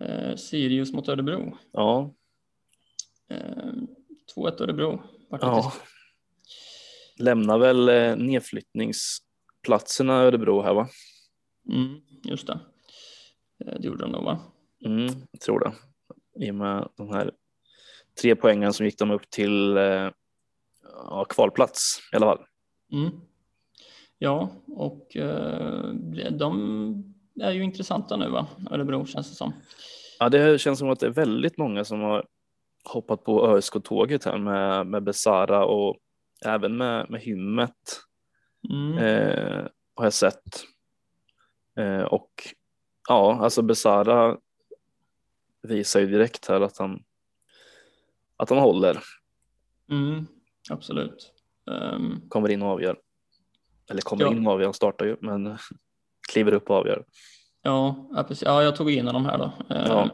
Eh, 0.00 0.36
Sirius 0.36 0.92
mot 0.92 1.08
Örebro. 1.08 1.58
Ja, 1.72 2.14
Eh, 3.28 3.72
2-1 4.36 4.60
Örebro. 4.62 5.02
Vart 5.28 5.40
det 5.40 5.46
ja. 5.46 5.72
Lämnar 7.18 7.58
väl 7.58 7.88
eh, 7.88 8.16
nedflyttningsplatserna 8.16 10.12
Örebro 10.14 10.62
här 10.62 10.74
va? 10.74 10.88
Mm, 11.72 12.00
just 12.24 12.46
det. 12.46 12.60
Eh, 13.64 13.74
det 13.80 13.86
gjorde 13.86 14.04
de 14.04 14.12
nog 14.12 14.24
va? 14.24 14.40
Mm, 14.84 15.06
jag 15.30 15.40
tror 15.40 15.60
det. 15.60 15.72
I 16.46 16.50
och 16.50 16.54
med 16.54 16.88
de 16.96 17.08
här 17.12 17.30
tre 18.20 18.36
poängen 18.36 18.72
som 18.72 18.86
gick 18.86 18.98
de 18.98 19.10
upp 19.10 19.30
till 19.30 19.76
eh, 19.76 20.10
ja, 20.82 21.26
kvalplats 21.28 21.98
i 22.12 22.16
alla 22.16 22.26
fall. 22.26 22.46
Mm. 22.92 23.10
Ja, 24.18 24.50
och 24.66 25.16
eh, 25.16 25.90
de 26.30 27.15
är 27.40 27.50
ju 27.50 27.62
intressanta 27.62 28.16
nu 28.16 28.28
va? 28.28 28.46
Örebro 28.70 29.06
känns 29.06 29.28
det 29.30 29.34
som. 29.36 29.52
Ja, 30.18 30.28
det 30.28 30.60
känns 30.60 30.78
som 30.78 30.90
att 30.90 31.00
det 31.00 31.06
är 31.06 31.10
väldigt 31.10 31.58
många 31.58 31.84
som 31.84 32.00
har 32.00 32.26
hoppat 32.84 33.24
på 33.24 33.46
ÖSK-tåget 33.56 34.24
här 34.24 34.38
med, 34.38 34.86
med 34.86 35.02
Besara 35.02 35.64
och 35.64 35.96
även 36.44 36.76
med, 36.76 37.10
med 37.10 37.20
Hymmet 37.20 37.72
Mm. 38.70 38.98
eh, 38.98 39.66
har 39.94 40.04
jag 40.04 40.12
sett. 40.12 40.64
Eh, 41.78 42.00
och 42.02 42.30
ja, 43.08 43.38
alltså 43.42 43.62
Besara 43.62 44.36
visar 45.62 46.00
ju 46.00 46.06
direkt 46.06 46.48
här 46.48 46.60
att 46.60 46.78
han 46.78 47.02
att 48.36 48.50
han 48.50 48.58
håller, 48.58 48.98
Mm, 49.90 50.26
absolut. 50.70 51.32
Ehm, 51.70 52.28
kommer 52.28 52.48
in 52.50 52.62
och 52.62 52.68
avgör. 52.68 52.98
Eller 53.90 54.00
kommer 54.00 54.22
Ja. 54.24 54.32
in 54.32 54.46
och 54.46 54.52
avgör, 54.52 54.66
han 54.66 54.74
startar 54.74 55.06
ju, 55.06 55.16
men 55.20 55.58
kliver 56.32 56.52
upp 56.54 56.70
och 56.70 56.76
avgör. 56.76 57.04
ja, 57.62 58.08
ja, 58.14 58.22
precis. 58.22 58.44
ja, 58.46 58.62
jag 58.62 58.76
tog 58.76 58.90
in 58.90 59.06
honom 59.06 59.24
här 59.26 59.38
då. 59.38 59.44
Ehm, 59.74 59.86
Ja. 59.86 60.10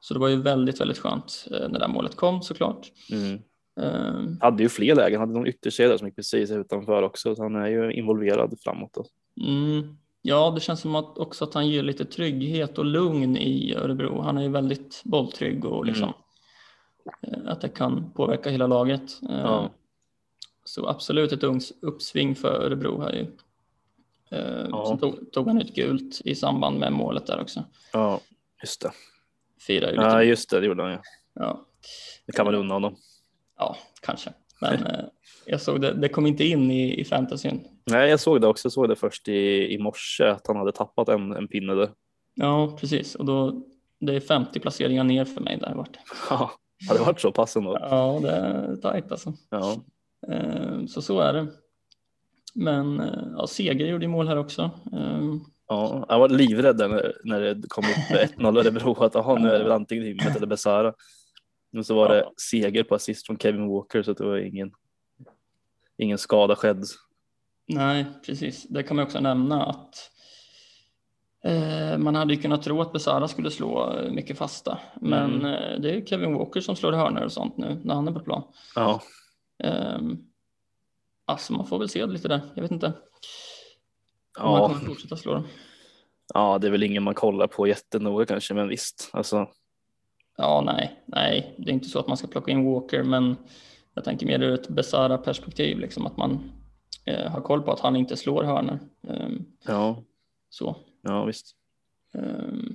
Så 0.00 0.14
det 0.14 0.20
var 0.20 0.28
ju 0.28 0.42
väldigt, 0.42 0.80
väldigt 0.80 0.98
skönt 0.98 1.46
eh, 1.50 1.68
när 1.68 1.78
det 1.78 1.88
målet 1.88 2.16
kom 2.16 2.42
såklart. 2.42 2.86
Mm. 3.12 3.38
Ehm, 3.80 4.38
Hade 4.40 4.62
ju 4.62 4.68
fler 4.68 4.94
lägen, 4.94 5.20
hade 5.20 5.32
någon 5.32 5.46
ytterkedja 5.46 5.98
som 5.98 6.06
gick 6.06 6.16
precis 6.16 6.50
utanför 6.50 7.02
också, 7.02 7.34
så 7.36 7.42
han 7.42 7.56
är 7.56 7.66
ju 7.66 7.92
involverad 7.92 8.54
framåt. 8.60 8.94
Då. 8.94 9.04
Mm. 9.46 9.96
Ja, 10.22 10.50
det 10.54 10.60
känns 10.60 10.80
som 10.80 10.94
att 10.94 11.18
också 11.18 11.44
att 11.44 11.54
han 11.54 11.68
ger 11.68 11.82
lite 11.82 12.04
trygghet 12.04 12.78
och 12.78 12.84
lugn 12.84 13.36
i 13.36 13.74
Örebro. 13.74 14.20
Han 14.20 14.38
är 14.38 14.42
ju 14.42 14.48
väldigt 14.48 15.02
bolltrygg 15.04 15.64
och 15.64 15.86
liksom 15.86 16.12
eh, 17.22 17.38
att 17.46 17.60
det 17.60 17.68
kan 17.68 18.12
påverka 18.12 18.50
hela 18.50 18.66
laget. 18.66 19.22
Eh, 19.30 19.40
Ja. 19.40 19.70
Så 20.64 20.88
absolut 20.88 21.32
ett 21.32 21.42
ungs 21.44 21.72
uppsving 21.82 22.34
för 22.34 22.64
Örebro 22.64 23.00
här 23.00 23.12
ju. 23.12 23.26
Eh, 24.30 24.66
Ja. 24.70 24.84
Så 24.86 24.96
tog, 24.96 25.32
tog 25.32 25.46
han 25.48 25.60
ut 25.62 25.74
gult 25.74 26.20
i 26.24 26.34
samband 26.34 26.78
med 26.78 26.92
målet 26.92 27.26
där 27.26 27.40
också. 27.40 27.64
Ja, 27.92 28.20
just 28.62 28.80
det. 28.82 28.90
Firar 29.66 29.86
ju 29.88 29.92
lite. 29.96 30.04
Ja, 30.06 30.22
just 30.22 30.50
det, 30.50 30.60
det 30.60 30.66
gjorde 30.66 30.82
han 30.82 30.92
ju. 30.92 30.98
Ja, 31.34 31.66
Det 32.26 32.32
kan 32.32 32.44
man 32.46 32.54
unna 32.54 32.74
honom. 32.74 32.96
ja 33.58 33.76
kanske. 34.02 34.30
Men 34.60 34.86
eh, 34.86 35.04
jag 35.46 35.60
såg 35.60 35.80
det, 35.80 35.92
det 35.92 36.08
kom 36.08 36.26
inte 36.26 36.44
in 36.44 36.70
i, 36.70 37.00
i 37.00 37.04
fantasyn. 37.04 37.64
Nej, 37.90 38.10
jag 38.10 38.20
såg 38.20 38.40
det 38.40 38.46
också. 38.46 38.66
Jag 38.66 38.72
såg 38.72 38.88
det 38.88 38.96
först 38.96 39.28
i, 39.28 39.74
i 39.74 39.78
morse 39.78 40.24
att 40.24 40.46
han 40.46 40.56
hade 40.56 40.72
tappat 40.72 41.08
en, 41.08 41.32
en 41.32 41.48
pinne 41.48 41.74
där. 41.74 41.90
Ja, 42.34 42.76
precis. 42.80 43.14
Och 43.14 43.24
då, 43.24 43.62
det 44.00 44.14
är 44.16 44.20
50 44.20 44.60
placeringar 44.60 45.04
ner 45.04 45.24
för 45.24 45.40
mig 45.40 45.56
där 45.56 45.74
vart. 45.74 45.96
Ja, 46.30 46.50
hade 46.88 47.00
det 47.00 47.04
varit 47.06 47.20
så 47.20 47.32
pass 47.32 47.56
ändå. 47.56 47.78
Ja, 47.80 48.18
det 48.22 48.30
är 48.30 48.76
tajt 48.76 49.10
alltså. 49.12 49.32
Ja, 49.50 49.76
Eh, 50.32 50.84
Så 50.86 51.02
så 51.02 51.20
är 51.20 51.32
det. 51.32 51.46
Men 52.54 53.00
eh, 53.00 53.22
ja, 53.36 53.46
Seger 53.46 53.86
gjorde 53.86 54.04
ju 54.04 54.08
mål 54.10 54.28
här 54.28 54.36
också. 54.38 54.70
Eh, 54.92 55.22
ja. 55.68 56.06
Jag 56.08 56.18
var 56.18 56.28
livrädd 56.28 56.78
när, 56.78 57.12
när 57.24 57.40
det 57.40 57.68
kom 57.68 57.84
upp 57.84 58.18
1-0 58.38 58.58
Örebro 58.58 59.02
att 59.04 59.16
aha, 59.16 59.34
nu 59.38 59.48
är 59.48 59.52
det 59.58 59.62
väl 59.64 59.72
antingen 59.72 60.04
Hymmet 60.04 60.36
eller 60.36 60.46
Besara. 60.46 60.94
Men 61.72 61.84
så 61.84 61.94
var 61.94 62.08
det 62.08 62.18
Ja. 62.18 62.32
seger 62.50 62.82
på 62.84 62.94
assist 62.94 63.26
från 63.26 63.38
Kevin 63.38 63.68
Walker 63.68 64.02
så 64.02 64.12
det 64.12 64.24
var 64.24 64.36
ingen, 64.36 64.72
ingen 65.98 66.18
skada 66.18 66.56
skedd. 66.56 66.84
Nej, 67.68 68.06
precis. 68.26 68.62
Det 68.68 68.82
kan 68.82 68.96
man 68.96 69.04
också 69.04 69.20
nämna 69.20 69.64
att 69.64 69.94
eh, 71.44 71.98
man 71.98 72.14
hade 72.14 72.34
ju 72.34 72.40
kunnat 72.42 72.62
tro 72.62 72.80
att 72.80 72.92
Besara 72.92 73.28
skulle 73.28 73.50
slå 73.50 73.92
eh, 73.98 74.12
mycket 74.12 74.38
fasta. 74.38 74.78
Men 75.00 75.34
Mm. 75.34 75.44
eh, 75.46 75.80
det 75.80 75.90
är 75.94 76.04
Kevin 76.06 76.34
Walker 76.34 76.60
som 76.60 76.76
slår 76.76 76.92
hörnor 76.92 77.22
och 77.24 77.32
sånt 77.32 77.56
nu 77.56 77.80
när 77.84 77.94
han 77.94 78.08
är 78.08 78.12
på 78.12 78.20
plan. 78.20 78.42
Ja, 78.74 79.02
Eh, 79.64 79.98
alltså 81.28 81.52
man 81.52 81.66
får 81.66 81.78
väl 81.78 81.88
se 81.88 82.06
lite 82.06 82.28
där. 82.28 82.40
Jag 82.54 82.62
vet 82.62 82.70
inte 82.70 82.92
ja, 84.38 84.68
kommer 84.68 84.86
fortsätta 84.86 85.16
slå 85.16 85.34
dem. 85.34 85.46
ja, 86.34 86.58
det 86.58 86.66
är 86.66 86.70
väl 86.70 86.82
ingen 86.82 87.02
man 87.02 87.14
kollar 87.14 87.46
på 87.46 87.66
jättenoga 87.66 88.26
kanske, 88.26 88.54
men 88.54 88.68
visst. 88.68 89.10
Alltså, 89.12 89.48
Ja, 90.40 90.62
nej, 90.66 91.02
nej, 91.06 91.54
det 91.58 91.70
är 91.70 91.74
inte 91.74 91.88
så 91.88 91.98
att 91.98 92.08
man 92.08 92.16
ska 92.16 92.26
plocka 92.26 92.52
in 92.52 92.64
Walker, 92.64 93.02
men 93.02 93.36
jag 93.94 94.04
tänker 94.04 94.26
mer 94.26 94.42
ur 94.42 94.54
ett 94.54 94.68
Besara 94.68 95.18
perspektiv, 95.18 95.78
liksom 95.78 96.06
att 96.06 96.16
man 96.16 96.52
eh, 97.04 97.30
har 97.30 97.40
koll 97.40 97.62
på 97.62 97.72
att 97.72 97.80
han 97.80 97.96
inte 97.96 98.16
slår 98.16 98.44
hörnor. 98.44 98.78
Ehm, 99.08 99.44
ja, 99.66 100.02
så. 100.48 100.76
ja, 101.02 101.24
visst. 101.24 101.56
Ehm, 102.14 102.74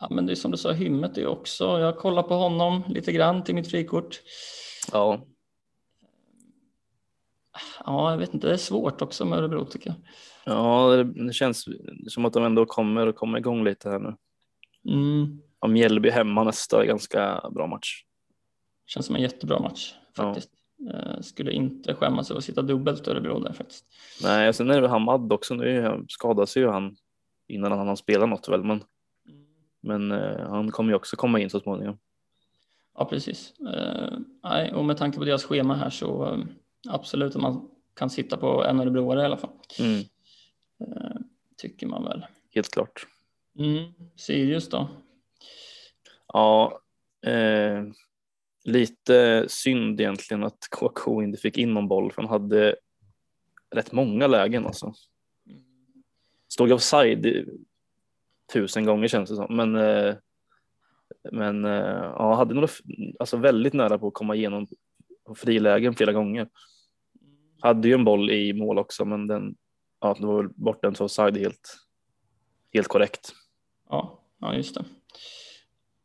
ja, 0.00 0.08
men 0.10 0.26
det 0.26 0.32
är 0.32 0.36
som 0.36 0.50
du 0.50 0.56
sa, 0.56 0.72
Hymmet 0.72 1.18
är 1.18 1.26
också, 1.26 1.80
jag 1.80 1.98
kollar 1.98 2.22
på 2.22 2.34
honom 2.34 2.82
lite 2.88 3.12
grann 3.12 3.44
till 3.44 3.54
mitt 3.54 3.70
frikort. 3.70 4.20
Ja, 4.92 5.26
Ja, 7.86 8.10
jag 8.10 8.18
vet 8.18 8.34
inte, 8.34 8.46
det 8.46 8.52
är 8.52 8.56
svårt 8.56 9.02
också 9.02 9.24
med 9.24 9.38
Örebro 9.38 9.64
tycker 9.64 9.90
jag. 9.90 9.96
ja 10.54 10.88
det, 11.26 11.32
känns 11.32 11.68
som 12.08 12.24
att 12.24 12.32
de 12.32 12.44
ändå 12.44 12.66
kommer 12.66 13.06
och 13.06 13.16
kommer 13.16 13.38
igång 13.38 13.64
lite 13.64 13.90
här 13.90 13.98
nu. 13.98 14.14
Mm, 14.92 15.40
Ja, 15.60 15.68
Mjällby 15.68 16.10
hemma 16.10 16.44
nästa 16.44 16.82
är 16.82 16.86
ganska 16.86 17.50
bra 17.50 17.66
match. 17.66 18.04
känns 18.86 19.06
som 19.06 19.16
en 19.16 19.22
jättebra 19.22 19.58
match 19.60 19.94
faktiskt. 20.16 20.50
Eh, 20.94 21.20
skulle 21.20 21.52
inte 21.52 21.94
skämmas 21.94 22.30
över 22.30 22.38
att 22.38 22.44
sitta 22.44 22.62
dubbelt 22.62 23.08
Örebro 23.08 23.38
där 23.40 23.52
faktiskt. 23.52 23.84
Nej, 24.22 24.48
och 24.48 24.54
sen 24.54 24.70
är 24.70 24.80
det 24.80 24.88
Hamad 24.88 25.32
också. 25.32 25.54
Nu 25.54 26.04
skadas 26.08 26.56
ju 26.56 26.68
han 26.68 26.96
innan 27.48 27.72
han 27.72 27.86
hann 27.86 27.96
spela 27.96 28.26
något 28.26 28.48
väl, 28.48 28.64
men, 28.64 28.82
men 29.82 30.12
eh, 30.12 30.48
han 30.48 30.70
kommer 30.70 30.90
ju 30.90 30.96
också 30.96 31.16
komma 31.16 31.40
in 31.40 31.50
så 31.50 31.60
småningom. 31.60 31.98
Ja, 32.98 33.04
precis. 33.04 33.54
Eh, 33.60 34.18
nej, 34.42 34.72
och 34.72 34.84
med 34.84 34.96
tanke 34.96 35.18
på 35.18 35.24
deras 35.24 35.44
schema 35.44 35.74
här 35.74 35.90
så 35.90 36.38
absolut 36.88 37.36
att 37.36 37.42
man 37.42 37.70
kan 37.94 38.10
sitta 38.10 38.36
på 38.36 38.64
en 38.64 38.80
Örebroare 38.80 39.22
i 39.22 39.24
alla 39.24 39.36
fall. 39.36 39.50
Mm, 39.78 40.02
Eh, 40.80 41.16
tycker 41.56 41.86
man 41.86 42.04
väl. 42.04 42.26
helt 42.54 42.70
klart. 42.70 43.06
Mm. 43.58 43.92
Sirius 44.16 44.68
då? 44.68 44.88
Ja, 46.32 46.80
eh, 47.26 47.84
lite 48.64 49.44
synd 49.48 50.00
egentligen 50.00 50.44
att 50.44 50.58
KK 50.70 51.22
inte 51.22 51.38
fick 51.40 51.58
in 51.58 51.74
någon 51.74 51.88
boll 51.88 52.12
för 52.12 52.22
han 52.22 52.30
hade 52.30 52.76
rätt 53.70 53.92
många 53.92 54.26
lägen 54.26 54.66
alltså. 54.66 54.92
Stod 56.48 56.72
offside 56.72 57.48
tusen 58.52 58.84
gånger 58.84 59.08
känns 59.08 59.30
det 59.30 59.36
som, 59.36 59.56
men 59.56 59.76
eh, 59.76 60.14
men 61.32 61.64
eh, 61.64 62.12
ja, 62.16 62.34
hade 62.34 62.54
några, 62.54 62.68
alltså 63.18 63.36
väldigt 63.36 63.72
nära 63.72 63.98
på 63.98 64.08
att 64.08 64.14
komma 64.14 64.34
igenom 64.34 64.66
frilägen 65.34 65.94
flera 65.94 66.12
gånger. 66.12 66.48
Hade 67.64 67.88
ju 67.88 67.94
en 67.94 68.04
boll 68.04 68.30
i 68.30 68.52
mål 68.52 68.78
också, 68.78 69.04
men 69.04 69.26
den, 69.26 69.54
ja, 70.00 70.16
det 70.20 70.26
var 70.26 70.42
väl 70.42 70.52
bortdömt 70.54 70.98
för 70.98 71.04
offside 71.04 71.36
helt, 71.36 71.76
helt 72.74 72.88
korrekt. 72.88 73.32
Ja, 73.90 74.20
ja 74.40 74.54
just 74.54 74.74
det. 74.74 74.84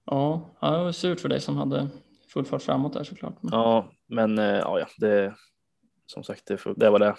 Ja, 0.05 0.49
det 0.61 0.67
var 0.67 0.91
surt 0.91 1.19
för 1.19 1.29
dig 1.29 1.41
som 1.41 1.57
hade 1.57 1.87
full 2.27 2.45
fart 2.45 2.61
framåt 2.61 2.93
där 2.93 3.03
såklart. 3.03 3.35
Ja, 3.41 3.91
men 4.07 4.37
eh, 4.37 4.45
ja, 4.45 4.79
ja, 4.79 4.87
det 4.97 5.35
som 6.05 6.23
sagt, 6.23 6.45
det, 6.47 6.59
det 6.75 6.89
var 6.89 6.99
det. 6.99 7.15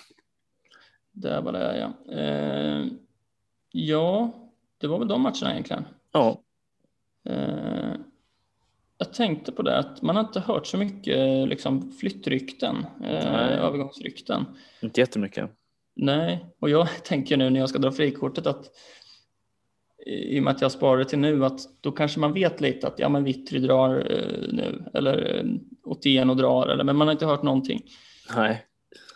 Det 1.12 1.41
var 1.41 1.53
det 1.53 1.78
ja. 1.78 2.14
Eh, 2.14 2.86
ja, 3.70 4.30
det 4.78 4.86
var 4.86 4.99
väl 4.99 5.09
de 5.09 5.22
matcherna 5.22 5.53
egentligen. 5.53 5.84
Ja, 6.12 6.39
jag 9.11 9.16
tänkte 9.16 9.52
på 9.52 9.62
det 9.62 9.78
att 9.78 10.02
man 10.02 10.16
har 10.16 10.24
inte 10.24 10.40
hört 10.40 10.66
så 10.66 10.76
mycket 10.76 11.48
liksom, 11.48 11.92
flyttrykten, 11.92 12.86
eh, 13.04 13.64
övergångsrykten. 13.64 14.44
inte 14.80 15.00
jättemycket. 15.00 15.50
Nej, 15.96 16.44
och 16.61 16.70
jag 16.70 16.88
tänker 17.04 17.36
nu 17.36 17.50
när 17.50 17.61
jag 17.61 17.68
ska 17.68 17.78
dra 17.78 17.92
frikortet 17.92 18.46
att 18.46 18.64
i 20.06 20.38
och 20.38 20.42
med 20.42 20.50
att 20.50 20.61
jag 20.61 20.72
sparar 20.72 21.04
till 21.04 21.18
nu 21.18 21.44
att 21.44 21.61
då 21.80 21.92
kanske 21.92 22.20
man 22.20 22.32
vet 22.32 22.61
lite 22.61 22.86
att 22.86 22.98
ja 22.98 23.08
men 23.08 23.24
Vittry 23.24 23.58
drar 23.58 24.12
eh, 24.12 24.52
nu 24.52 24.84
eller 24.94 25.36
eh, 25.36 25.44
Otieno 25.84 26.34
drar 26.34 26.66
eller 26.66 26.84
men 26.84 26.96
man 26.96 27.08
har 27.08 27.12
inte 27.12 27.26
hört 27.26 27.42
någonting. 27.42 27.82
Nej, 28.36 28.66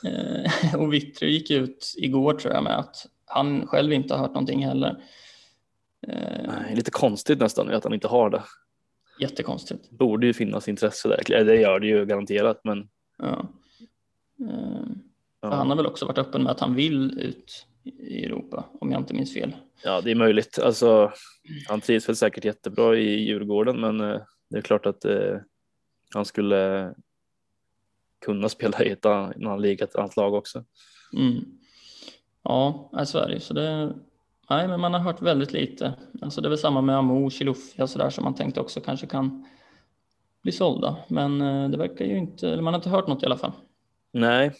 Eh, 0.05 0.74
och 0.80 0.92
Vittry 0.92 1.30
gick 1.30 1.51
ut 1.51 1.95
igår 1.97 2.34
tror 2.34 2.55
jag 2.55 2.64
med 2.64 2.78
att 2.78 3.07
han 3.26 3.66
själv 3.66 3.92
inte 3.92 4.14
har 4.14 4.20
hört 4.20 4.34
någonting 4.34 4.66
heller. 4.66 5.03
Eh, 6.07 6.47
nej, 6.47 6.76
lite 6.76 6.90
konstigt 6.90 7.38
nästan 7.38 7.74
att 7.74 7.84
han 7.84 7.95
inte 7.95 8.09
har 8.09 8.30
det. 8.30 8.42
Jättekonstigt. 9.21 9.91
Borde 9.91 10.27
ju 10.27 10.33
finnas 10.33 10.69
intresse 10.69 11.09
där. 11.09 11.45
Det 11.45 11.57
gör 11.57 11.81
det 11.81 11.87
ju 11.87 12.07
garanterat, 12.07 12.61
men 12.65 12.89
Ja. 13.19 13.49
Eh, 14.41 14.87
För 15.41 15.51
han 15.51 15.69
har 15.69 15.77
väl 15.77 15.87
också 15.87 16.07
varit 16.07 16.19
öppen 16.19 16.43
med 16.43 16.53
att 16.53 16.61
han 16.61 16.75
vill 16.75 17.21
ut 17.21 17.67
i 17.85 18.25
Europa, 18.25 18.65
om 18.81 18.93
jag 18.93 19.01
inte 19.01 19.15
minns 19.15 19.35
fel. 19.35 19.57
Ja, 19.85 20.01
det 20.01 20.11
är 20.11 20.15
möjligt. 20.15 20.59
Alltså, 20.59 21.12
han 21.69 21.81
trivs 21.81 22.09
väl 22.09 22.17
säkert 22.17 22.45
jättebra 22.45 22.97
i 22.97 23.25
Djurgården, 23.25 23.81
men 23.81 24.01
eh, 24.01 24.21
det 24.51 24.59
är 24.59 24.62
klart 24.62 24.87
att 24.87 25.05
eh, 25.05 25.37
han 26.15 26.25
skulle 26.25 26.95
kunna 28.25 28.49
spela 28.49 28.85
i 28.85 28.91
ett 28.91 29.07
annan 29.07 29.62
liga, 29.62 29.85
ett 29.85 29.97
annat 29.97 30.17
lag 30.17 30.35
också. 30.35 30.65
Mm. 31.17 31.45
Ja, 32.43 32.91
nej, 32.93 33.07
så 33.07 33.19
är 33.19 33.29
det 33.29 33.35
ju. 33.35 33.41
Så 33.41 33.55
det, 33.55 33.95
nej, 34.51 34.68
men 34.68 34.80
man 34.80 34.95
har 34.95 35.01
hört 35.01 35.22
väldigt 35.22 35.53
lite. 35.53 35.95
Alltså 36.22 36.40
det 36.40 36.49
är 36.49 36.51
väl 36.51 36.59
samma 36.59 36.80
med 36.80 36.97
Amo, 36.97 37.30
Chilufya 37.30 37.82
och 37.84 37.90
sådär 37.90 38.11
som 38.11 38.24
man 38.24 38.34
tänkte 38.34 38.61
också 38.61 38.80
kanske 38.80 39.07
kan 39.07 39.47
bli 40.42 40.53
sålda. 40.53 40.97
Men 41.09 41.40
eh, 41.40 41.68
det 41.70 41.76
verkar 41.78 42.05
ju 42.05 42.18
inte, 42.18 42.49
eller 42.51 42.62
man 42.62 42.74
har 42.74 42.78
inte 42.78 42.90
hört 42.90 43.07
något 43.07 43.22
i 43.22 43.26
alla 43.26 43.36
fall. 43.38 43.53
Nej, 44.12 44.53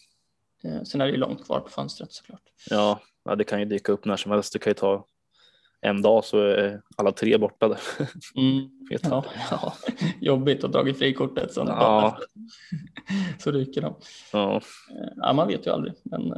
Eh, 0.65 0.83
Sen 0.83 1.01
är 1.01 1.05
det 1.07 1.11
ju 1.13 1.17
långt 1.19 1.45
kvar 1.45 1.61
på 1.61 1.69
fönstret 1.69 2.13
såklart. 2.13 2.43
ja, 2.71 3.01
det 3.39 3.45
kan 3.45 3.59
ju 3.61 3.65
dyka 3.65 3.93
upp 3.93 4.05
när 4.05 4.17
som 4.17 4.33
helst. 4.33 4.53
Det 4.53 4.59
kan 4.59 4.71
ju 4.71 4.75
ta 4.75 5.07
en 5.81 6.03
dag 6.03 6.25
så 6.25 6.39
är 6.39 6.83
alla 6.97 7.13
tre 7.13 7.39
borta 7.39 7.69
där. 7.69 7.79
Mm. 8.37 8.71
Ja, 9.03 9.25
ja, 9.51 9.73
jobbigt 10.21 10.65
att 10.65 10.73
dra 10.73 10.89
i 10.89 10.95
frikortet 10.95 11.53
sen 11.55 11.67
Ja. 11.67 12.19
så 13.39 13.51
ryker 13.51 13.81
de. 13.81 13.95
Ja, 14.33 14.57
Eh, 14.57 15.09
Ja, 15.17 15.33
man 15.33 15.49
vet 15.49 15.67
ju 15.67 15.71
aldrig, 15.71 15.95
men 16.03 16.33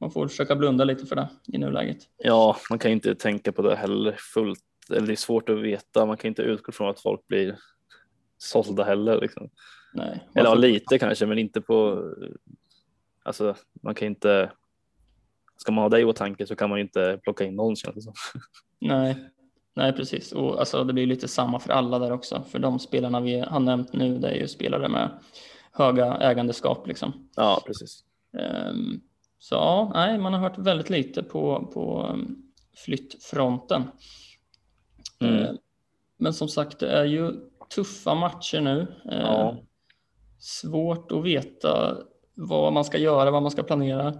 man 0.00 0.10
får 0.10 0.28
försöka 0.28 0.56
blunda 0.56 0.84
lite 0.84 1.06
för 1.06 1.16
det 1.16 1.28
i 1.52 1.58
nuläget. 1.58 1.98
ja, 2.16 2.56
man 2.70 2.78
kan 2.78 2.90
inte 2.90 3.14
tänka 3.14 3.52
på 3.52 3.62
det 3.62 3.76
heller 3.76 4.16
fullt. 4.34 4.64
Eller 4.90 5.06
det 5.06 5.12
är 5.12 5.16
svårt 5.16 5.48
att 5.48 5.58
veta. 5.58 6.06
Man 6.06 6.16
kan 6.16 6.28
inte 6.28 6.42
utgå 6.42 6.72
från 6.72 6.90
att 6.90 7.00
folk 7.00 7.26
blir 7.26 7.58
sålda 8.38 8.84
heller. 8.84 9.20
Liksom. 9.20 9.50
Nej, 9.94 10.28
Eller 10.34 10.48
ja, 10.48 10.54
lite 10.54 10.98
kanske, 10.98 11.26
men 11.26 11.38
inte 11.38 11.60
på. 11.60 12.08
Alltså, 13.22 13.54
man 13.82 13.94
kan 13.94 14.08
inte. 14.08 14.52
Ska 15.56 15.72
man 15.72 15.82
ha 15.82 15.88
det 15.88 16.00
i 16.00 16.04
åtanke 16.04 16.46
så 16.46 16.56
kan 16.56 16.70
man 16.70 16.78
inte 16.78 17.20
plocka 17.22 17.44
in 17.44 17.56
någon 17.56 17.76
känns 17.76 17.94
det 17.94 18.02
som. 18.02 18.12
Nej, 18.80 19.16
nej 19.74 19.92
precis. 19.92 20.32
Och 20.32 20.58
alltså, 20.58 20.84
det 20.84 20.92
blir 20.92 21.06
lite 21.06 21.28
samma 21.28 21.60
för 21.60 21.72
alla 21.72 21.98
där 21.98 22.12
också. 22.12 22.44
För 22.50 22.58
de 22.58 22.78
spelarna 22.78 23.20
vi 23.20 23.40
har 23.40 23.60
nämnt 23.60 23.92
nu, 23.92 24.18
det 24.18 24.28
är 24.28 24.34
ju 24.34 24.48
spelare 24.48 24.88
med 24.88 25.10
höga 25.72 26.16
ägandeskap 26.16 26.86
liksom. 26.86 27.28
Ja, 27.36 27.62
precis. 27.66 28.04
Ehm, 28.38 29.00
så 29.38 29.54
ja, 29.54 29.90
nej, 29.94 30.18
man 30.18 30.32
har 30.34 30.40
hört 30.40 30.58
väldigt 30.58 30.90
lite 30.90 31.22
på, 31.22 31.70
på 31.74 32.06
um, 32.12 32.42
flyttfronten. 32.84 33.82
Mm. 35.20 35.34
Ehm, 35.44 35.56
men 36.16 36.34
som 36.34 36.48
sagt, 36.48 36.78
det 36.78 36.90
är 36.90 37.04
ju 37.04 37.32
tuffa 37.74 38.14
matcher 38.14 38.60
nu. 38.60 38.80
Ehm, 38.80 39.20
Ja. 39.20 39.56
Svårt 40.40 41.12
att 41.12 41.24
veta 41.24 41.96
vad 42.34 42.72
man 42.72 42.84
ska 42.84 42.98
göra, 42.98 43.30
vad 43.30 43.42
man 43.42 43.50
ska 43.50 43.62
planera. 43.62 44.14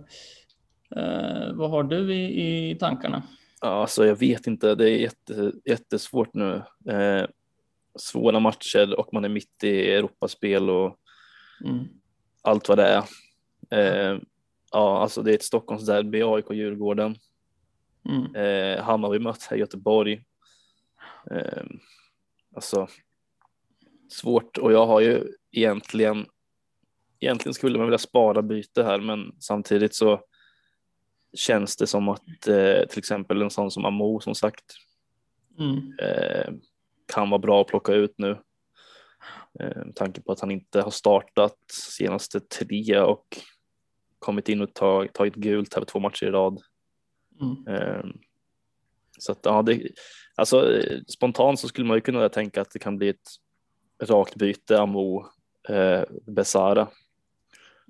Ehm, 0.96 1.56
vad 1.58 1.70
har 1.70 1.82
du 1.82 2.14
i, 2.14 2.70
i 2.70 2.74
tankarna? 2.74 3.22
Alltså 3.60 4.06
jag 4.06 4.16
vet 4.16 4.46
inte. 4.46 4.74
Det 4.74 4.90
är 4.90 4.96
jätte, 4.98 5.52
jättesvårt 5.64 6.34
nu. 6.34 6.62
Eh, 6.88 7.26
svåra 7.98 8.40
matcher 8.40 8.98
och 8.98 9.12
man 9.14 9.24
är 9.24 9.28
mitt 9.28 9.64
i 9.64 9.90
Europaspel 9.92 10.70
och 10.70 10.96
Mm. 11.64 11.84
allt 12.42 12.68
vad 12.68 12.78
det 12.78 12.86
är. 12.86 13.02
Eh, 13.70 14.18
ja, 14.72 15.02
alltså 15.02 15.22
det 15.22 15.30
är 15.30 15.34
ett 15.34 15.42
Stockholmsderby, 15.42 16.22
AIK 16.22 16.50
Djurgården. 16.50 17.16
Mm. 18.08 18.34
Eh, 18.34 18.84
Hammarby 18.84 19.18
möter 19.18 19.56
Göteborg. 19.56 20.24
Eh, 21.30 21.62
alltså 22.54 22.88
svårt 24.10 24.58
och 24.58 24.72
jag 24.72 24.86
har 24.86 25.00
ju 25.00 25.32
egentligen 25.52 26.26
egentligen 27.20 27.54
skulle 27.54 27.78
man 27.78 27.86
vilja 27.86 27.98
spara 27.98 28.42
byte 28.42 28.82
här 28.82 29.00
men 29.00 29.32
samtidigt 29.40 29.94
så 29.94 30.20
känns 31.36 31.76
det 31.76 31.86
som 31.86 32.08
att 32.08 32.46
eh, 32.48 32.86
till 32.88 32.98
exempel 32.98 33.42
en 33.42 33.50
sån 33.50 33.70
som 33.70 33.84
Amo 33.84 34.20
som 34.20 34.34
sagt 34.34 34.64
Mm. 35.58 35.98
eh, 35.98 36.52
kan 37.12 37.30
vara 37.30 37.38
bra 37.38 37.60
att 37.60 37.66
plocka 37.66 37.92
ut 37.92 38.14
nu. 38.18 38.30
Eh, 39.60 39.76
med 39.76 39.96
tanke 39.96 40.20
på 40.20 40.32
att 40.32 40.40
han 40.40 40.50
inte 40.50 40.80
har 40.80 40.90
startat 40.90 41.56
senaste 41.72 42.40
tre 42.40 43.00
och 43.00 43.26
kommit 44.18 44.48
in 44.48 44.60
och 44.60 44.74
tag, 44.74 45.12
tagit 45.12 45.34
gult 45.34 45.74
här 45.74 45.84
två 45.84 45.98
matcher 45.98 46.26
i 46.26 46.30
rad. 46.30 46.60
Mm. 47.40 47.66
Eh, 47.66 48.04
så 49.18 49.32
att, 49.32 49.40
ja, 49.42 49.62
det, 49.62 49.88
alltså, 50.34 50.80
spontant 51.08 51.60
så 51.60 51.68
skulle 51.68 51.86
man 51.86 51.96
ju 51.96 52.00
kunna 52.00 52.28
tänka 52.28 52.60
att 52.60 52.70
det 52.70 52.78
kan 52.78 52.98
bli 52.98 53.08
ett 53.08 53.28
rakt 54.02 54.36
byte 54.36 54.80
Amo 54.80 55.26
eh, 55.68 56.02
Besara. 56.26 56.88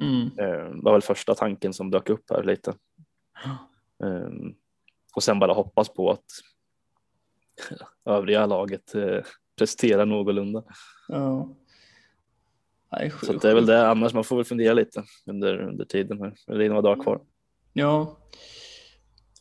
Mm. 0.01 0.27
Eh, 0.39 0.83
var 0.83 0.93
väl 0.93 1.03
första 1.03 1.35
tanken 1.35 1.73
som 1.73 1.91
dök 1.91 2.11
upp 2.11 2.31
här 2.31 2.43
lite. 2.43 2.75
Eh, 4.05 4.31
och 5.15 5.23
sen 5.23 5.39
bara 5.39 5.53
hoppas 5.53 5.89
på 5.89 6.11
att 6.11 6.25
övriga 8.05 8.47
laget 8.47 8.95
eh, 8.95 9.21
presterar 9.59 10.07
någorlunda. 10.07 10.65
Ja. 11.09 11.57
Nej, 12.93 13.13
Så 13.23 13.37
att 13.37 13.43
det 13.43 13.51
är 13.51 13.55
väl 13.55 13.67
det, 13.67 13.89
annars 13.89 14.15
man 14.15 14.25
får 14.25 14.37
väl 14.37 14.45
fundera 14.45 14.75
lite 14.75 15.05
under, 15.27 15.61
under 15.61 15.85
tiden 15.85 16.21
här. 16.21 16.35
Det 16.47 16.65
är 16.65 16.69
några 16.69 16.83
dagar 16.83 17.03
kvar. 17.03 17.21
Ja. 17.73 18.19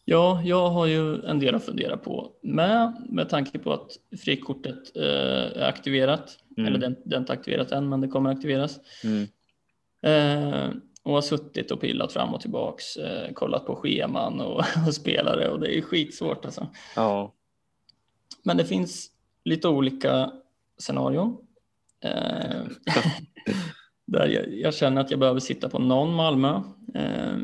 ja, 0.06 0.42
jag 0.46 0.70
har 0.70 0.86
ju 0.86 1.26
en 1.26 1.40
del 1.40 1.56
att 1.56 1.66
fundera 1.66 1.98
på 1.98 2.32
med, 2.44 3.08
med 3.10 3.30
tanke 3.30 3.60
på 3.60 3.74
att 3.74 3.92
frikortet 4.20 4.96
eh, 4.96 5.62
är 5.62 5.70
aktiverat. 5.70 6.38
Mm. 6.58 6.68
Eller 6.68 6.90
det, 6.90 6.96
det 7.06 7.16
är 7.16 7.20
inte 7.20 7.34
aktiverat 7.34 7.72
än, 7.72 7.90
men 7.90 8.02
det 8.02 8.08
kommer 8.08 8.30
aktiveras. 8.30 8.80
Mm. 9.04 9.28
Eh, 10.02 10.70
och 11.04 11.14
har 11.14 11.22
suttit 11.22 11.72
och 11.72 11.82
pillat 11.82 12.14
fram 12.14 12.34
och 12.34 12.42
tillbaks, 12.42 12.98
eh, 12.98 13.34
kollat 13.34 13.66
på 13.66 13.76
scheman 13.76 14.42
och, 14.42 14.64
och 14.88 14.94
spelare 14.94 15.50
och 15.50 15.60
det 15.60 15.78
är 15.78 15.82
skitsvårt 15.82 16.46
alltså. 16.46 16.68
Ja, 16.96 17.34
Men 18.44 18.58
det 18.58 18.66
finns 18.66 19.12
lite 19.44 19.68
olika 19.68 20.32
scenarion. 20.78 21.38
Eh, 22.04 22.62
där 24.08 24.28
jag, 24.28 24.54
jag 24.54 24.74
känner 24.74 25.02
att 25.02 25.12
jag 25.12 25.20
behöver 25.20 25.40
sitta 25.40 25.70
på 25.70 25.80
någon 25.80 26.14
Malmö. 26.16 26.62
Eh, 26.96 27.38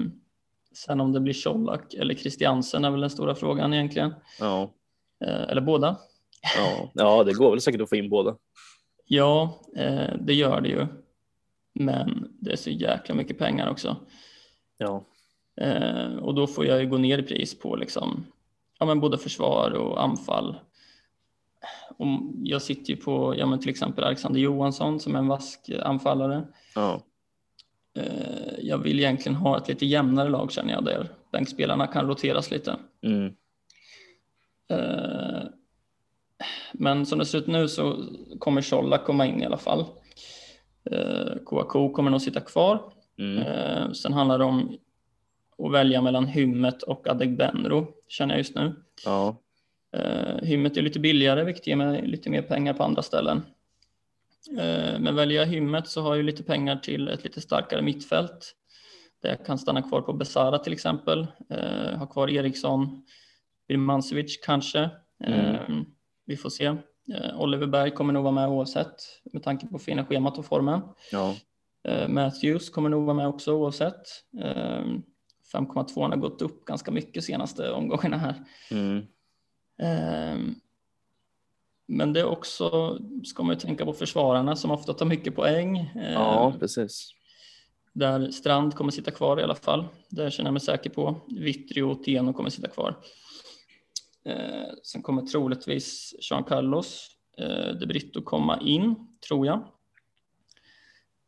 sen 0.74 1.02
om 1.02 1.12
det 1.14 1.20
blir 1.20 1.44
Colak 1.44 1.94
eller 1.94 2.14
Christiansen 2.16 2.86
är 2.86 2.92
väl 2.92 3.02
den 3.02 3.10
stora 3.10 3.36
frågan 3.36 3.74
egentligen. 3.74 4.14
ja, 4.40 4.74
Eh, 5.26 5.42
eller 5.50 5.62
båda. 5.62 5.98
ja, 6.58 6.92
ja, 6.94 7.24
det 7.24 7.34
går 7.34 7.52
väl 7.52 7.62
säkert 7.62 7.82
att 7.82 7.90
få 7.90 7.96
in 7.96 8.10
båda. 8.10 8.36
Ja, 9.06 9.62
eh, 9.76 10.16
det 10.22 10.34
gör 10.34 10.62
det 10.62 10.70
ju. 10.70 10.88
Men 11.74 12.28
det 12.40 12.52
är 12.52 12.56
så 12.56 12.70
jäkla 12.70 13.16
mycket 13.16 13.38
pengar 13.38 13.70
också. 13.70 13.98
Ja, 14.78 15.06
Eh, 15.62 16.16
och 16.16 16.34
då 16.36 16.48
får 16.48 16.66
jag 16.66 16.80
ju 16.84 16.90
gå 16.90 16.98
ner 16.98 17.18
i 17.18 17.24
pris 17.24 17.60
på 17.60 17.76
liksom, 17.76 18.26
ja, 18.80 18.86
men 18.86 19.00
både 19.00 19.18
försvar 19.18 19.72
och 19.72 20.04
anfall. 20.04 20.56
Och 21.98 22.08
jag 22.44 22.62
sitter 22.62 22.90
ju 22.94 22.96
på 22.98 23.36
ja, 23.38 23.46
men 23.46 23.60
till 23.60 23.70
exempel 23.70 24.04
Alexander 24.04 24.40
Johansson 24.40 25.00
som 25.00 25.16
är 25.16 25.20
en 25.20 25.28
vask 25.28 25.70
anfallare. 25.84 26.48
ja, 26.76 27.02
Eh, 27.96 28.54
jag 28.62 28.78
vill 28.78 29.00
egentligen 29.00 29.36
ha 29.36 29.58
ett 29.58 29.68
lite 29.68 29.86
jämnare 29.86 30.30
lag 30.30 30.52
känner 30.52 30.74
jag 30.74 30.86
där 30.86 31.08
bänkspelarna 31.32 31.88
kan 31.88 32.08
roteras 32.08 32.52
lite. 32.52 32.76
mm, 33.04 33.34
Eh, 34.72 35.44
men 36.74 37.06
som 37.06 37.20
det 37.20 37.26
ser 37.26 37.38
ut 37.38 37.48
nu 37.48 37.68
så 37.68 38.06
kommer 38.40 38.62
Scholla 38.62 38.98
komma 38.98 39.26
in 39.26 39.42
i 39.42 39.46
alla 39.46 39.58
fall. 39.58 39.86
Eh, 40.92 41.36
Kouakou 41.46 41.90
kommer 41.94 42.12
nog 42.12 42.22
sitta 42.22 42.40
kvar. 42.40 42.94
mm, 43.18 43.38
Eh, 43.38 43.92
sen 43.92 44.14
handlar 44.14 44.38
det 44.40 44.46
om 44.46 44.78
att 45.58 45.72
välja 45.74 46.02
mellan 46.02 46.26
Hymmet 46.28 46.84
och 46.84 47.08
Adegbenro 47.08 47.88
känner 48.08 48.34
jag 48.34 48.40
just 48.40 48.56
nu. 48.56 48.76
ja, 49.06 49.36
Eh, 49.94 50.36
Hymmet 50.42 50.78
är 50.78 50.82
lite 50.82 51.00
billigare 51.00 51.44
vilket 51.44 51.68
ger 51.68 51.76
mig 51.76 52.08
lite 52.08 52.30
mer 52.30 52.42
pengar 52.42 52.74
på 52.74 52.84
andra 52.84 53.02
ställen. 53.02 53.42
Eh, 54.58 55.00
men 55.00 55.16
väljer 55.16 55.40
jag 55.40 55.48
Hymmet 55.48 55.88
så 55.88 56.02
har 56.02 56.10
jag 56.10 56.18
ju 56.18 56.24
lite 56.24 56.44
pengar 56.44 56.76
till 56.76 57.08
ett 57.08 57.24
lite 57.24 57.42
starkare 57.42 57.82
mittfält. 57.82 58.56
Där 59.22 59.30
jag 59.30 59.46
kan 59.46 59.58
stanna 59.58 59.82
kvar 59.82 60.02
på 60.02 60.14
Besara 60.14 60.60
till 60.60 60.74
exempel. 60.74 61.28
Eh, 61.50 61.98
ha 61.98 62.06
kvar 62.06 62.30
Eriksson, 62.30 63.06
Birmancevic 63.68 64.40
kanske. 64.46 64.90
Eh, 65.24 65.60
vi 66.26 66.38
får 66.38 66.50
se. 66.50 66.76
Oliver 67.38 67.68
Berg 67.68 67.92
kommer 67.92 68.14
nog 68.14 68.24
vara 68.24 68.34
med 68.34 68.50
oavsett 68.50 68.96
med 69.34 69.44
tanke 69.44 69.68
på 69.68 69.80
fina 69.80 70.06
schemat 70.06 70.38
och 70.38 70.46
formen. 70.46 70.82
ja, 71.12 71.36
Matthews 72.08 72.70
kommer 72.70 72.90
nog 72.90 73.06
vara 73.06 73.18
med 73.18 73.28
också 73.28 73.54
oavsett. 73.54 74.02
Eh, 74.42 74.86
5,2 75.54 76.10
har 76.10 76.18
gått 76.18 76.42
upp 76.42 76.66
ganska 76.66 76.92
mycket 76.92 77.24
senaste 77.24 77.72
omgångarna 77.72 78.18
här. 78.18 78.36
mm, 78.72 79.06
Men 81.88 82.14
det 82.14 82.20
är 82.20 82.26
också, 82.26 82.98
ska 83.24 83.44
man 83.44 83.56
ju 83.56 83.60
tänka 83.60 83.86
på 83.86 83.94
försvararna 83.94 84.56
som 84.56 84.72
ofta 84.72 84.94
tar 84.94 85.06
mycket 85.06 85.36
poäng. 85.36 85.78
Ehm, 85.78 86.14
ja, 86.14 86.54
precis. 86.60 87.10
Där 87.94 88.32
Strand 88.32 88.76
kommer 88.76 88.92
sitta 88.92 89.12
kvar 89.12 89.40
i 89.40 89.44
alla 89.44 89.56
fall. 89.56 89.88
Det 90.10 90.32
känner 90.32 90.48
jag 90.48 90.54
mig 90.54 90.62
säker 90.62 90.90
på. 90.90 91.22
Vittry 91.28 91.82
och 91.82 92.04
Teno 92.04 92.34
kommer 92.34 92.50
sitta 92.50 92.68
kvar. 92.70 92.98
Ehm, 94.26 94.76
Sen 94.84 95.02
kommer 95.02 95.22
troligtvis 95.22 96.16
Jean 96.32 96.44
Carlos 96.44 97.08
eh, 97.38 97.76
de 97.80 97.86
Brito 97.86 98.22
komma 98.22 98.60
in, 98.62 98.96
tror 99.28 99.46
jag. 99.46 99.68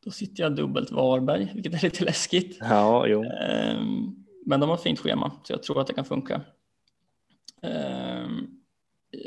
Då 0.05 0.11
sitter 0.11 0.43
jag 0.43 0.55
dubbelt 0.55 0.91
Varberg, 0.91 1.51
vilket 1.55 1.73
är 1.73 1.81
lite 1.81 2.03
läskigt. 2.03 2.57
Ja, 2.59 3.07
jo. 3.07 3.23
Ehm, 3.23 4.15
Men 4.45 4.59
de 4.59 4.69
har 4.69 4.75
ett 4.75 4.83
fint 4.83 4.99
schema, 4.99 5.31
så 5.43 5.53
jag 5.53 5.63
tror 5.63 5.81
att 5.81 5.87
det 5.87 5.93
kan 5.93 6.05
funka. 6.05 6.41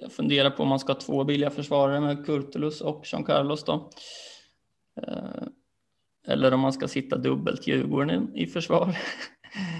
Jag 0.02 0.12
funderar 0.12 0.50
på 0.50 0.62
om 0.62 0.68
man 0.68 0.78
ska 0.78 0.92
ha 0.92 1.00
två 1.00 1.24
billiga 1.24 1.50
försvarare 1.50 2.00
med 2.00 2.26
Kurtulus 2.26 2.80
och 2.80 3.04
Jean 3.12 3.24
Carlos 3.24 3.64
då. 3.64 3.90
Ehm, 5.02 5.48
Eller 6.26 6.54
om 6.54 6.60
man 6.60 6.72
ska 6.72 6.88
sitta 6.88 7.16
dubbelt 7.16 7.66
Djurgården 7.66 8.36
i 8.36 8.46
försvar. 8.46 8.96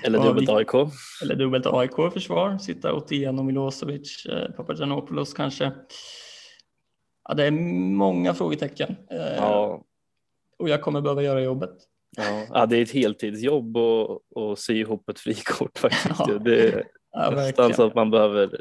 Eller 0.05 0.19
dubbelt 0.25 0.49
AIK. 0.49 0.75
Eller 1.23 1.35
dubbelt 1.35 1.67
AIK 1.67 1.99
i 2.09 2.11
försvar. 2.11 2.59
Sitta 2.59 2.93
Otieno, 2.95 3.43
Milosevic, 3.43 4.27
eh, 4.27 4.51
Papagiannopoulos 4.51 5.35
kanske. 5.35 5.73
Ja, 7.29 7.35
det 7.35 7.45
är 7.45 7.51
många 7.51 8.35
frågetecken. 8.35 8.97
Ehm, 9.11 9.35
Ja, 9.37 9.85
Och 10.59 10.69
jag 10.69 10.83
kommer 10.83 11.01
behöva 11.01 11.23
göra 11.23 11.43
jobbet. 11.43 11.71
ja. 12.51 12.67
det 12.67 12.77
är 12.79 12.83
ett 12.83 12.91
heltidsjobb 12.93 13.77
att, 13.77 14.59
sy 14.59 14.81
ihop 14.81 15.09
ett 15.09 15.19
frikort 15.21 15.79
faktiskt. 15.79 16.15
Ja. 16.19 16.39
Det 16.39 16.69
är 16.69 16.85
Ja, 17.13 17.31
nästan 17.31 17.75
så 17.75 17.83
att 17.87 17.95
man 17.95 18.11
behöver 18.11 18.61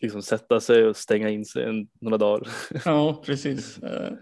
liksom 0.00 0.22
sätta 0.22 0.60
sig 0.60 0.86
och 0.86 0.96
stänga 0.96 1.28
in 1.28 1.44
sig 1.44 1.64
en, 1.64 1.88
några 2.00 2.16
dagar. 2.18 2.48
Ja, 2.84 3.22
precis. 3.24 3.78
Eh, 3.78 4.12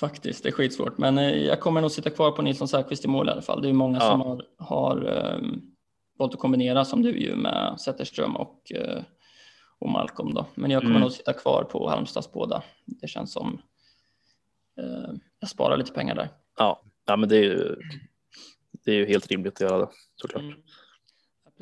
Faktiskt, 0.00 0.42
det 0.42 0.48
är 0.48 0.52
skitsvårt. 0.52 0.98
Men 0.98 1.18
eh, 1.18 1.36
jag 1.36 1.60
kommer 1.60 1.80
nog 1.80 1.90
sitta 1.90 2.10
kvar 2.10 2.30
på 2.32 2.42
Nilsson 2.42 2.68
Säfqvist 2.68 3.04
i 3.04 3.08
mål 3.08 3.28
i 3.28 3.30
alla 3.32 3.42
fall. 3.42 3.62
Det 3.62 3.66
är 3.66 3.70
ju 3.70 3.74
många 3.76 3.98
Ja. 3.98 4.10
som 4.10 4.20
har, 4.20 4.42
har 4.58 5.04
um, 5.34 5.62
valt 6.18 6.34
att 6.34 6.40
kombinera 6.40 6.84
som 6.84 7.02
du 7.02 7.18
ju 7.18 7.36
med 7.36 7.80
Zetterström 7.80 8.36
och, 8.36 8.72
eh, 8.72 9.02
och 9.78 9.88
Malcolm 9.90 10.34
då. 10.34 10.46
Men 10.54 10.70
jag 10.70 10.80
kommer 10.82 10.90
Mm. 10.90 11.02
nog 11.02 11.12
sitta 11.12 11.32
kvar 11.32 11.64
på 11.64 11.88
Halmstads 11.88 12.32
båda. 12.32 12.62
Det 12.86 13.08
känns 13.08 13.32
som 13.32 13.62
eh, 14.78 15.10
jag 15.40 15.48
sparar 15.50 15.76
lite 15.76 15.92
pengar 15.92 16.14
där. 16.14 16.28
Ja, 16.58 16.82
ja 17.06 17.16
men 17.16 17.28
det 17.28 17.36
är 17.36 17.42
ju, 17.42 17.76
det 18.84 18.90
är 18.90 18.96
ju 18.96 19.06
helt 19.06 19.26
rimligt 19.26 19.54
att 19.54 19.60
göra 19.70 19.78
det 19.78 19.88
såklart. 20.16 20.42
Mm. 20.42 20.58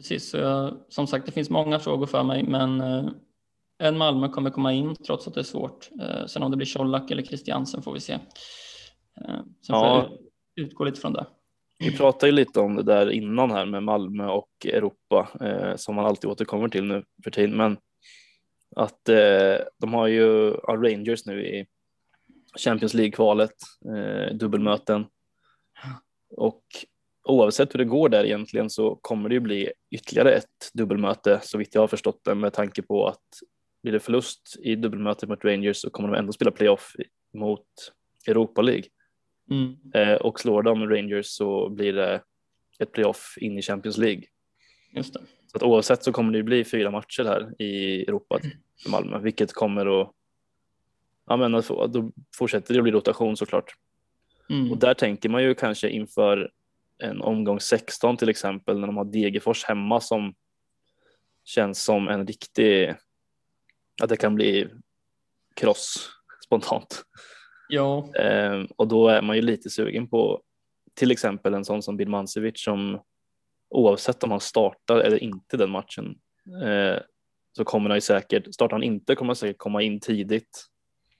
Precis, 0.01 0.31
så 0.31 0.37
jag, 0.37 0.77
som 0.89 1.07
sagt 1.07 1.27
det 1.27 1.33
finns 1.33 1.51
många 1.51 1.79
frågor 1.79 2.07
för 2.07 2.23
mig 2.23 2.43
men 2.43 2.81
eh, 2.81 3.09
en 3.79 3.99
Malmö 3.99 4.29
kommer 4.29 4.51
komma 4.51 4.73
in 4.73 4.97
trots 4.97 5.29
att 5.29 5.35
det 5.35 5.41
är 5.41 5.45
svårt. 5.45 5.91
Eh, 6.01 6.27
sen 6.27 6.43
om 6.43 6.51
det 6.51 6.57
blir 6.57 6.75
Colak 6.79 7.11
eller 7.11 7.23
Christiansen 7.23 7.83
får 7.83 7.93
vi 7.93 8.01
se. 8.01 8.13
Eh, 8.13 8.21
sen 9.37 9.45
Ja. 9.69 9.81
får 9.81 9.89
jag 9.89 10.19
utgå 10.67 10.85
lite 10.85 11.01
från 11.01 11.13
det. 11.13 11.27
Vi 11.79 11.97
pratade 11.97 12.27
ju 12.27 12.33
lite 12.33 12.61
om 12.61 12.77
det 12.77 12.83
där 12.83 13.11
innan 13.11 13.51
här 13.51 13.67
med 13.67 13.83
Malmö 13.83 14.27
och 14.27 14.51
Europa 14.65 15.29
eh, 15.41 15.77
som 15.77 15.95
man 15.95 16.07
alltid 16.07 16.31
återkommer 16.31 16.69
till 16.69 16.85
nu 16.85 17.05
för 17.25 17.31
tiden. 17.31 17.57
Men 17.57 17.77
att 18.77 19.09
eh, 19.09 19.57
de 19.79 19.95
har 19.95 20.07
ju 20.07 20.51
Rangers 20.53 21.27
nu 21.27 21.47
i 21.47 21.67
Champions 22.59 22.95
League-kvalet, 22.95 23.55
eh, 23.97 24.37
dubbelmöten. 24.37 25.07
Och 26.37 26.63
oavsett 27.31 27.75
hur 27.75 27.79
det 27.79 27.85
går 27.85 28.09
där 28.09 28.25
egentligen 28.25 28.71
så 28.71 28.95
kommer 28.95 29.29
det 29.29 29.35
ju 29.35 29.41
bli 29.41 29.73
ytterligare 29.91 30.35
ett 30.35 30.71
dubbelmöte 30.75 31.41
så 31.43 31.59
vitt 31.59 31.75
jag 31.75 31.83
har 31.83 31.89
förstått 31.89 32.21
det 32.25 32.35
med 32.35 32.53
tanke 32.53 32.83
på 32.83 33.07
att 33.07 33.25
blir 33.83 33.93
det 33.93 34.01
förlust 34.01 34.57
i 34.63 34.77
dubbelmötet 34.77 35.29
mot 35.29 35.45
Rangers 35.45 35.77
så 35.77 35.91
kommer 35.91 36.09
de 36.09 36.19
ändå 36.19 36.33
spela 36.33 36.51
playoff 36.51 36.97
mot 37.35 37.67
Europa 38.27 38.63
League. 38.63 38.85
Mm. 39.51 39.77
Eh, 39.95 40.17
och 40.17 40.41
slår 40.41 40.63
de 40.63 40.89
Rangers 40.89 41.27
så 41.27 41.69
blir 41.69 41.93
det 41.93 42.23
ett 42.79 42.93
playoff 42.93 43.35
in 43.41 43.59
i 43.59 43.63
Champions 43.63 43.99
League. 43.99 44.23
Just 44.97 45.15
det. 45.15 45.21
Så 45.47 45.57
att 45.57 45.63
oavsett 45.63 46.05
så 46.05 46.13
kommer 46.13 46.33
det 46.33 46.43
bli 46.43 46.65
fyra 46.65 46.91
matcher 46.91 47.25
här 47.25 47.63
i 47.63 48.03
Europa 48.03 48.39
för 48.83 48.91
Malmö, 48.91 49.19
vilket 49.19 49.53
kommer 49.53 50.01
att 50.03 50.15
Ja, 51.31 51.37
men 51.37 51.53
då 51.93 52.13
fortsätter 52.37 52.75
det 52.75 52.83
bli 52.83 52.93
rotation 52.93 53.37
såklart. 53.37 53.75
Mm. 54.49 54.73
Och 54.73 54.79
där 54.79 54.95
tänker 54.95 55.29
man 55.29 55.43
ju 55.43 55.55
kanske 55.55 55.89
inför 55.89 56.51
en 57.03 57.23
omgång 57.23 57.61
16 57.61 58.17
till 58.17 58.29
exempel 58.29 58.81
när 58.81 58.87
de 58.87 58.97
har 58.97 59.05
Degerfors 59.05 59.65
hemma 59.65 60.01
som 60.01 60.35
känns 61.45 61.85
som 61.85 62.09
en 62.09 62.27
riktig, 62.27 62.95
att 64.03 64.09
det 64.09 64.17
kan 64.17 64.35
bli 64.35 64.69
kross 65.57 66.11
spontant. 66.45 67.03
Ja, 67.69 68.11
Eh, 68.15 68.65
och 68.77 68.89
då 68.89 69.09
är 69.09 69.23
man 69.23 69.37
ju 69.37 69.43
lite 69.43 69.71
sugen 69.71 70.09
på 70.09 70.43
till 70.95 71.11
exempel 71.11 71.55
en 71.55 71.65
sån 71.65 71.83
som 71.83 71.97
Birmancevic 71.97 72.63
som 72.63 73.01
oavsett 73.69 74.25
om 74.25 74.31
han 74.31 74.41
startar 74.41 75.01
eller 75.01 75.23
inte 75.23 75.57
den 75.57 75.71
matchen 75.71 76.19
eh, 76.65 77.03
så 77.53 77.65
kommer 77.65 77.91
han 77.91 77.97
ju 77.97 78.01
säkert, 78.01 78.55
startar 78.55 78.77
han 78.77 78.83
inte 78.83 79.15
kommer 79.15 79.29
han 79.29 79.37
säkert 79.37 79.59
komma 79.59 79.83
in 79.83 80.01
tidigt 80.01 80.67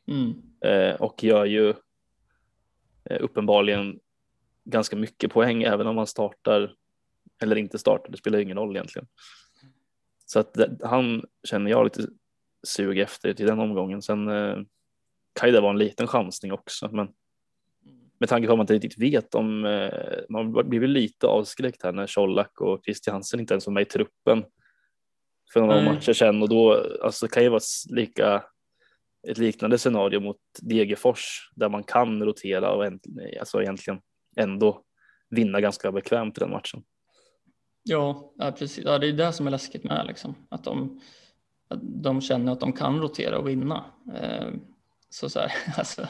mm. 0.09 0.35
eh, 0.65 0.95
och 1.01 1.25
gör 1.25 1.45
ju 1.45 1.69
eh, 3.05 3.19
uppenbarligen 3.21 4.01
ganska 4.71 4.97
mycket 4.97 5.33
poäng 5.33 5.63
även 5.63 5.87
om 5.87 5.97
han 5.97 6.07
startar 6.07 6.75
eller 7.43 7.57
inte 7.57 7.79
startar, 7.79 8.11
det 8.11 8.19
spelar 8.19 8.39
ingen 8.39 8.57
roll 8.57 8.77
egentligen. 8.77 9.09
Så 10.27 10.39
att 10.39 10.55
det, 10.55 10.79
han 10.83 11.25
känner 11.45 11.71
jag 11.71 11.85
lite 11.85 12.07
sug 12.67 12.99
efter 12.99 13.33
till 13.33 13.47
den 13.47 13.59
omgången. 13.59 14.03
Sen 14.03 14.29
eh, 14.29 14.57
kan 15.33 15.49
ju 15.49 15.53
det 15.53 15.61
vara 15.61 15.71
en 15.71 15.79
liten 15.79 16.07
chansning 16.07 16.53
också, 16.53 16.89
men 16.93 17.09
med 18.19 18.29
tanke 18.29 18.47
på 18.47 18.53
att 18.53 18.59
man 18.59 18.65
inte 18.65 18.75
riktigt 18.75 19.03
vet 19.03 19.35
om 19.35 19.65
eh, 19.65 20.19
man 20.29 20.53
blir 20.53 20.81
väl 20.81 20.91
lite 20.91 21.27
avskräckt 21.27 21.83
här 21.83 21.93
när 21.93 22.07
Colak 22.07 22.61
och 22.61 22.81
Christiansen 22.85 23.41
inte 23.41 23.55
ens 23.55 23.67
var 23.67 23.75
med 23.75 23.83
i 23.83 23.85
truppen 23.85 24.45
för 25.53 25.61
några 25.61 25.75
Nej. 25.75 25.85
matcher 25.85 26.13
sedan 26.13 26.43
och 26.43 26.49
då 26.49 26.87
alltså 27.03 27.29
kan 27.29 27.43
ju 27.43 27.49
vara 27.49 27.61
lika 27.91 28.45
ett 29.29 29.39
liknande 29.39 29.79
scenario 29.79 30.21
mot 30.21 30.37
Degerfors 30.63 31.51
där 31.55 31.69
man 31.69 31.85
kan 31.85 32.25
rotera 32.25 32.73
och 32.73 32.85
alltså 33.41 33.63
egentligen 33.63 34.01
ändå 34.41 34.83
vinna 35.29 35.61
ganska 35.61 35.93
bekvämt 35.93 36.39
i 36.39 36.41
den 36.41 36.51
matchen. 36.51 36.83
Ja, 37.83 38.33
ja, 38.39 38.53
precis. 38.53 38.85
Ja, 38.85 38.99
det 38.99 39.09
är 39.09 39.13
det 39.13 39.33
som 39.33 39.47
är 39.47 39.51
läskigt 39.51 39.85
med 39.85 40.07
liksom. 40.07 40.35
Att 40.49 40.65
de, 40.65 41.01
att 41.69 41.79
de 41.83 42.21
känner 42.21 42.53
att 42.53 42.61
de 42.61 42.73
kan 42.73 43.01
rotera 43.01 43.39
och 43.39 43.49
vinna. 43.49 43.85
Eh, 44.15 44.49
så 45.11 45.31
så 45.31 45.41
här, 45.41 45.53
alltså 45.79 46.07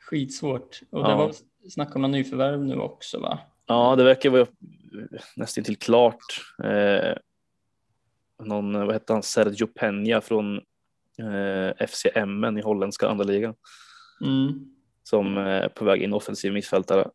skitsvårt. 0.00 0.80
Och 0.90 1.02
det 1.04 1.10
Ja. 1.10 1.16
var 1.16 1.32
snack 1.70 1.96
om 1.96 2.02
någon 2.02 2.10
nyförvärv 2.10 2.64
nu 2.64 2.76
också 2.76 3.20
va? 3.20 3.38
Ja, 3.66 3.96
det 3.96 4.04
verkar 4.04 4.30
vara 4.30 4.46
nästan 5.36 5.64
till 5.64 5.76
klart. 5.78 6.24
Eh, 6.64 7.16
någon, 8.42 8.72
vad 8.72 8.92
hette 8.92 9.12
han, 9.12 9.22
Sergio 9.22 9.66
Peña 9.66 10.20
från 10.20 10.56
eh, 11.18 11.86
FC 11.86 12.06
Emmen 12.14 12.58
i 12.58 12.62
holländska 12.62 13.08
andra 13.08 13.24
ligan 13.24 13.54
Mm. 14.24 14.74
som 15.02 15.36
eh, 15.38 15.42
är 15.44 15.68
på 15.68 15.84
väg 15.84 16.02
in 16.02 16.12
offensiv 16.12 16.52
mittfältare. 16.52 17.08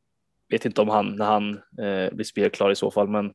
Vet 0.52 0.66
inte 0.66 0.82
om 0.82 0.90
han 0.90 1.16
när 1.16 1.26
han 1.26 1.54
eh, 1.56 2.14
blir 2.14 2.24
spelklar 2.24 2.72
i 2.72 2.76
så 2.76 2.92
fall, 2.92 3.08
men 3.08 3.34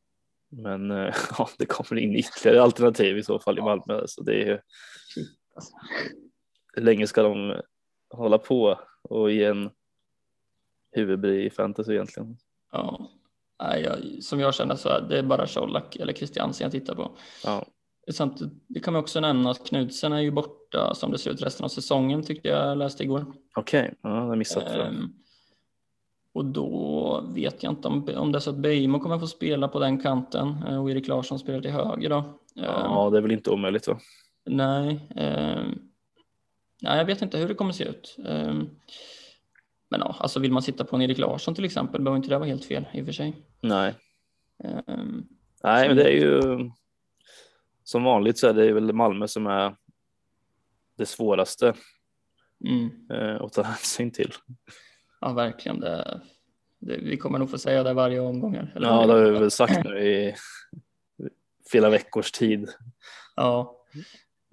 men 0.48 0.90
eh, 0.90 1.14
ja, 1.38 1.48
det 1.58 1.66
kommer 1.66 2.00
in 2.00 2.14
ytterligare 2.14 2.62
alternativ 2.62 3.18
i 3.18 3.22
så 3.22 3.38
fall 3.38 3.58
i 3.58 3.62
Malmö. 3.62 4.02
Så 4.06 4.22
det 4.22 4.32
är 4.42 4.46
ju, 4.46 4.58
hur 6.74 6.82
länge 6.82 7.06
ska 7.06 7.22
de 7.22 7.60
hålla 8.10 8.38
på 8.38 8.80
och 9.02 9.30
ge 9.32 9.44
en 9.44 9.70
huvudbry 10.92 11.46
i 11.46 11.50
fantasy 11.50 11.92
egentligen? 11.92 12.36
Ja. 12.72 13.10
Nej, 13.62 13.82
jag, 13.82 14.22
som 14.22 14.40
jag 14.40 14.54
känner 14.54 14.76
så 14.76 14.88
är 14.88 15.00
det 15.00 15.22
bara 15.22 15.46
Colak 15.46 15.96
eller 15.96 16.12
Christiansen 16.12 16.64
jag 16.64 16.72
tittar 16.72 16.94
på. 16.94 17.16
Ja, 17.44 17.66
det 18.68 18.80
kan 18.80 18.92
man 18.92 19.02
också 19.02 19.20
nämna 19.20 19.50
att 19.50 19.66
Knudsen 19.66 20.12
är 20.12 20.20
ju 20.20 20.30
borta 20.30 20.94
som 20.94 21.12
det 21.12 21.18
ser 21.18 21.30
ut 21.30 21.42
resten 21.42 21.64
av 21.64 21.68
säsongen 21.68 22.22
tyckte 22.22 22.48
jag 22.48 22.78
läste 22.78 23.02
igår. 23.02 23.24
okej, 23.56 23.94
ja, 24.02 24.16
jag 24.16 24.22
har 24.22 24.36
missat 24.36 24.64
det. 24.64 24.92
Och 26.37 26.45
då 26.45 27.24
vet 27.34 27.62
jag 27.62 27.72
inte 27.72 27.89
om, 27.89 28.09
om 28.16 28.32
det 28.32 28.39
är 28.39 28.41
så 28.41 28.51
att 28.51 28.57
Beijmo 28.57 29.01
kommer 29.01 29.18
få 29.18 29.26
spela 29.26 29.68
på 29.68 29.78
den 29.78 29.99
kanten 29.99 30.62
eh, 30.68 30.82
och 30.82 30.91
Erik 30.91 31.09
Larsson 31.09 31.39
spelar 31.39 31.61
till 31.61 31.70
höger 31.70 32.11
då. 32.11 32.24
Ja, 32.55 33.11
det 33.11 33.18
är 33.18 33.22
väl 33.22 33.32
inte 33.32 33.51
omöjligt. 33.51 33.89
Va? 33.89 33.99
Nej, 34.45 35.01
ehm, 35.16 35.78
nej, 36.82 36.99
jag 36.99 37.05
vet 37.05 37.22
inte 37.22 37.39
hur 37.39 37.49
det 37.49 37.55
kommer 37.55 37.72
se 37.72 37.84
ut. 37.84 38.16
Ehm, 38.26 38.70
men 39.89 40.01
ja, 40.01 40.16
alltså 40.18 40.41
vill 40.41 40.53
man 40.53 40.62
sitta 40.62 40.84
på 40.84 40.97
en 40.97 41.03
Erik 41.03 41.18
Larsson 41.18 41.55
till 41.55 41.64
exempel 41.64 42.01
behöver 42.03 42.16
inte 42.16 42.28
det 42.28 42.39
vara 42.39 42.49
helt 42.49 42.64
fel 42.64 42.84
i 42.93 43.03
och 43.03 43.07
för 43.07 43.12
sig. 43.12 43.37
Nej, 43.61 43.95
Ehm, 44.64 45.28
nej, 45.62 45.89
men 45.89 45.97
det 45.97 46.05
är 46.05 46.16
ju 46.16 46.70
som 47.84 48.05
vanligt 48.05 48.39
så 48.39 48.49
är 48.49 48.55
det 48.55 48.72
väl 48.72 48.93
Malmö 48.93 49.28
som 49.28 49.47
är 49.47 49.76
det 50.97 51.07
svåraste 51.07 51.74
mm, 52.64 52.91
eh, 53.11 53.43
att 53.43 53.53
ta 53.53 53.62
hänsyn 53.62 54.11
till. 54.11 54.32
Ja, 55.28 55.32
verkligen. 55.32 55.80
Det, 55.80 56.20
det, 56.80 56.96
vi 56.96 57.16
kommer 57.16 57.38
nog 57.38 57.50
få 57.50 57.58
säga 57.58 57.82
det 57.82 57.92
varje 57.94 58.20
omgång. 58.20 58.54
eller 58.54 58.88
Ja, 58.88 59.06
det 59.06 59.12
har 59.12 59.20
vi 59.20 59.30
väl 59.30 59.50
sagt 59.50 59.84
nu 59.84 59.98
i 60.00 60.34
flera 61.70 61.90
veckors 61.90 62.32
tid. 62.32 62.68
Ja, 63.36 63.76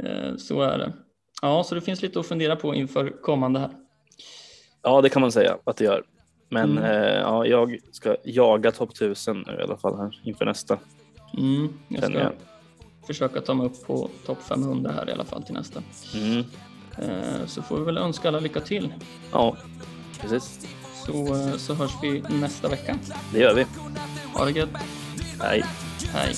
eh, 0.04 0.36
så 0.38 0.62
är 0.62 0.78
det. 0.78 0.94
Ja, 1.42 1.64
så 1.64 1.76
det 1.76 1.82
finns 1.82 2.02
lite 2.02 2.20
att 2.20 2.26
fundera 2.28 2.56
på 2.56 2.76
inför 2.76 3.22
kommande 3.22 3.60
här. 3.60 3.70
Ja, 4.82 5.02
det 5.02 5.10
kan 5.10 5.22
man 5.22 5.32
säga 5.32 5.58
att 5.64 5.78
det 5.78 5.84
gör. 5.84 6.04
Men 6.50 6.78
Mm. 6.78 6.84
eh, 6.84 7.14
ja, 7.20 7.46
jag 7.46 7.78
ska 7.92 8.16
jaga 8.24 8.72
topp 8.72 8.92
1000 8.92 9.44
nu 9.48 9.58
i 9.60 9.64
alla 9.64 9.78
fall 9.78 9.98
här 9.98 10.22
inför 10.24 10.46
nästa. 10.46 10.78
Mm, 11.38 11.74
jag 11.88 12.04
ska 12.04 12.14
jag. 12.20 12.32
försöka 13.08 13.42
ta 13.42 13.54
mig 13.54 13.66
upp 13.66 13.86
på 13.88 14.10
topp 14.26 14.42
500 14.42 14.92
här 14.92 15.10
i 15.10 15.12
alla 15.12 15.26
fall 15.26 15.44
till 15.44 15.54
nästa. 15.54 15.84
Mm. 16.16 16.44
Eh, 16.98 17.46
så 17.46 17.62
får 17.62 17.78
vi 17.80 17.86
väl 17.86 17.98
önska 17.98 18.28
alla 18.28 18.40
lycka 18.40 18.60
till. 18.60 18.94
Ja, 19.32 19.58
Precis. 20.24 20.68
Så, 21.06 21.36
eh, 21.36 21.58
så 21.58 21.74
hörs 21.74 21.92
vi 22.02 22.24
nästa 22.30 22.70
vecka. 22.70 22.98
Det 23.34 23.40
gör 23.40 23.54
vi. 23.54 23.66
Ha 24.34 24.46
det 24.46 24.52
gött. 24.52 24.70
Hej. 25.42 25.64
Hej. 26.14 26.36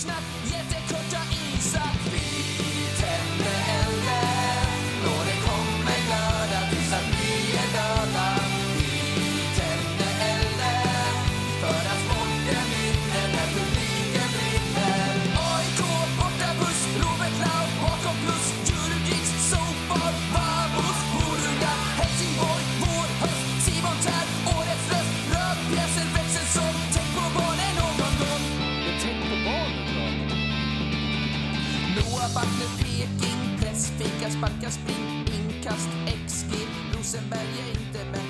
sparkar, 34.38 34.70
spring, 34.70 35.26
inkast, 35.40 35.90
XG. 36.28 36.52
Rosenberg 36.94 37.50
är 37.64 37.70
inte 37.70 38.00
bäst 38.12 38.25